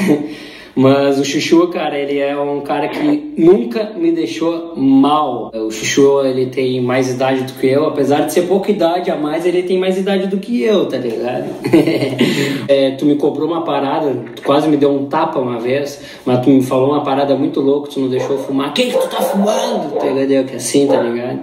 Mas 0.81 1.19
o 1.19 1.23
Chuchu, 1.23 1.67
cara, 1.67 1.95
ele 1.95 2.17
é 2.17 2.35
um 2.35 2.61
cara 2.61 2.87
que 2.87 3.33
nunca 3.37 3.91
me 3.95 4.11
deixou 4.11 4.75
mal. 4.75 5.51
O 5.53 5.69
Chuchu, 5.69 6.25
ele 6.25 6.47
tem 6.47 6.81
mais 6.81 7.07
idade 7.07 7.43
do 7.43 7.53
que 7.53 7.67
eu, 7.67 7.85
apesar 7.85 8.21
de 8.21 8.33
ser 8.33 8.47
pouca 8.47 8.71
idade 8.71 9.11
a 9.11 9.15
mais, 9.15 9.45
ele 9.45 9.61
tem 9.61 9.77
mais 9.77 9.95
idade 9.95 10.25
do 10.25 10.37
que 10.37 10.63
eu, 10.63 10.87
tá 10.87 10.97
ligado? 10.97 11.45
É, 12.67 12.91
tu 12.91 13.05
me 13.05 13.15
cobrou 13.15 13.47
uma 13.47 13.63
parada, 13.63 14.15
tu 14.35 14.41
quase 14.43 14.67
me 14.67 14.77
deu 14.77 14.91
um 14.91 15.05
tapa 15.05 15.39
uma 15.39 15.59
vez, 15.59 16.01
mas 16.25 16.39
tu 16.39 16.49
me 16.49 16.61
falou 16.61 16.91
uma 16.91 17.03
parada 17.03 17.35
muito 17.35 17.59
louca, 17.59 17.91
tu 17.91 17.99
não 17.99 18.09
deixou 18.09 18.37
fumar. 18.37 18.73
Quem 18.73 18.89
que 18.89 18.97
tu 18.97 19.07
tá 19.07 19.21
fumando? 19.21 19.97
Tá 19.99 20.05
ligado? 20.05 20.47
Que 20.47 20.55
assim, 20.55 20.87
tá 20.87 21.01
ligado? 21.01 21.41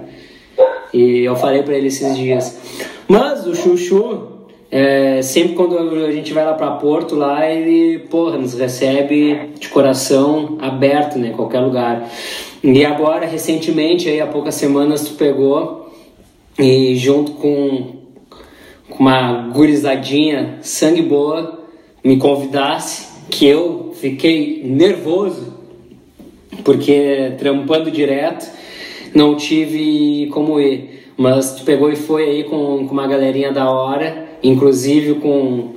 E 0.93 1.25
eu 1.25 1.37
falei 1.37 1.63
pra 1.63 1.77
ele 1.77 1.89
esses 1.89 2.17
dias. 2.17 2.59
Mas 3.07 3.47
o 3.47 3.55
Chuchu, 3.55 4.38
é, 4.71 5.23
sempre 5.23 5.55
quando 5.55 5.79
a 5.79 6.13
gente 6.13 6.33
vai 6.33 6.45
lá 6.45 6.53
pra 6.53 6.73
Porto, 6.73 7.15
lá 7.15 7.49
ele, 7.49 8.01
porra, 8.11 8.37
nos 8.37 8.55
recebe 8.55 9.53
de 9.59 9.69
coração 9.69 10.59
aberto, 10.61 11.19
né? 11.19 11.31
Qualquer 11.31 11.61
lugar. 11.61 12.09
E 12.63 12.85
agora, 12.85 13.27
recentemente, 13.27 14.09
aí 14.09 14.21
há 14.21 14.27
poucas 14.27 14.55
semanas, 14.55 15.09
tu 15.09 15.15
pegou 15.15 15.93
e 16.59 16.97
junto 16.97 17.33
com, 17.33 17.95
com 18.91 18.99
uma 18.99 19.49
gurizadinha 19.49 20.59
sangue 20.61 21.03
boa, 21.03 21.61
me 22.05 22.17
convidasse, 22.19 23.09
que 23.31 23.47
eu 23.47 23.93
fiquei 23.95 24.63
nervoso 24.65 25.59
porque 26.65 27.33
trampando 27.39 27.91
direto 27.91 28.47
não 29.15 29.37
tive 29.37 30.29
como 30.33 30.61
ir. 30.61 31.13
Mas 31.17 31.55
tu 31.55 31.65
pegou 31.65 31.91
e 31.91 31.97
foi 31.97 32.25
aí 32.25 32.45
com, 32.45 32.87
com 32.87 32.93
uma 32.93 33.07
galerinha 33.07 33.53
da 33.53 33.71
hora, 33.71 34.28
inclusive 34.43 35.15
com, 35.17 35.75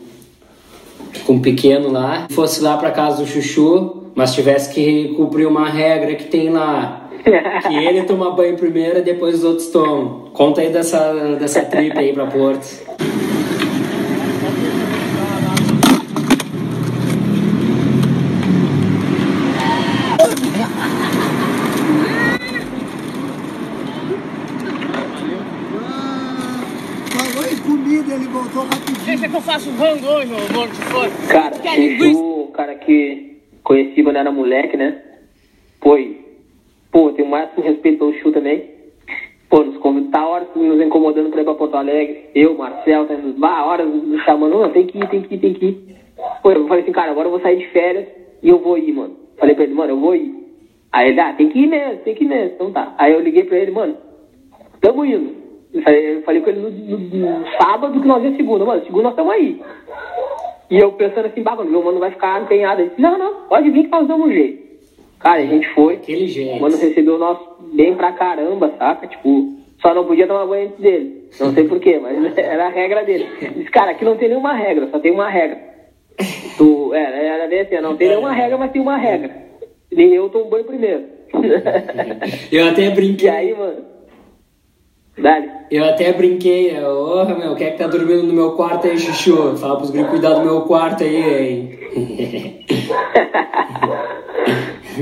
com 1.25 1.33
um 1.33 1.41
pequeno 1.41 1.91
lá. 1.91 2.27
Fosse 2.31 2.61
lá 2.61 2.77
pra 2.77 2.91
casa 2.91 3.23
do 3.23 3.27
Chuchu, 3.27 4.07
mas 4.15 4.33
tivesse 4.33 4.73
que 4.73 5.09
cumprir 5.15 5.47
uma 5.47 5.67
regra 5.69 6.15
que 6.15 6.25
tem 6.25 6.49
lá. 6.49 7.09
Que 7.67 7.75
ele 7.75 8.03
toma 8.03 8.31
banho 8.31 8.57
primeiro 8.57 8.99
e 8.99 9.01
depois 9.01 9.35
os 9.35 9.43
outros 9.43 9.67
tomam. 9.67 10.31
Conta 10.33 10.61
aí 10.61 10.69
dessa, 10.69 11.35
dessa 11.39 11.61
trip 11.61 11.97
aí 11.97 12.13
pra 12.13 12.25
Porto. 12.25 12.65
Falou 27.11 27.45
em 27.51 27.55
comida, 27.81 28.13
ele 28.13 28.25
voltou 28.25 28.63
rapidinho. 28.63 29.05
Deixa 29.05 29.27
que 29.27 29.35
eu 29.35 29.41
faço 29.41 29.71
rango 29.71 30.05
hoje, 30.05 30.31
ô 30.33 30.53
morto 30.53 30.71
de 30.71 30.81
fora. 30.85 31.11
Cara, 31.29 31.55
o 31.55 32.51
cara 32.51 32.75
que 32.75 33.37
conheci 33.63 34.03
quando 34.03 34.17
era 34.17 34.31
moleque, 34.31 34.77
né? 34.77 35.01
Foi. 35.81 36.19
Pô, 36.91 37.09
eu 37.09 37.13
tenho 37.13 37.27
o 37.27 37.31
máximo 37.31 37.63
respeito 37.63 37.99
pelo 37.99 38.13
Chu 38.13 38.31
também. 38.31 38.69
Pô, 39.49 39.63
nos 39.63 39.77
convidou, 39.77 40.11
tá 40.11 40.25
horas 40.25 40.47
nos 40.55 40.79
incomodando 40.81 41.29
pra 41.29 41.41
ir 41.41 41.43
pra 41.43 41.53
Porto 41.55 41.75
Alegre. 41.75 42.29
Eu, 42.35 42.55
Marcel, 42.55 43.05
tá 43.05 43.13
indo, 43.15 43.37
bah, 43.39 43.65
horas 43.65 43.87
nos 43.87 44.23
chamando, 44.23 44.59
não, 44.59 44.69
tem 44.69 44.87
que 44.87 44.97
ir, 44.97 45.09
tem 45.09 45.21
que 45.21 45.35
ir, 45.35 45.39
tem 45.39 45.53
que 45.53 45.65
ir. 45.65 45.95
Pô, 46.41 46.51
eu 46.51 46.67
falei 46.67 46.83
assim, 46.83 46.91
cara, 46.91 47.11
agora 47.11 47.27
eu 47.27 47.31
vou 47.31 47.41
sair 47.41 47.57
de 47.57 47.67
férias 47.69 48.07
e 48.43 48.49
eu 48.49 48.59
vou 48.59 48.77
ir, 48.77 48.93
mano. 48.93 49.17
Falei 49.37 49.55
pra 49.55 49.63
ele, 49.63 49.73
mano, 49.73 49.93
eu 49.93 49.99
vou 49.99 50.15
ir. 50.15 50.39
Aí 50.91 51.09
ele, 51.09 51.19
ah, 51.19 51.33
tem 51.33 51.49
que 51.49 51.59
ir 51.59 51.67
mesmo, 51.67 51.97
tem 52.03 52.13
que 52.13 52.23
ir 52.23 52.27
mesmo. 52.27 52.55
Então 52.55 52.71
tá. 52.71 52.93
Aí 52.97 53.11
eu 53.11 53.19
liguei 53.19 53.43
pra 53.43 53.57
ele, 53.57 53.71
mano, 53.71 53.97
tamo 54.79 55.03
indo. 55.03 55.40
Eu 55.73 55.81
falei, 55.83 56.15
eu 56.17 56.21
falei 56.23 56.41
com 56.41 56.49
ele 56.49 56.59
no, 56.59 56.69
no- 56.69 57.37
no 57.39 57.45
sábado 57.57 57.99
que 58.01 58.07
nós 58.07 58.23
ia 58.23 58.35
segunda, 58.35 58.65
mano, 58.65 58.83
segunda 58.83 59.03
nós 59.03 59.11
estamos 59.13 59.31
aí. 59.33 59.61
E 60.69 60.77
eu 60.77 60.91
pensando 60.93 61.25
assim, 61.27 61.41
bah, 61.41 61.55
mano, 61.55 61.69
meu 61.71 61.83
mano 61.83 61.99
vai 61.99 62.11
ficar 62.11 62.41
empenhado. 62.41 62.81
Ele 62.81 62.89
disse, 62.89 63.01
não, 63.01 63.17
não, 63.17 63.47
pode 63.47 63.69
vir 63.69 63.83
que 63.85 63.89
nós 63.91 64.07
damos 64.07 64.27
um 64.27 64.31
jeito. 64.31 64.61
Cara, 65.19 65.41
a 65.41 65.45
gente 65.45 65.67
foi. 65.73 65.95
Aquele 65.95 66.25
O 66.25 66.27
jeito. 66.27 66.61
mano 66.61 66.77
recebeu 66.77 67.17
nós 67.17 67.37
bem 67.73 67.93
pra 67.95 68.11
caramba, 68.13 68.73
saca? 68.77 69.07
Tipo, 69.07 69.49
só 69.81 69.93
não 69.93 70.05
podia 70.05 70.27
tomar 70.27 70.45
banho 70.45 70.67
antes 70.67 70.79
dele. 70.79 71.23
Não 71.39 71.53
sei 71.53 71.67
porquê, 71.67 71.99
mas 71.99 72.35
era 72.37 72.65
a 72.67 72.69
regra 72.69 73.03
dele. 73.03 73.27
Diz, 73.55 73.69
cara, 73.69 73.91
aqui 73.91 74.03
não 74.03 74.17
tem 74.17 74.29
nenhuma 74.29 74.53
regra, 74.53 74.87
só 74.89 74.99
tem 74.99 75.11
uma 75.11 75.29
regra. 75.29 75.57
Tu, 76.57 76.93
é, 76.93 77.25
era 77.27 77.47
bem 77.47 77.61
assim, 77.61 77.79
não 77.81 77.95
tem 77.95 78.09
nenhuma 78.09 78.31
regra, 78.33 78.57
mas 78.57 78.71
tem 78.71 78.81
uma 78.81 78.97
regra. 78.97 79.31
Nem 79.91 80.13
eu 80.13 80.29
tomo 80.29 80.45
banho 80.45 80.63
primeiro. 80.65 81.03
Eu 82.51 82.67
até 82.67 82.85
e 82.87 82.89
brinquei. 82.91 83.29
aí, 83.29 83.53
mano. 83.53 83.90
Dale. 85.21 85.49
Eu 85.69 85.83
até 85.85 86.11
brinquei, 86.13 86.71
né? 86.73 86.87
Ô, 86.87 87.23
meu, 87.25 87.55
quem 87.55 87.67
é 87.67 87.71
que 87.71 87.77
tá 87.77 87.87
dormindo 87.87 88.23
no 88.23 88.33
meu 88.33 88.51
quarto 88.53 88.87
aí, 88.87 88.97
Chuchu? 88.97 89.55
Fala 89.57 89.77
pros 89.77 89.91
gringos 89.91 90.09
cuidar 90.11 90.33
do 90.33 90.41
meu 90.45 90.61
quarto 90.61 91.03
aí, 91.03 91.49
hein? 91.49 91.79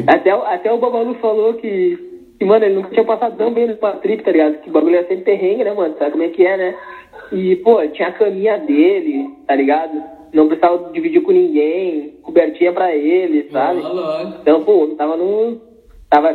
Até, 0.08 0.36
o- 0.36 0.44
até 0.44 0.72
o 0.72 0.78
Babalu 0.78 1.16
falou 1.16 1.54
que, 1.56 1.98
que, 2.38 2.46
mano, 2.46 2.66
ele 2.66 2.76
nunca 2.76 2.90
tinha 2.90 3.04
passado 3.04 3.36
tão 3.38 3.52
bem 3.52 3.68
no 3.68 3.76
trip, 4.02 4.24
tá 4.24 4.32
ligado? 4.32 4.60
Que 4.62 4.70
o 4.70 4.74
bagulho 4.74 4.96
é 4.96 5.04
sempre 5.04 5.24
perrengue, 5.24 5.64
né, 5.64 5.74
mano? 5.74 5.96
Sabe 5.98 6.12
como 6.12 6.24
é 6.24 6.30
que 6.30 6.46
é, 6.46 6.58
né? 6.58 6.76
E, 7.32 7.56
pô, 7.58 7.86
tinha 7.88 8.10
a 8.10 8.14
caminha 8.14 8.58
dele, 8.60 9.30
tá 9.48 9.56
ligado? 9.56 10.02
Não 10.32 10.48
precisava 10.48 10.92
dividir 10.94 11.22
com 11.22 11.32
ninguém. 11.32 12.14
cobertinha 12.22 12.72
pra 12.72 12.96
ele, 12.96 13.50
sabe? 13.52 13.82
Ó. 13.84 14.22
Então, 14.42 14.64
pô, 14.64 14.88
tava 14.98 15.18
no. 15.18 15.60
Tava, 16.10 16.34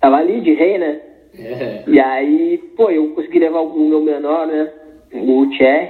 tava 0.00 0.16
ali 0.16 0.40
de 0.40 0.54
rei, 0.54 0.78
né? 0.78 1.00
É. 1.38 1.84
E 1.86 2.00
aí, 2.00 2.58
pô, 2.76 2.90
eu 2.90 3.10
consegui 3.10 3.38
levar 3.38 3.60
o 3.60 3.88
meu 3.88 4.02
menor, 4.02 4.46
né? 4.46 4.70
O 5.12 5.46
Tchê. 5.50 5.88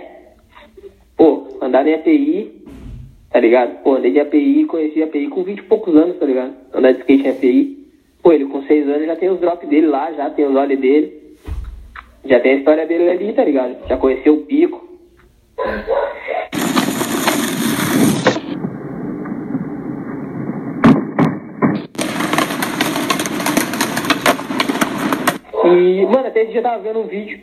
Pô, 1.17 1.59
andar 1.61 1.87
em 1.87 1.95
API, 1.95 2.63
tá 3.31 3.41
ligado? 3.41 3.83
Pô, 3.83 3.95
andei 3.95 4.13
de 4.13 4.21
API, 4.21 4.67
conheci 4.67 5.03
API 5.03 5.29
com 5.29 5.43
20 5.43 5.59
e 5.59 5.63
poucos 5.63 5.95
anos, 5.97 6.17
tá 6.19 6.27
ligado? 6.27 6.55
Andar 6.73 6.93
de 6.93 7.01
skate 7.01 7.27
em 7.27 7.31
API. 7.31 7.79
Pô, 8.23 8.33
ele 8.33 8.47
com 8.47 8.63
6 8.63 8.89
anos 8.89 9.07
já 9.07 9.17
tem 9.17 9.31
os 9.31 9.41
drops 9.41 9.69
dele 9.69 9.87
lá, 9.87 10.13
já 10.13 10.31
tem 10.31 10.47
os 10.47 10.55
olhos 10.55 10.79
dele. 10.79 11.19
Já 12.25 12.41
tem 12.41 12.53
a 12.53 12.57
história 12.57 12.87
dele 12.87 13.09
ali, 13.09 13.33
tá 13.33 13.45
ligado? 13.45 13.77
Já 13.89 13.97
conheceu 13.97 14.35
o 14.35 14.45
pico. 14.45 14.87
E, 25.99 26.07
mano, 26.07 26.27
até 26.29 26.43
esse 26.43 26.53
dia 26.53 26.61
eu 26.61 26.63
tava 26.65 26.83
vendo 26.83 27.01
um 27.01 27.07
vídeo. 27.07 27.41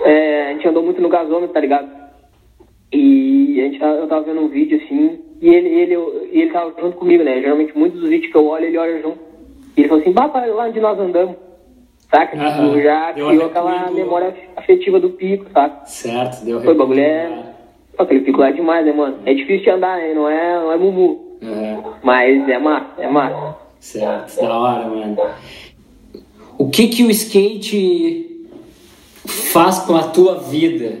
É, 0.00 0.48
a 0.48 0.52
gente 0.54 0.66
andou 0.66 0.82
muito 0.82 1.00
no 1.00 1.08
gasômetro, 1.08 1.52
tá 1.54 1.60
ligado? 1.60 1.88
E 2.92 3.60
a 3.60 3.64
gente 3.64 3.80
eu 3.82 4.06
tava 4.08 4.22
vendo 4.22 4.40
um 4.40 4.48
vídeo 4.48 4.80
assim. 4.84 5.20
E 5.40 5.48
ele, 5.48 5.68
ele, 5.68 5.92
eu- 5.94 6.28
ele 6.30 6.50
tava 6.50 6.72
junto 6.80 6.96
comigo, 6.96 7.22
né? 7.22 7.40
Geralmente 7.40 7.76
muitos 7.76 8.00
dos 8.00 8.08
vídeos 8.10 8.30
que 8.32 8.36
eu 8.36 8.46
olho, 8.46 8.64
ele 8.66 8.78
olha 8.78 9.00
junto. 9.00 9.18
E 9.76 9.80
ele 9.80 9.88
falou 9.88 10.02
assim: 10.02 10.12
para 10.12 10.46
lá 10.46 10.64
onde 10.66 10.80
nós 10.80 10.98
andamos. 10.98 11.36
Saca? 12.10 12.36
Tipo, 12.36 12.80
já 12.82 13.12
Deu 13.12 13.28
criou 13.28 13.46
aquela 13.46 13.84
do- 13.84 13.94
memória 13.94 14.34
afetiva 14.56 15.00
do 15.00 15.10
pico, 15.10 15.46
saca? 15.52 15.86
Certo, 15.86 16.44
deu 16.44 16.60
Foi, 16.60 16.74
bagulho 16.74 17.00
é. 17.00 17.42
Pô, 17.96 18.02
Aquele 18.02 18.20
pico 18.20 18.40
lá 18.40 18.48
é 18.48 18.52
demais, 18.52 18.84
né, 18.84 18.92
mano? 18.92 19.18
É 19.24 19.32
difícil 19.32 19.64
de 19.64 19.70
andar, 19.70 19.96
né? 19.98 20.12
Não 20.14 20.28
é, 20.28 20.54
não 20.60 20.72
é 20.72 20.76
mumu. 20.76 21.38
Mas 22.02 22.48
é 22.48 22.58
massa, 22.58 23.00
é 23.02 23.08
massa. 23.08 23.56
Certo, 23.80 24.40
da 24.40 24.58
hora, 24.58 24.86
mano. 24.88 25.16
O 26.62 26.70
que 26.70 26.86
que 26.86 27.02
o 27.02 27.10
skate 27.10 28.46
faz 29.52 29.80
com 29.80 29.96
a 29.96 30.04
tua 30.04 30.38
vida? 30.38 30.92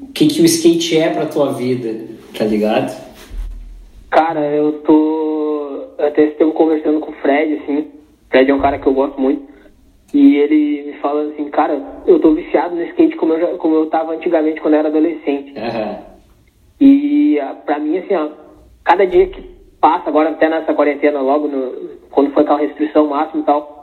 O 0.00 0.06
que 0.14 0.26
que 0.28 0.40
o 0.40 0.46
skate 0.46 0.96
é 0.96 1.10
pra 1.10 1.26
tua 1.26 1.52
vida, 1.52 2.06
tá 2.34 2.46
ligado? 2.46 2.90
Cara, 4.10 4.40
eu 4.46 4.80
tô. 4.86 5.88
Até 5.98 6.24
esse 6.24 6.36
tempo 6.36 6.52
conversando 6.52 7.00
com 7.00 7.10
o 7.10 7.14
Fred, 7.16 7.56
assim. 7.62 7.80
O 7.80 8.30
Fred 8.30 8.50
é 8.50 8.54
um 8.54 8.60
cara 8.60 8.78
que 8.78 8.86
eu 8.86 8.94
gosto 8.94 9.20
muito. 9.20 9.42
E 10.14 10.36
ele 10.36 10.84
me 10.86 10.92
fala 11.02 11.22
assim, 11.32 11.50
cara, 11.50 11.82
eu 12.06 12.18
tô 12.18 12.32
viciado 12.32 12.74
no 12.74 12.82
skate 12.84 13.14
como 13.16 13.34
eu, 13.34 13.40
já, 13.40 13.46
como 13.58 13.74
eu 13.74 13.86
tava 13.90 14.14
antigamente 14.14 14.58
quando 14.62 14.72
eu 14.72 14.80
era 14.80 14.88
adolescente. 14.88 15.52
Aham. 15.54 15.98
E 16.80 17.38
ah, 17.40 17.54
pra 17.66 17.78
mim, 17.78 17.98
assim, 17.98 18.14
ó, 18.14 18.30
cada 18.82 19.06
dia 19.06 19.26
que 19.26 19.42
passa, 19.82 20.08
agora 20.08 20.30
até 20.30 20.48
nessa 20.48 20.72
quarentena, 20.72 21.20
logo 21.20 21.46
no- 21.46 21.72
quando 22.10 22.32
foi 22.32 22.42
aquela 22.42 22.60
restrição 22.60 23.06
máxima 23.08 23.42
e 23.42 23.44
tal, 23.44 23.77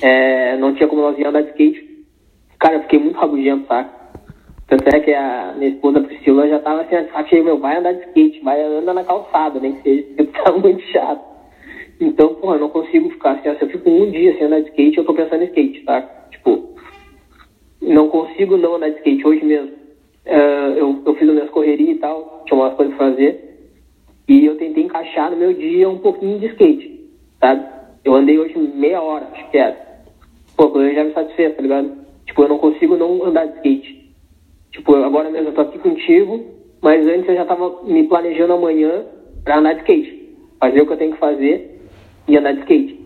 é, 0.00 0.56
não 0.56 0.74
tinha 0.74 0.88
como 0.88 1.02
nós 1.02 1.18
ir 1.18 1.26
andar 1.26 1.42
de 1.42 1.50
skate. 1.50 2.06
Cara, 2.58 2.76
eu 2.76 2.82
fiquei 2.82 2.98
muito 2.98 3.18
rabugento, 3.18 3.66
saca? 3.66 4.02
Tanto 4.68 4.88
é 4.88 5.00
que 5.00 5.12
a 5.12 5.54
minha 5.58 5.70
esposa 5.70 6.00
Priscila 6.00 6.48
já 6.48 6.58
tava 6.60 6.82
assim, 6.82 6.96
sabe, 7.12 7.28
cheio, 7.28 7.44
meu, 7.44 7.58
vai 7.58 7.76
andar 7.76 7.92
de 7.92 8.06
skate, 8.06 8.40
vai 8.40 8.62
andar 8.62 8.94
na 8.94 9.04
calçada, 9.04 9.60
nem 9.60 9.74
que 9.74 9.82
seja, 9.82 10.24
tá 10.44 10.52
muito 10.52 10.80
chato. 10.84 11.22
Então, 12.00 12.34
porra, 12.36 12.56
eu 12.56 12.60
não 12.60 12.68
consigo 12.70 13.10
ficar 13.10 13.32
assim, 13.32 13.54
se 13.54 13.62
eu 13.62 13.68
fico 13.68 13.90
um 13.90 14.10
dia 14.10 14.32
sem 14.34 14.46
andar 14.46 14.60
de 14.60 14.70
skate, 14.70 14.98
eu 14.98 15.04
tô 15.04 15.12
pensando 15.12 15.42
em 15.42 15.46
skate, 15.46 15.80
tá? 15.84 16.00
Tipo, 16.30 16.74
não 17.82 18.08
consigo 18.08 18.56
não 18.56 18.76
andar 18.76 18.88
de 18.88 18.96
skate 18.96 19.26
hoje 19.26 19.44
mesmo. 19.44 19.72
Eh, 20.24 20.74
eu, 20.76 21.02
eu 21.04 21.14
fiz 21.16 21.28
as 21.28 21.34
minhas 21.34 21.50
correrias 21.50 21.96
e 21.96 22.00
tal, 22.00 22.42
tinha 22.46 22.58
umas 22.58 22.74
coisas 22.74 22.96
pra 22.96 23.10
fazer. 23.10 23.70
E 24.28 24.46
eu 24.46 24.56
tentei 24.56 24.84
encaixar 24.84 25.30
no 25.30 25.36
meu 25.36 25.52
dia 25.52 25.88
um 25.88 25.98
pouquinho 25.98 26.38
de 26.38 26.46
skate, 26.46 27.10
sabe? 27.40 27.81
Eu 28.04 28.14
andei 28.14 28.38
hoje 28.38 28.58
meia 28.58 29.00
hora, 29.00 29.28
acho 29.32 29.50
que 29.50 29.58
era. 29.58 29.76
Pô, 30.56 30.70
eu 30.80 30.94
já 30.94 31.04
me 31.04 31.12
satisfez, 31.12 31.54
tá 31.54 31.62
ligado? 31.62 31.92
Tipo, 32.26 32.42
eu 32.42 32.48
não 32.48 32.58
consigo 32.58 32.96
não 32.96 33.24
andar 33.24 33.46
de 33.46 33.56
skate. 33.56 34.14
Tipo, 34.72 34.94
agora 34.96 35.30
mesmo 35.30 35.48
eu 35.48 35.54
tô 35.54 35.60
aqui 35.60 35.78
contigo, 35.78 36.44
mas 36.80 37.06
antes 37.06 37.28
eu 37.28 37.34
já 37.34 37.44
tava 37.44 37.82
me 37.84 38.04
planejando 38.08 38.54
amanhã 38.54 39.04
pra 39.44 39.58
andar 39.58 39.74
de 39.74 39.80
skate. 39.80 40.36
Fazer 40.58 40.80
o 40.80 40.86
que 40.86 40.92
eu 40.92 40.96
tenho 40.96 41.12
que 41.12 41.18
fazer 41.18 41.80
e 42.26 42.36
andar 42.36 42.52
de 42.52 42.60
skate. 42.60 43.00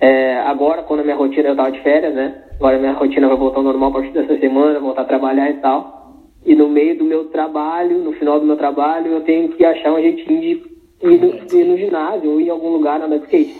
É, 0.00 0.38
agora, 0.40 0.82
quando 0.82 1.00
a 1.00 1.04
minha 1.04 1.16
rotina, 1.16 1.48
eu 1.48 1.56
tava 1.56 1.70
de 1.70 1.80
férias, 1.80 2.14
né? 2.14 2.42
Agora 2.56 2.78
minha 2.78 2.92
rotina 2.92 3.28
vai 3.28 3.36
voltar 3.36 3.58
ao 3.58 3.64
normal 3.64 3.90
a 3.90 3.92
partir 3.94 4.12
dessa 4.12 4.38
semana, 4.38 4.80
voltar 4.80 5.02
a 5.02 5.06
trabalhar 5.06 5.50
e 5.50 5.54
tal. 5.54 6.22
E 6.44 6.54
no 6.54 6.68
meio 6.68 6.98
do 6.98 7.04
meu 7.04 7.26
trabalho, 7.26 7.98
no 7.98 8.12
final 8.12 8.40
do 8.40 8.46
meu 8.46 8.56
trabalho, 8.56 9.12
eu 9.12 9.20
tenho 9.20 9.48
que 9.50 9.64
achar 9.64 9.92
um 9.92 10.00
jeitinho 10.00 10.40
de 10.40 10.72
ir 11.02 11.20
no, 11.20 11.58
ir 11.60 11.64
no 11.64 11.76
ginásio 11.76 12.30
ou 12.30 12.40
ir 12.40 12.46
em 12.46 12.50
algum 12.50 12.70
lugar 12.70 13.00
andar 13.00 13.18
de 13.18 13.24
skate, 13.24 13.54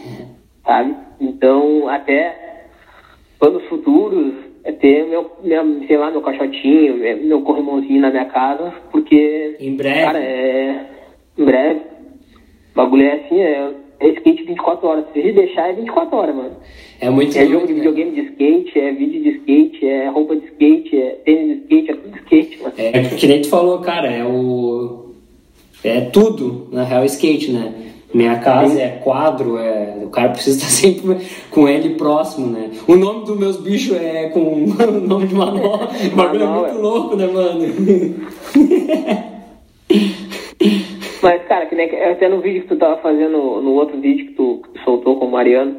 sabe? 0.65 0.95
Então, 1.21 1.89
até 1.89 2.67
planos 3.39 3.65
futuros 3.65 4.35
é 4.65 4.73
ter 4.73 5.05
meu, 5.09 5.31
minha, 5.43 5.87
sei 5.87 5.97
lá, 5.97 6.11
meu 6.11 6.21
caixotinho, 6.21 6.97
meu 7.25 7.43
corrimãozinho 7.43 8.01
na 8.01 8.11
minha 8.11 8.27
casa, 8.27 8.73
porque, 8.91 9.57
Em 9.59 9.75
breve. 9.75 10.03
cara, 10.03 10.19
é 10.19 10.87
em 11.37 11.45
breve. 11.45 11.81
O 12.73 12.77
bagulho 12.77 13.05
é 13.05 13.13
assim, 13.15 13.41
é, 13.41 13.71
é 14.01 14.09
skate 14.11 14.45
24 14.45 14.87
horas. 14.87 15.05
Se 15.13 15.33
deixar, 15.33 15.69
é 15.71 15.73
24 15.73 16.17
horas, 16.17 16.35
mano. 16.35 16.57
É 17.01 17.11
muito 17.11 17.37
É 17.37 17.47
jogo 17.47 17.67
de 17.67 17.75
videogame 17.75 18.13
de 18.13 18.21
skate, 18.31 18.79
é 18.79 18.93
vídeo 18.93 19.23
de 19.23 19.31
skate, 19.39 19.87
é 19.87 20.09
roupa 20.09 20.37
de 20.37 20.47
skate, 20.47 20.97
é 20.97 21.11
tênis 21.25 21.57
de 21.57 21.63
skate, 21.63 21.91
é 21.91 21.95
tudo 21.95 22.17
skate, 22.19 22.63
mano. 22.63 22.75
É 22.79 23.03
que 23.17 23.27
nem 23.27 23.43
tu 23.43 23.49
falou, 23.49 23.81
cara, 23.81 24.09
é 24.11 24.25
o. 24.25 25.11
É 25.83 26.03
tudo, 26.03 26.69
na 26.71 26.85
real, 26.85 27.05
skate, 27.05 27.51
né? 27.51 27.92
Minha 28.15 28.39
casa 28.41 28.81
é 28.81 28.89
quadro, 29.03 29.59
é... 29.59 29.97
o 30.03 30.11
cara 30.11 30.31
precisa 30.31 30.59
estar 30.65 30.69
sempre 30.71 31.27
com 31.51 31.69
ele 31.69 31.95
próximo, 31.97 32.47
né? 32.49 32.71
O 32.87 32.95
nome 32.97 33.25
dos 33.25 33.39
meus 33.39 33.57
bichos 33.57 33.97
é 33.97 34.29
com 34.29 34.41
o 34.65 35.01
nome 35.01 35.27
de 35.27 35.35
Manó. 35.35 35.79
O 36.13 36.17
bagulho 36.17 36.45
é 36.45 36.47
muito 36.47 36.69
é. 36.69 36.73
louco, 36.73 37.17
né, 37.17 37.27
mano? 37.27 37.61
Mas, 41.23 41.43
cara, 41.45 41.67
que 41.67 41.75
nem 41.75 41.89
até 42.05 42.29
no 42.29 42.41
vídeo 42.41 42.63
que 42.63 42.69
tu 42.69 42.77
tava 42.77 42.97
fazendo, 42.97 43.61
no 43.61 43.75
outro 43.75 43.99
vídeo 44.01 44.27
que 44.27 44.33
tu, 44.33 44.61
que 44.65 44.71
tu 44.71 44.85
soltou 44.85 45.17
com 45.17 45.27
o 45.27 45.31
Mariano, 45.31 45.77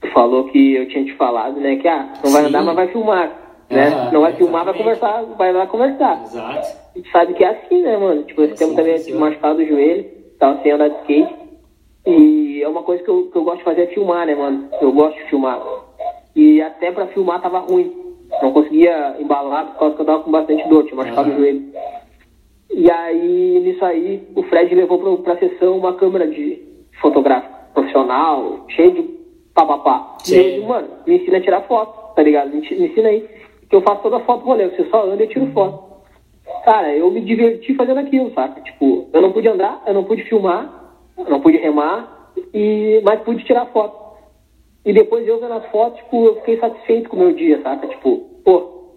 tu 0.00 0.10
falou 0.12 0.44
que 0.44 0.74
eu 0.74 0.88
tinha 0.88 1.04
te 1.04 1.14
falado, 1.16 1.60
né? 1.60 1.76
Que, 1.76 1.86
ah, 1.86 2.12
não 2.24 2.30
vai 2.32 2.42
Sim. 2.42 2.48
andar, 2.48 2.64
mas 2.64 2.74
vai 2.74 2.88
filmar, 2.88 3.28
né? 3.70 3.86
Ah, 3.88 4.10
não 4.10 4.22
vai 4.22 4.32
filmar, 4.32 4.64
vai 4.64 4.74
exatamente. 4.74 5.00
conversar, 5.00 5.36
vai 5.36 5.52
lá 5.52 5.66
conversar. 5.66 6.22
Exato. 6.22 6.76
Tu 6.94 7.10
sabe 7.10 7.34
que 7.34 7.44
é 7.44 7.50
assim, 7.50 7.82
né, 7.82 7.96
mano? 7.98 8.22
Tipo, 8.22 8.42
esse 8.42 8.54
Assim 8.54 8.64
tempo 8.64 8.76
também 8.76 8.96
funciona. 8.96 9.18
tive 9.18 9.30
machucado 9.30 9.62
o 9.62 9.66
joelho, 9.66 10.04
tava 10.38 10.62
sem 10.62 10.72
andar 10.72 10.88
de 10.88 10.96
skate. 11.00 11.45
E 12.06 12.62
é 12.62 12.68
uma 12.68 12.82
coisa 12.82 13.02
que 13.02 13.08
eu, 13.10 13.26
que 13.30 13.36
eu 13.36 13.44
gosto 13.44 13.58
de 13.58 13.64
fazer 13.64 13.82
é 13.82 13.86
filmar, 13.88 14.26
né, 14.26 14.34
mano? 14.34 14.68
Eu 14.80 14.92
gosto 14.92 15.16
de 15.16 15.24
filmar. 15.28 15.60
E 16.34 16.60
até 16.62 16.92
pra 16.92 17.06
filmar 17.08 17.40
tava 17.42 17.58
ruim. 17.60 17.92
Não 18.42 18.52
conseguia 18.52 19.16
embalar 19.18 19.66
por 19.72 19.78
causa 19.78 19.94
que 19.96 20.02
eu 20.02 20.06
tava 20.06 20.22
com 20.22 20.30
bastante 20.30 20.68
dor, 20.68 20.84
tinha 20.84 20.96
machucado 20.96 21.30
Ah. 21.30 21.34
o 21.34 21.36
joelho. 21.36 21.64
E 22.70 22.90
aí, 22.90 23.60
nisso 23.60 23.84
aí, 23.84 24.22
o 24.34 24.42
Fred 24.44 24.74
levou 24.74 24.98
pra, 24.98 25.34
pra 25.34 25.48
sessão 25.48 25.78
uma 25.78 25.94
câmera 25.94 26.26
de 26.26 26.60
fotográfico 27.00 27.54
profissional, 27.72 28.64
cheio 28.68 28.90
de 28.92 29.02
papapá. 29.54 30.16
E 30.28 30.34
ele, 30.34 30.66
mano, 30.66 30.88
me 31.06 31.16
ensina 31.16 31.38
a 31.38 31.40
tirar 31.40 31.62
foto, 31.62 32.14
tá 32.14 32.22
ligado? 32.22 32.50
Me, 32.50 32.60
me 32.60 32.86
ensina 32.88 33.08
aí. 33.08 33.26
Que 33.68 33.74
eu 33.76 33.80
faço 33.82 34.02
toda 34.02 34.16
a 34.18 34.20
foto 34.20 34.44
rolê, 34.44 34.68
você 34.68 34.84
só 34.90 35.04
anda 35.04 35.24
e 35.24 35.28
tiro 35.28 35.46
foto. 35.52 35.84
Cara, 36.64 36.94
eu 36.94 37.10
me 37.10 37.20
diverti 37.20 37.74
fazendo 37.74 37.98
aquilo, 37.98 38.32
saca? 38.34 38.60
Tipo, 38.60 39.08
eu 39.12 39.22
não 39.22 39.32
pude 39.32 39.48
andar, 39.48 39.82
eu 39.86 39.94
não 39.94 40.04
pude 40.04 40.22
filmar, 40.24 40.85
eu 41.18 41.24
não 41.24 41.40
pude 41.40 41.56
remar, 41.58 42.32
e, 42.52 43.00
mas 43.04 43.20
pude 43.20 43.44
tirar 43.44 43.66
foto. 43.66 44.06
E 44.84 44.92
depois 44.92 45.26
eu 45.26 45.40
vendo 45.40 45.54
as 45.54 45.66
fotos, 45.70 45.98
tipo, 45.98 46.26
eu 46.26 46.36
fiquei 46.36 46.58
satisfeito 46.58 47.08
com 47.08 47.16
o 47.16 47.20
meu 47.20 47.32
dia, 47.32 47.60
saca? 47.62 47.86
Tipo, 47.88 48.18
pô, 48.44 48.92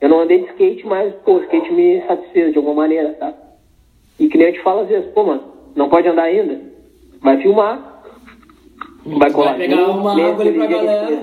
eu 0.00 0.08
não 0.08 0.20
andei 0.20 0.38
de 0.38 0.46
skate, 0.50 0.86
mas, 0.86 1.14
pô, 1.24 1.34
o 1.34 1.42
skate 1.42 1.72
me 1.72 2.00
satisfez 2.06 2.52
de 2.52 2.58
alguma 2.58 2.74
maneira, 2.76 3.14
saca? 3.18 3.38
E 4.18 4.28
que 4.28 4.38
nem 4.38 4.48
eu 4.48 4.52
te 4.54 4.62
falo 4.62 4.80
às 4.80 4.88
vezes, 4.88 5.10
pô, 5.12 5.24
mano, 5.24 5.42
não 5.74 5.88
pode 5.88 6.08
andar 6.08 6.22
ainda? 6.22 6.60
Vai 7.20 7.36
filmar. 7.42 8.02
Vai 9.04 9.30
colar. 9.30 9.56
Vai 9.56 9.68
pegar 9.68 9.90
uma 9.90 10.14
Nem 10.14 10.24
água 10.24 10.44
ali 10.44 10.52
pra 10.52 10.66
galera. 10.66 11.22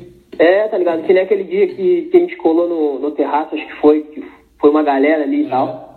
É, 0.40 0.68
tá 0.68 0.78
ligado? 0.78 1.02
Que 1.02 1.12
nem 1.12 1.22
aquele 1.22 1.44
dia 1.44 1.66
que, 1.66 2.08
que 2.10 2.16
a 2.16 2.20
gente 2.20 2.34
colou 2.36 2.66
no, 2.66 2.98
no 2.98 3.10
terraço, 3.10 3.54
acho 3.54 3.66
que 3.66 3.76
foi, 3.76 4.00
que 4.04 4.24
foi 4.58 4.70
uma 4.70 4.82
galera 4.82 5.24
ali 5.24 5.44
e 5.44 5.50
tal. 5.50 5.89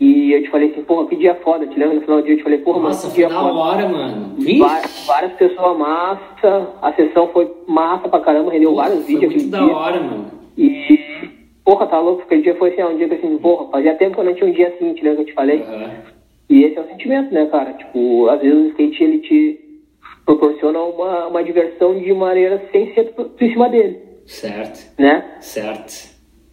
E 0.00 0.32
eu 0.32 0.42
te 0.42 0.50
falei 0.50 0.70
assim, 0.70 0.82
porra, 0.82 1.06
que 1.08 1.16
dia 1.16 1.34
foda, 1.44 1.66
te 1.66 1.78
lembra? 1.78 1.96
No 1.96 2.00
final 2.00 2.16
do 2.18 2.24
dia 2.24 2.32
eu 2.32 2.38
te 2.38 2.42
falei, 2.42 2.58
porra, 2.60 2.80
Nossa, 2.80 3.06
mano, 3.06 3.14
que 3.14 3.20
foi 3.20 3.28
dia 3.28 3.36
da 3.36 3.42
foda. 3.48 3.54
hora, 3.60 3.88
mano. 3.88 4.34
Vixe, 4.38 5.06
Várias 5.06 5.32
pessoas 5.34 5.78
massa, 5.78 6.68
a 6.80 6.92
sessão 6.94 7.28
foi 7.28 7.52
massa 7.66 8.08
pra 8.08 8.20
caramba, 8.20 8.50
rendeu 8.50 8.74
vários 8.74 9.04
foi 9.04 9.14
vídeos 9.14 9.32
muito 9.34 9.46
aquele 9.46 9.50
da 9.50 9.64
dia. 9.66 9.76
hora, 9.76 10.00
mano. 10.00 10.26
E, 10.56 10.98
porra, 11.64 11.86
tá 11.86 12.00
louco, 12.00 12.22
aquele 12.22 12.40
dia 12.42 12.54
foi 12.56 12.70
assim, 12.70 12.82
um 12.82 12.96
dia 12.96 13.08
que 13.08 13.14
assim, 13.16 13.36
porra, 13.38 13.68
fazia 13.70 13.94
tempo 13.96 14.14
que 14.14 14.20
eu 14.20 14.24
não 14.24 14.34
tinha 14.34 14.48
um 14.48 14.52
dia 14.52 14.68
assim, 14.68 14.94
te 14.94 15.02
lembra 15.04 15.16
que 15.16 15.22
eu 15.22 15.26
te 15.26 15.34
falei? 15.34 15.62
Aham. 15.62 15.90
E 16.48 16.64
esse 16.64 16.78
é 16.78 16.80
o 16.80 16.86
sentimento, 16.88 17.32
né, 17.34 17.46
cara? 17.46 17.74
Tipo, 17.74 18.28
às 18.30 18.40
vezes 18.40 18.58
o 18.58 18.68
skate 18.70 19.04
ele 19.04 19.18
te 19.18 19.60
proporciona 20.24 20.80
uma, 20.80 21.26
uma 21.28 21.44
diversão 21.44 21.98
de 21.98 22.12
maneira 22.14 22.60
sem 22.72 22.92
ser 22.94 23.12
tu, 23.14 23.24
tu 23.24 23.44
em 23.44 23.52
cima 23.52 23.68
dele, 23.68 23.98
Certo. 24.26 24.98
né? 24.98 25.36
Certo, 25.40 25.92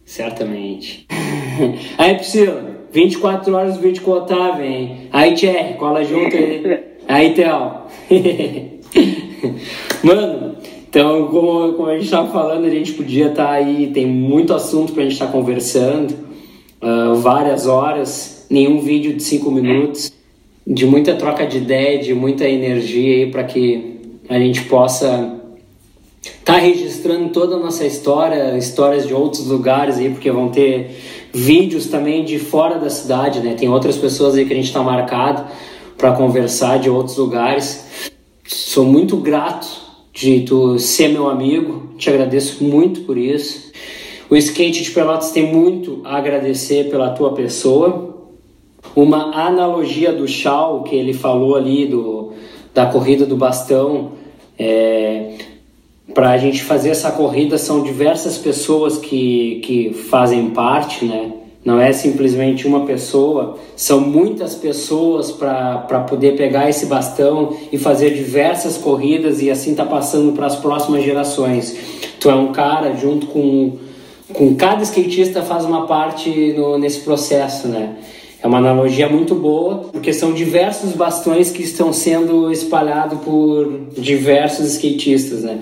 certamente. 0.04 1.06
Aí, 1.98 2.14
Priscila, 2.14 2.77
24 2.92 3.54
horas 3.54 3.76
o 3.76 3.80
vídeo 3.80 4.02
com 4.02 4.12
o 4.12 4.14
Otávio, 4.14 4.64
hein? 4.64 5.08
Aí, 5.12 5.34
Thierry, 5.34 5.74
cola 5.74 6.04
junto 6.04 6.36
aí. 6.36 6.88
Aí, 7.08 7.32
Theo. 7.32 7.72
Mano, 10.04 10.56
então, 10.88 11.26
como, 11.28 11.72
como 11.72 11.88
a 11.88 11.94
gente 11.94 12.04
estava 12.04 12.30
falando, 12.30 12.66
a 12.66 12.70
gente 12.70 12.92
podia 12.92 13.28
estar 13.28 13.46
tá 13.46 13.52
aí, 13.52 13.90
tem 13.94 14.06
muito 14.06 14.52
assunto 14.52 14.92
para 14.92 15.02
a 15.02 15.04
gente 15.04 15.14
estar 15.14 15.26
tá 15.26 15.32
conversando, 15.32 16.12
uh, 16.82 17.14
várias 17.14 17.66
horas, 17.66 18.46
nenhum 18.50 18.80
vídeo 18.80 19.14
de 19.14 19.22
cinco 19.22 19.50
minutos, 19.50 20.12
de 20.66 20.84
muita 20.84 21.14
troca 21.14 21.46
de 21.46 21.58
ideia, 21.58 21.98
de 21.98 22.12
muita 22.12 22.46
energia 22.46 23.24
aí 23.24 23.30
para 23.30 23.44
que 23.44 24.00
a 24.28 24.38
gente 24.38 24.64
possa 24.64 25.37
tá 26.48 26.56
registrando 26.56 27.28
toda 27.28 27.56
a 27.56 27.58
nossa 27.58 27.84
história, 27.84 28.56
histórias 28.56 29.06
de 29.06 29.12
outros 29.12 29.44
lugares 29.44 29.98
aí, 29.98 30.08
porque 30.08 30.30
vão 30.30 30.48
ter 30.48 30.96
vídeos 31.30 31.88
também 31.88 32.24
de 32.24 32.38
fora 32.38 32.78
da 32.78 32.88
cidade, 32.88 33.40
né? 33.40 33.54
Tem 33.54 33.68
outras 33.68 33.98
pessoas 33.98 34.34
aí 34.34 34.46
que 34.46 34.54
a 34.54 34.56
gente 34.56 34.68
está 34.68 34.82
marcado 34.82 35.44
para 35.98 36.12
conversar 36.12 36.78
de 36.78 36.88
outros 36.88 37.18
lugares. 37.18 38.10
Sou 38.46 38.86
muito 38.86 39.18
grato 39.18 39.68
de 40.10 40.40
tu 40.40 40.78
ser 40.78 41.08
meu 41.08 41.28
amigo, 41.28 41.92
te 41.98 42.08
agradeço 42.08 42.64
muito 42.64 43.02
por 43.02 43.18
isso. 43.18 43.70
O 44.30 44.34
skate 44.34 44.82
de 44.82 44.90
Pelotas 44.90 45.30
tem 45.32 45.52
muito 45.52 46.00
a 46.02 46.16
agradecer 46.16 46.88
pela 46.88 47.10
tua 47.10 47.34
pessoa. 47.34 48.16
Uma 48.96 49.36
analogia 49.38 50.14
do 50.14 50.26
Shaw 50.26 50.82
que 50.82 50.96
ele 50.96 51.12
falou 51.12 51.56
ali 51.56 51.84
do, 51.84 52.32
da 52.72 52.86
corrida 52.86 53.26
do 53.26 53.36
bastão, 53.36 54.12
é, 54.58 55.34
para 56.14 56.30
a 56.30 56.38
gente 56.38 56.62
fazer 56.62 56.90
essa 56.90 57.10
corrida 57.10 57.58
são 57.58 57.82
diversas 57.82 58.38
pessoas 58.38 58.98
que, 58.98 59.60
que 59.64 59.92
fazem 59.92 60.50
parte, 60.50 61.04
né? 61.04 61.32
Não 61.64 61.78
é 61.78 61.92
simplesmente 61.92 62.66
uma 62.66 62.86
pessoa, 62.86 63.58
são 63.76 64.00
muitas 64.00 64.54
pessoas 64.54 65.30
para 65.30 66.06
poder 66.08 66.34
pegar 66.36 66.70
esse 66.70 66.86
bastão 66.86 67.54
e 67.70 67.76
fazer 67.76 68.14
diversas 68.14 68.78
corridas 68.78 69.42
e 69.42 69.50
assim 69.50 69.74
tá 69.74 69.84
passando 69.84 70.32
para 70.32 70.46
as 70.46 70.56
próximas 70.56 71.04
gerações. 71.04 71.76
Tu 72.18 72.30
é 72.30 72.34
um 72.34 72.52
cara 72.52 72.94
junto 72.96 73.26
com, 73.26 73.76
com 74.32 74.54
cada 74.54 74.82
skatista 74.82 75.42
faz 75.42 75.64
uma 75.64 75.86
parte 75.86 76.54
no, 76.56 76.78
nesse 76.78 77.00
processo, 77.00 77.68
né? 77.68 77.96
É 78.40 78.46
uma 78.46 78.58
analogia 78.58 79.08
muito 79.08 79.34
boa, 79.34 79.88
porque 79.92 80.12
são 80.12 80.32
diversos 80.32 80.92
bastões 80.92 81.50
que 81.50 81.62
estão 81.62 81.92
sendo 81.92 82.52
espalhados 82.52 83.18
por 83.20 83.88
diversos 83.96 84.74
skatistas, 84.74 85.42
né? 85.42 85.58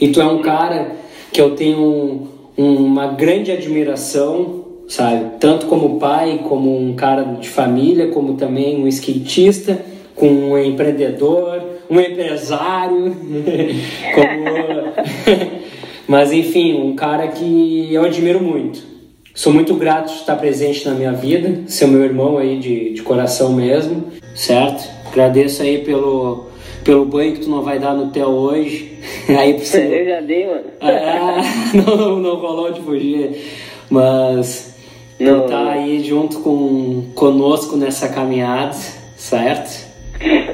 E 0.00 0.08
tu 0.08 0.20
é 0.20 0.26
um 0.26 0.42
cara 0.42 0.92
que 1.32 1.40
eu 1.40 1.54
tenho 1.54 2.28
uma 2.56 3.08
grande 3.08 3.52
admiração 3.52 4.66
sabe? 4.88 5.38
Tanto 5.40 5.66
como 5.66 5.98
pai, 5.98 6.40
como 6.48 6.78
um 6.78 6.94
cara 6.94 7.22
de 7.22 7.48
família, 7.48 8.08
como 8.08 8.34
também 8.34 8.82
um 8.82 8.88
skatista, 8.88 9.80
com 10.14 10.28
um 10.28 10.58
empreendedor, 10.58 11.62
um 11.90 12.00
empresário, 12.00 13.14
como... 14.14 15.50
mas 16.06 16.32
enfim, 16.32 16.80
um 16.80 16.94
cara 16.94 17.28
que 17.28 17.92
eu 17.92 18.04
admiro 18.04 18.40
muito. 18.40 18.96
Sou 19.34 19.52
muito 19.52 19.74
grato 19.74 20.12
de 20.12 20.20
estar 20.20 20.36
presente 20.36 20.86
na 20.86 20.94
minha 20.94 21.12
vida, 21.12 21.64
ser 21.66 21.86
meu 21.86 22.02
irmão 22.02 22.38
aí 22.38 22.58
de, 22.58 22.94
de 22.94 23.02
coração 23.02 23.52
mesmo, 23.52 24.04
certo? 24.34 24.88
Agradeço 25.08 25.62
aí 25.62 25.78
pelo, 25.78 26.46
pelo 26.82 27.04
banho 27.04 27.34
que 27.34 27.40
tu 27.40 27.50
não 27.50 27.60
vai 27.60 27.78
dar 27.78 27.92
no 27.92 28.10
Theo 28.10 28.28
hoje. 28.28 28.95
Aí 29.36 29.58
você... 29.58 30.00
Eu 30.00 30.06
já 30.06 30.20
dei, 30.20 30.46
mano. 30.46 30.64
Ah, 30.80 31.42
não, 31.74 32.18
não 32.18 32.36
rolou 32.36 32.72
de 32.72 32.80
fugir. 32.80 33.42
Mas 33.90 34.74
não, 35.18 35.44
estar 35.44 35.68
aí 35.70 36.04
junto 36.04 36.40
com 36.40 37.10
conosco 37.14 37.76
nessa 37.76 38.08
caminhada, 38.08 38.76
certo? 39.16 39.86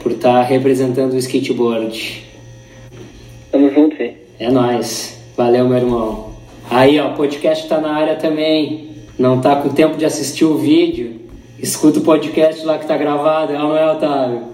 Por 0.03 0.13
estar 0.13 0.43
representando 0.43 1.15
o 1.15 1.19
skateboard. 1.19 2.25
Tamo 3.51 3.71
junto, 3.71 3.97
Fê. 3.97 4.15
É 4.39 4.51
nóis. 4.51 5.21
Valeu, 5.37 5.69
meu 5.69 5.79
irmão. 5.79 6.33
Aí, 6.71 6.99
ó, 6.99 7.09
o 7.09 7.15
podcast 7.15 7.69
tá 7.69 7.81
na 7.81 7.93
área 7.93 8.17
também. 8.17 8.91
Não 9.19 9.41
tá 9.41 9.57
com 9.57 9.69
tempo 9.69 9.97
de 9.97 10.05
assistir 10.05 10.45
o 10.45 10.57
vídeo? 10.57 11.21
Escuta 11.59 11.99
o 11.99 12.03
podcast 12.03 12.65
lá 12.65 12.79
que 12.79 12.87
tá 12.87 12.97
gravado, 12.97 13.53
é 13.53 13.63
ou 13.63 13.69
não 13.69 13.77
é, 13.77 13.91
Otávio? 13.91 14.52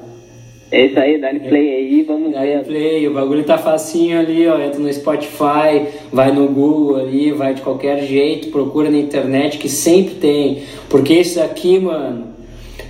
É 0.71 0.87
isso 0.87 0.99
aí, 0.99 1.19
dá 1.19 1.31
play 1.31 1.75
aí, 1.75 2.03
vamos 2.03 2.33
dá 2.33 2.41
ver. 2.41 2.64
play, 2.64 3.09
o 3.09 3.14
bagulho 3.14 3.43
tá 3.43 3.57
facinho 3.57 4.19
ali, 4.19 4.47
ó. 4.47 4.61
Entra 4.61 4.79
no 4.79 4.93
Spotify, 4.93 5.87
vai 6.12 6.31
no 6.31 6.47
Google 6.49 6.97
ali, 6.97 7.33
vai 7.33 7.55
de 7.55 7.62
qualquer 7.62 8.03
jeito, 8.03 8.49
procura 8.49 8.91
na 8.91 8.99
internet 8.99 9.57
que 9.57 9.69
sempre 9.69 10.16
tem. 10.16 10.62
Porque 10.91 11.14
isso 11.14 11.41
aqui, 11.41 11.79
mano, 11.79 12.27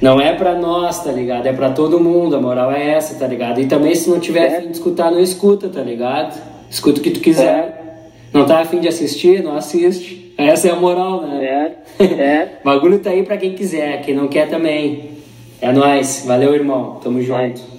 não 0.03 0.21
é 0.21 0.33
pra 0.35 0.57
nós, 0.57 1.05
tá 1.05 1.13
ligado? 1.13 1.47
É 1.47 1.53
pra 1.53 1.71
todo 1.71 2.01
mundo, 2.01 2.35
a 2.35 2.41
moral 2.41 2.73
é 2.73 2.95
essa, 2.95 3.17
tá 3.17 3.29
ligado? 3.29 3.61
E 3.61 3.67
também 3.67 3.95
se 3.95 4.11
não 4.11 4.19
tiver 4.19 4.51
é. 4.53 4.57
afim 4.57 4.67
de 4.67 4.73
escutar, 4.73 5.13
não 5.13 5.21
escuta, 5.21 5.69
tá 5.69 5.81
ligado? 5.81 6.37
Escuta 6.69 6.99
o 6.99 7.03
que 7.03 7.11
tu 7.11 7.21
quiser. 7.21 7.45
É. 7.47 7.89
Não 8.33 8.45
tá 8.45 8.59
afim 8.59 8.81
de 8.81 8.89
assistir, 8.89 9.43
não 9.43 9.57
assiste. 9.57 10.35
Essa 10.37 10.69
é 10.69 10.71
a 10.73 10.77
moral, 10.77 11.23
né? 11.23 11.77
É. 12.01 12.05
é. 12.05 12.53
bagulho 12.65 12.99
tá 12.99 13.11
aí 13.11 13.23
pra 13.23 13.37
quem 13.37 13.55
quiser, 13.55 14.03
quem 14.03 14.15
não 14.15 14.27
quer 14.27 14.49
também. 14.49 15.18
É 15.61 15.73
nóis. 15.73 16.25
Valeu, 16.27 16.55
irmão. 16.55 17.01
Tamo 17.03 17.21
junto. 17.23 17.78